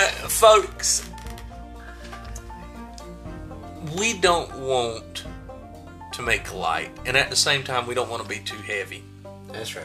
Uh, 0.00 0.06
folks, 0.28 1.08
we 3.98 4.16
don't 4.20 4.56
want 4.60 5.24
to 6.12 6.22
make 6.22 6.54
light, 6.54 6.90
and 7.04 7.16
at 7.16 7.30
the 7.30 7.36
same 7.36 7.64
time, 7.64 7.84
we 7.84 7.94
don't 7.94 8.08
want 8.08 8.22
to 8.22 8.28
be 8.28 8.38
too 8.38 8.58
heavy. 8.58 9.02
That's 9.50 9.74
right. 9.74 9.84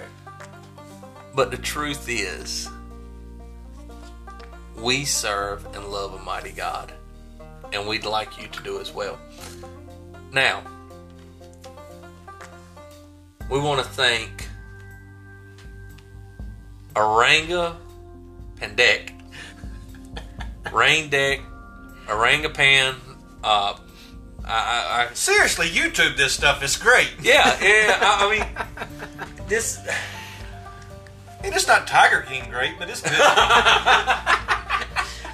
But 1.35 1.49
the 1.51 1.57
truth 1.57 2.07
is, 2.09 2.69
we 4.77 5.05
serve 5.05 5.65
and 5.75 5.85
love 5.87 6.13
a 6.13 6.19
mighty 6.23 6.51
God, 6.51 6.93
and 7.71 7.87
we'd 7.87 8.05
like 8.05 8.39
you 8.41 8.47
to 8.47 8.63
do 8.63 8.79
as 8.79 8.93
well. 8.93 9.17
Now, 10.31 10.63
we 13.49 13.59
want 13.59 13.83
to 13.83 13.89
thank 13.93 14.47
Aranga 16.95 17.75
Pandek, 18.59 19.11
Rain 20.73 21.09
Deck, 21.09 21.41
Orangutan. 22.07 22.95
Uh, 23.43 23.75
I, 24.45 24.51
I, 24.51 25.07
I 25.09 25.13
Seriously, 25.13 25.67
YouTube 25.69 26.17
this 26.17 26.33
stuff 26.33 26.63
is 26.63 26.77
great. 26.77 27.11
yeah, 27.21 27.57
yeah. 27.61 27.97
I, 28.01 28.27
I 28.27 28.37
mean, 28.37 29.47
this. 29.47 29.79
And 31.43 31.53
it's 31.53 31.67
not 31.67 31.87
Tiger 31.87 32.21
King 32.21 32.49
great, 32.49 32.79
but 32.79 32.89
it's 32.89 33.01
good. 33.01 33.11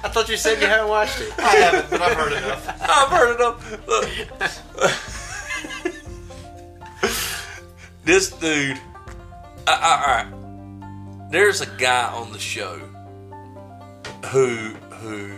I 0.02 0.08
thought 0.08 0.28
you 0.28 0.36
said 0.36 0.60
you 0.60 0.66
hadn't 0.66 0.88
watched 0.88 1.20
it. 1.20 1.32
I 1.38 1.54
haven't, 1.56 1.90
but 1.90 2.02
I've 2.02 2.16
heard 2.16 2.32
enough. 2.32 2.66
I've 2.82 3.08
heard 3.08 3.36
enough. 3.36 3.86
Look. 3.86 4.08
this 8.04 8.30
dude. 8.30 8.80
All 9.68 9.74
right. 9.76 10.26
There's 11.30 11.60
a 11.60 11.66
guy 11.66 12.12
on 12.12 12.32
the 12.32 12.38
show 12.38 12.80
who 14.26 14.74
who 15.00 15.36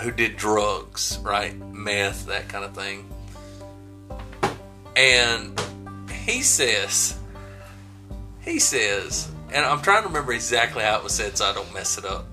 who 0.00 0.10
did 0.10 0.36
drugs, 0.36 1.18
right? 1.22 1.56
Meth, 1.72 2.26
that 2.26 2.48
kind 2.48 2.64
of 2.64 2.74
thing. 2.74 3.08
And 4.96 5.60
he 6.10 6.42
says, 6.42 7.18
he 8.44 8.58
says, 8.58 9.30
and 9.52 9.64
I'm 9.64 9.80
trying 9.80 10.02
to 10.02 10.08
remember 10.08 10.32
exactly 10.32 10.82
how 10.82 10.98
it 10.98 11.04
was 11.04 11.14
said 11.14 11.38
so 11.38 11.46
I 11.46 11.54
don't 11.54 11.72
mess 11.72 11.98
it 11.98 12.04
up. 12.04 12.26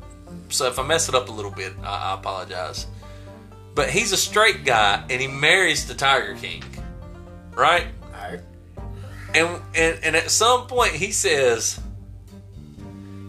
So 0.49 0.67
if 0.67 0.79
I 0.79 0.83
mess 0.83 1.07
it 1.07 1.15
up 1.15 1.29
a 1.29 1.31
little 1.31 1.51
bit, 1.51 1.73
I, 1.83 2.11
I 2.11 2.13
apologize. 2.15 2.87
But 3.73 3.89
he's 3.89 4.11
a 4.11 4.17
straight 4.17 4.65
guy 4.65 5.03
and 5.09 5.21
he 5.21 5.27
marries 5.27 5.87
the 5.87 5.93
Tiger 5.93 6.35
King, 6.35 6.63
right? 7.53 7.87
Alright. 8.13 8.41
And 9.33 9.61
and, 9.75 9.99
and 10.03 10.15
at 10.15 10.29
some 10.29 10.67
point 10.67 10.91
he 10.91 11.11
says 11.11 11.79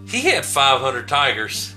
he 0.09 0.23
had 0.23 0.45
500 0.45 1.07
tigers. 1.07 1.75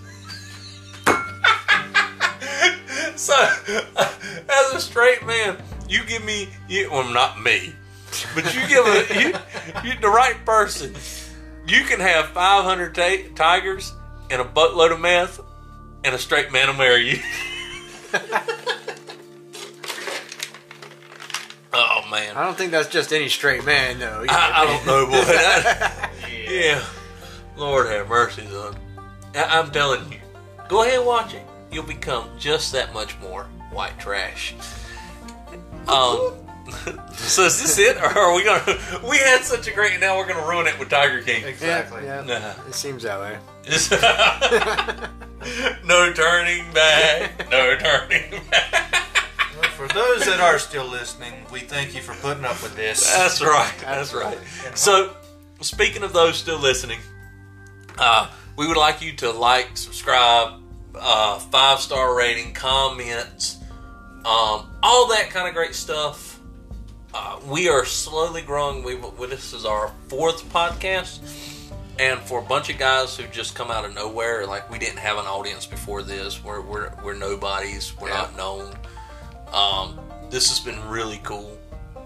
so 3.15 3.35
as 3.97 4.73
a 4.73 4.79
straight 4.79 5.25
man, 5.25 5.57
you 5.87 6.03
give 6.05 6.25
me 6.25 6.49
you, 6.67 6.89
well 6.89 7.07
not 7.07 7.41
me, 7.41 7.73
but 8.35 8.53
you 8.55 8.67
give 8.67 8.85
a 8.85 9.05
you, 9.19 9.33
you 9.83 9.99
the 9.99 10.09
right 10.09 10.37
person. 10.45 10.93
You 11.67 11.83
can 11.83 11.99
have 11.99 12.27
500 12.27 12.93
ta- 12.93 13.33
tigers 13.35 13.93
and 14.29 14.41
a 14.41 14.45
buttload 14.45 14.91
of 14.91 14.99
meth, 14.99 15.41
and 16.03 16.13
a 16.13 16.19
straight 16.19 16.51
man 16.51 16.67
will 16.67 16.75
marry 16.75 17.09
you. 17.11 17.19
oh 21.73 22.05
man. 22.11 22.35
I 22.37 22.43
don't 22.45 22.57
think 22.57 22.71
that's 22.71 22.89
just 22.89 23.11
any 23.13 23.29
straight 23.29 23.65
man, 23.65 23.99
though. 23.99 24.25
I, 24.29 24.51
I 24.61 24.65
don't 24.65 24.85
know, 24.85 25.05
boy. 25.07 25.13
That- 25.25 26.11
yeah. 26.47 26.83
Lord 27.57 27.87
have 27.87 28.07
mercy, 28.09 28.45
son. 28.47 28.75
I, 29.33 29.43
I'm 29.59 29.71
telling 29.71 30.11
you. 30.11 30.19
Go 30.67 30.83
ahead 30.83 30.99
and 30.99 31.07
watch 31.07 31.33
it. 31.33 31.43
You'll 31.71 31.83
become 31.83 32.29
just 32.37 32.71
that 32.73 32.93
much 32.93 33.17
more 33.19 33.45
white 33.71 33.97
trash. 33.99 34.53
Um. 35.87 36.33
so 37.13 37.43
is 37.45 37.61
this 37.61 37.77
it, 37.77 37.97
or 37.97 38.05
are 38.05 38.35
we 38.35 38.43
gonna? 38.43 38.63
We 39.07 39.17
had 39.17 39.41
such 39.41 39.67
a 39.67 39.71
great. 39.71 39.99
Now 39.99 40.17
we're 40.17 40.27
gonna 40.27 40.47
ruin 40.47 40.67
it 40.67 40.77
with 40.79 40.89
Tiger 40.89 41.21
King. 41.21 41.43
Exactly. 41.43 42.03
Yeah, 42.03 42.25
yeah. 42.25 42.55
Nah. 42.57 42.67
It 42.67 42.73
seems 42.73 43.03
that 43.03 43.19
way. 43.19 43.37
No 45.85 46.11
turning 46.11 46.71
back. 46.73 47.51
No 47.51 47.75
turning 47.77 48.41
back. 48.49 49.05
Well, 49.55 49.69
For 49.71 49.87
those 49.89 50.25
that 50.25 50.39
are 50.39 50.57
still 50.57 50.87
listening, 50.87 51.33
we 51.51 51.59
thank 51.59 51.93
you 51.93 52.01
for 52.01 52.15
putting 52.15 52.45
up 52.45 52.61
with 52.63 52.75
this. 52.75 53.07
That's 53.15 53.41
right. 53.41 53.73
That's 53.81 54.13
right. 54.13 54.37
So, 54.73 55.15
speaking 55.61 56.01
of 56.01 56.13
those 56.13 56.37
still 56.37 56.57
listening, 56.57 56.99
uh, 57.99 58.31
we 58.57 58.67
would 58.67 58.77
like 58.77 59.01
you 59.03 59.13
to 59.17 59.29
like, 59.31 59.77
subscribe, 59.77 60.61
uh, 60.95 61.37
five 61.39 61.79
star 61.79 62.15
rating, 62.15 62.53
comments, 62.53 63.57
um, 64.25 64.71
all 64.81 65.07
that 65.09 65.29
kind 65.29 65.47
of 65.47 65.53
great 65.53 65.75
stuff. 65.75 66.34
Uh, 67.17 67.39
we 67.47 67.69
are 67.69 67.85
slowly 67.85 68.41
growing. 68.41 68.83
We 68.83 68.95
this 69.27 69.53
is 69.53 69.63
our 69.65 69.89
fourth 70.09 70.43
podcast, 70.51 71.19
and 71.97 72.19
for 72.19 72.39
a 72.39 72.41
bunch 72.41 72.69
of 72.69 72.77
guys 72.77 73.15
who 73.15 73.23
just 73.27 73.55
come 73.55 73.71
out 73.71 73.85
of 73.85 73.95
nowhere, 73.95 74.45
like 74.45 74.69
we 74.69 74.77
didn't 74.77 74.97
have 74.99 75.17
an 75.17 75.25
audience 75.25 75.65
before 75.65 76.03
this. 76.03 76.43
We're 76.43 76.59
we're, 76.59 76.91
we're 77.05 77.13
nobodies. 77.15 77.93
We're 78.01 78.09
Yeah. 78.09 78.15
not 78.15 78.35
known. 78.35 78.75
Um, 79.53 79.97
this 80.29 80.49
has 80.49 80.59
been 80.59 80.85
really 80.89 81.21
cool. 81.23 81.57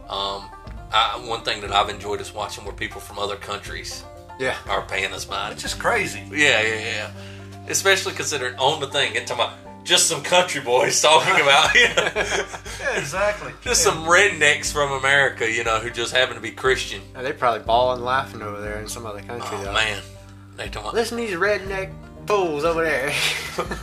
Um, 0.08 0.48
I, 0.92 1.20
one 1.26 1.42
thing 1.42 1.62
that 1.62 1.72
I've 1.72 1.90
enjoyed 1.90 2.22
is 2.22 2.32
watching 2.32 2.64
where 2.64 2.74
people 2.74 3.02
from 3.02 3.18
other 3.18 3.36
countries 3.36 4.04
Yeah. 4.40 4.58
are 4.68 4.84
paying 4.84 5.12
us 5.12 5.28
money. 5.28 5.54
It's 5.54 5.64
just 5.64 5.80
crazy. 5.80 6.22
Yeah, 6.30 6.62
yeah, 6.62 6.76
yeah. 6.80 7.12
Especially 7.68 8.14
considering 8.14 8.56
on 8.60 8.80
the 8.80 8.88
thing, 8.88 9.16
it's 9.16 9.32
talking 9.32 9.44
about 9.46 9.58
just 9.90 10.08
some 10.08 10.22
country 10.22 10.62
boys 10.62 11.02
talking 11.02 11.42
about 11.42 11.74
you 11.74 11.88
know, 11.90 12.12
Yeah, 12.80 13.00
exactly. 13.00 13.52
just 13.62 13.82
some 13.84 14.06
rednecks 14.06 14.72
from 14.72 14.92
America, 14.92 15.52
you 15.52 15.64
know, 15.64 15.80
who 15.80 15.90
just 15.90 16.14
happen 16.16 16.36
to 16.36 16.42
be 16.42 16.52
Christian. 16.52 17.02
Yeah, 17.16 17.24
They 17.24 17.34
probably 17.34 17.66
bawling 17.66 18.04
laughing 18.04 18.44
over 18.44 18.62
there 18.62 18.80
in 18.80 18.88
some 18.88 19.08
other 19.08 19.22
country, 19.22 19.58
Oh 19.60 19.64
though. 19.64 19.74
man, 19.74 20.02
they 20.58 20.66
talking 20.66 20.82
about. 20.82 20.94
Listen 20.94 21.18
to 21.18 21.24
these 21.26 21.36
redneck 21.36 21.92
fools 22.28 22.64
over 22.64 22.84
there. 22.84 23.12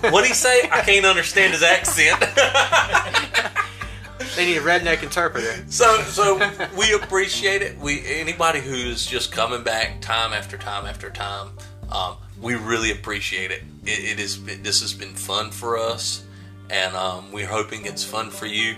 What 0.00 0.12
would 0.12 0.24
he 0.26 0.32
say? 0.32 0.62
I 0.70 0.80
can't 0.82 1.04
understand 1.04 1.52
his 1.52 1.62
accent. 1.62 2.18
they 4.36 4.46
need 4.46 4.56
a 4.56 4.60
redneck 4.62 5.02
interpreter. 5.02 5.64
So, 5.68 6.00
so 6.02 6.38
we 6.78 6.94
appreciate 6.94 7.60
it. 7.62 7.76
We 7.78 8.06
anybody 8.06 8.60
who's 8.60 9.04
just 9.04 9.32
coming 9.32 9.62
back 9.64 10.00
time 10.00 10.32
after 10.32 10.56
time 10.56 10.86
after 10.86 11.10
time, 11.10 11.48
um, 11.90 12.16
we 12.40 12.54
really 12.54 12.90
appreciate 12.90 13.50
it. 13.50 13.62
It, 13.84 14.18
it 14.18 14.20
is 14.20 14.42
this 14.44 14.80
has 14.80 14.92
been 14.92 15.14
fun 15.14 15.50
for 15.50 15.78
us, 15.78 16.24
and 16.70 16.94
um, 16.96 17.32
we're 17.32 17.46
hoping 17.46 17.86
it's 17.86 18.04
fun 18.04 18.30
for 18.30 18.46
you 18.46 18.76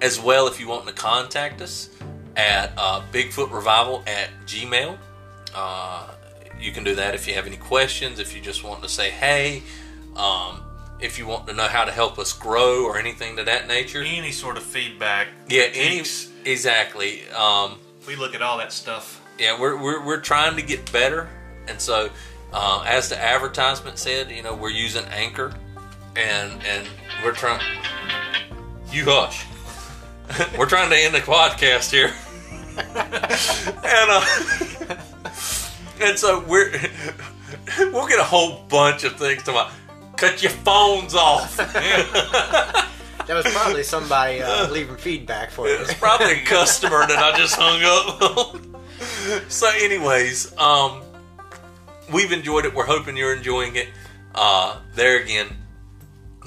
as 0.00 0.20
well. 0.20 0.46
If 0.46 0.60
you 0.60 0.68
want 0.68 0.86
to 0.86 0.92
contact 0.92 1.60
us 1.60 1.90
at 2.36 2.72
uh, 2.76 3.02
Bigfoot 3.12 3.52
Revival 3.52 4.02
at 4.06 4.30
Gmail, 4.46 4.96
uh, 5.54 6.08
you 6.58 6.72
can 6.72 6.84
do 6.84 6.94
that. 6.96 7.14
If 7.14 7.26
you 7.28 7.34
have 7.34 7.46
any 7.46 7.56
questions, 7.56 8.18
if 8.18 8.34
you 8.34 8.40
just 8.40 8.64
want 8.64 8.82
to 8.82 8.88
say 8.88 9.10
hey. 9.10 9.62
Um, 10.16 10.60
if 11.00 11.18
you 11.18 11.26
want 11.26 11.48
to 11.48 11.52
know 11.52 11.66
how 11.66 11.84
to 11.84 11.90
help 11.90 12.18
us 12.20 12.32
grow 12.32 12.84
or 12.86 12.96
anything 12.96 13.36
to 13.36 13.42
that 13.42 13.66
nature, 13.66 14.00
Any 14.00 14.30
sort 14.30 14.56
of 14.56 14.62
feedback. 14.62 15.26
yeah, 15.48 15.64
any 15.74 16.02
exactly. 16.44 17.28
Um, 17.30 17.78
We 18.06 18.14
look 18.16 18.34
at 18.34 18.40
all 18.42 18.58
that 18.58 18.72
stuff. 18.72 19.20
yeah, 19.38 19.58
we're, 19.60 19.76
we're 19.76 20.06
we're 20.06 20.20
trying 20.20 20.54
to 20.56 20.62
get 20.62 20.90
better, 20.92 21.28
and 21.66 21.80
so 21.80 22.10
uh, 22.54 22.84
as 22.86 23.08
the 23.08 23.20
advertisement 23.20 23.98
said, 23.98 24.30
you 24.30 24.40
know, 24.42 24.54
we're 24.54 24.70
using 24.70 25.04
Anchor, 25.06 25.52
and 26.14 26.52
and 26.64 26.88
we're 27.24 27.32
trying. 27.32 27.60
You 28.92 29.06
hush. 29.06 29.44
we're 30.58 30.68
trying 30.68 30.88
to 30.88 30.96
end 30.96 31.14
the 31.14 31.18
podcast 31.18 31.90
here, 31.90 32.14
and 32.78 34.08
uh, 34.08 34.96
and 36.00 36.16
so 36.16 36.44
we're 36.44 36.70
we'll 37.92 38.06
get 38.06 38.20
a 38.20 38.24
whole 38.24 38.62
bunch 38.68 39.02
of 39.02 39.16
things 39.16 39.42
to 39.42 39.52
my 39.52 39.68
cut 40.16 40.40
your 40.40 40.52
phones 40.52 41.14
off. 41.14 41.56
That 41.56 42.86
was 43.28 43.46
probably 43.52 43.82
somebody 43.82 44.42
uh, 44.42 44.70
leaving 44.70 44.96
feedback 44.96 45.50
for 45.50 45.66
you. 45.66 45.74
It's 45.76 45.94
probably 45.94 46.32
a 46.32 46.44
customer 46.44 47.06
that 47.06 47.18
I 47.18 47.36
just 47.36 47.56
hung 47.58 47.82
up 47.82 48.38
on. 48.38 49.50
so, 49.50 49.70
anyways, 49.80 50.56
um, 50.58 51.03
we've 52.12 52.32
enjoyed 52.32 52.64
it. 52.64 52.74
We're 52.74 52.86
hoping 52.86 53.16
you're 53.16 53.34
enjoying 53.34 53.76
it. 53.76 53.88
Uh, 54.34 54.80
there 54.94 55.20
again, 55.20 55.48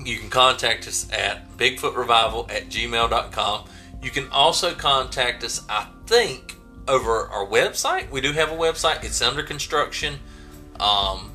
you 0.04 0.18
can 0.18 0.30
contact 0.30 0.88
us 0.88 1.12
at 1.12 1.58
bigfootrevival 1.58 2.52
at 2.52 2.70
gmail.com. 2.70 3.66
You 4.02 4.12
can 4.12 4.30
also 4.30 4.74
contact 4.74 5.44
us, 5.44 5.66
I 5.70 5.88
think, 6.06 6.56
over 6.88 7.28
our 7.30 7.46
website. 7.46 8.10
We 8.12 8.22
do 8.22 8.32
have 8.34 8.52
a 8.52 8.56
website, 8.56 9.04
it's 9.04 9.22
under 9.22 9.44
construction. 9.44 10.20
Um, 10.80 11.32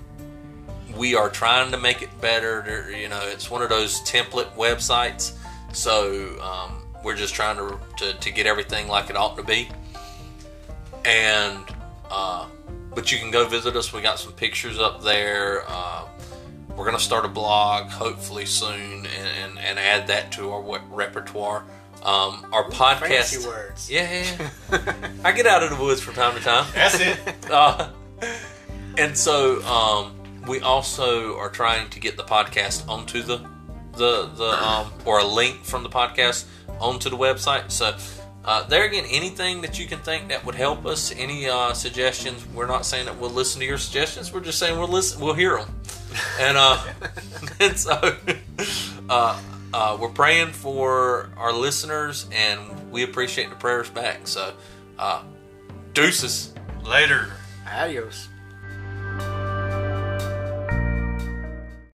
we 0.96 1.14
are 1.14 1.30
trying 1.30 1.72
to 1.72 1.78
make 1.78 2.02
it 2.02 2.20
better. 2.20 2.90
You 2.94 3.08
know, 3.08 3.20
it's 3.24 3.50
one 3.50 3.62
of 3.62 3.68
those 3.68 4.00
template 4.02 4.52
websites. 4.54 5.32
So 5.72 6.38
um, 6.40 6.82
we're 7.02 7.16
just 7.16 7.34
trying 7.34 7.56
to, 7.56 7.78
to, 7.98 8.12
to 8.12 8.30
get 8.30 8.46
everything 8.46 8.88
like 8.88 9.10
it 9.10 9.16
ought 9.16 9.36
to 9.36 9.42
be. 9.42 9.68
And, 11.04 11.64
uh, 12.10 12.46
but 12.94 13.12
you 13.12 13.18
can 13.18 13.30
go 13.30 13.46
visit 13.48 13.76
us. 13.76 13.92
We 13.92 14.00
got 14.02 14.18
some 14.18 14.32
pictures 14.32 14.78
up 14.78 15.02
there. 15.02 15.64
Uh, 15.66 16.06
we're 16.70 16.84
going 16.84 16.96
to 16.96 17.02
start 17.02 17.24
a 17.24 17.28
blog 17.28 17.90
hopefully 17.90 18.46
soon 18.46 19.06
and, 19.06 19.06
and, 19.06 19.58
and 19.58 19.78
add 19.78 20.06
that 20.08 20.32
to 20.32 20.50
our 20.50 20.60
we- 20.60 20.78
repertoire. 20.90 21.64
Um, 22.02 22.46
our 22.52 22.64
podcast. 22.64 23.32
Fancy 23.34 23.46
words. 23.46 23.90
Yeah, 23.90 24.10
yeah, 24.10 24.50
yeah. 24.72 25.08
I 25.24 25.32
get 25.32 25.46
out 25.46 25.62
of 25.62 25.70
the 25.70 25.76
woods 25.76 26.00
from 26.00 26.14
time 26.14 26.34
to 26.36 26.42
time. 26.42 26.66
That's 26.74 27.00
it. 27.00 27.18
Uh, 27.50 27.90
and 28.96 29.16
so 29.16 29.62
um, 29.64 30.14
we 30.48 30.60
also 30.60 31.36
are 31.38 31.50
trying 31.50 31.90
to 31.90 32.00
get 32.00 32.16
the 32.16 32.22
podcast 32.22 32.88
onto 32.88 33.22
the 33.22 33.38
the 33.92 34.26
the 34.34 34.66
um, 34.66 34.90
or 35.04 35.18
a 35.20 35.24
link 35.24 35.64
from 35.64 35.82
the 35.82 35.88
podcast 35.88 36.46
onto 36.80 37.10
the 37.10 37.16
website. 37.16 37.70
So 37.70 37.96
uh, 38.44 38.64
there 38.64 38.84
again, 38.84 39.04
anything 39.08 39.60
that 39.62 39.78
you 39.78 39.86
can 39.86 40.00
think 40.00 40.28
that 40.28 40.44
would 40.44 40.54
help 40.54 40.84
us, 40.84 41.12
any 41.16 41.48
uh, 41.48 41.72
suggestions. 41.72 42.44
We're 42.48 42.66
not 42.66 42.84
saying 42.84 43.06
that 43.06 43.18
we'll 43.18 43.30
listen 43.30 43.60
to 43.60 43.66
your 43.66 43.78
suggestions. 43.78 44.32
We're 44.32 44.40
just 44.40 44.58
saying 44.58 44.78
we'll 44.78 44.88
listen. 44.88 45.20
We'll 45.20 45.34
hear 45.34 45.58
them. 45.58 45.80
And 46.40 46.56
uh, 46.56 46.82
and 47.60 47.78
so 47.78 48.16
uh, 49.08 49.40
uh, 49.72 49.98
we're 50.00 50.08
praying 50.08 50.48
for 50.48 51.30
our 51.36 51.52
listeners, 51.52 52.26
and 52.32 52.90
we 52.90 53.04
appreciate 53.04 53.50
the 53.50 53.56
prayers 53.56 53.88
back. 53.88 54.26
So 54.26 54.54
uh, 54.98 55.22
deuces. 55.94 56.52
Later. 56.84 57.30
Adios. 57.70 58.28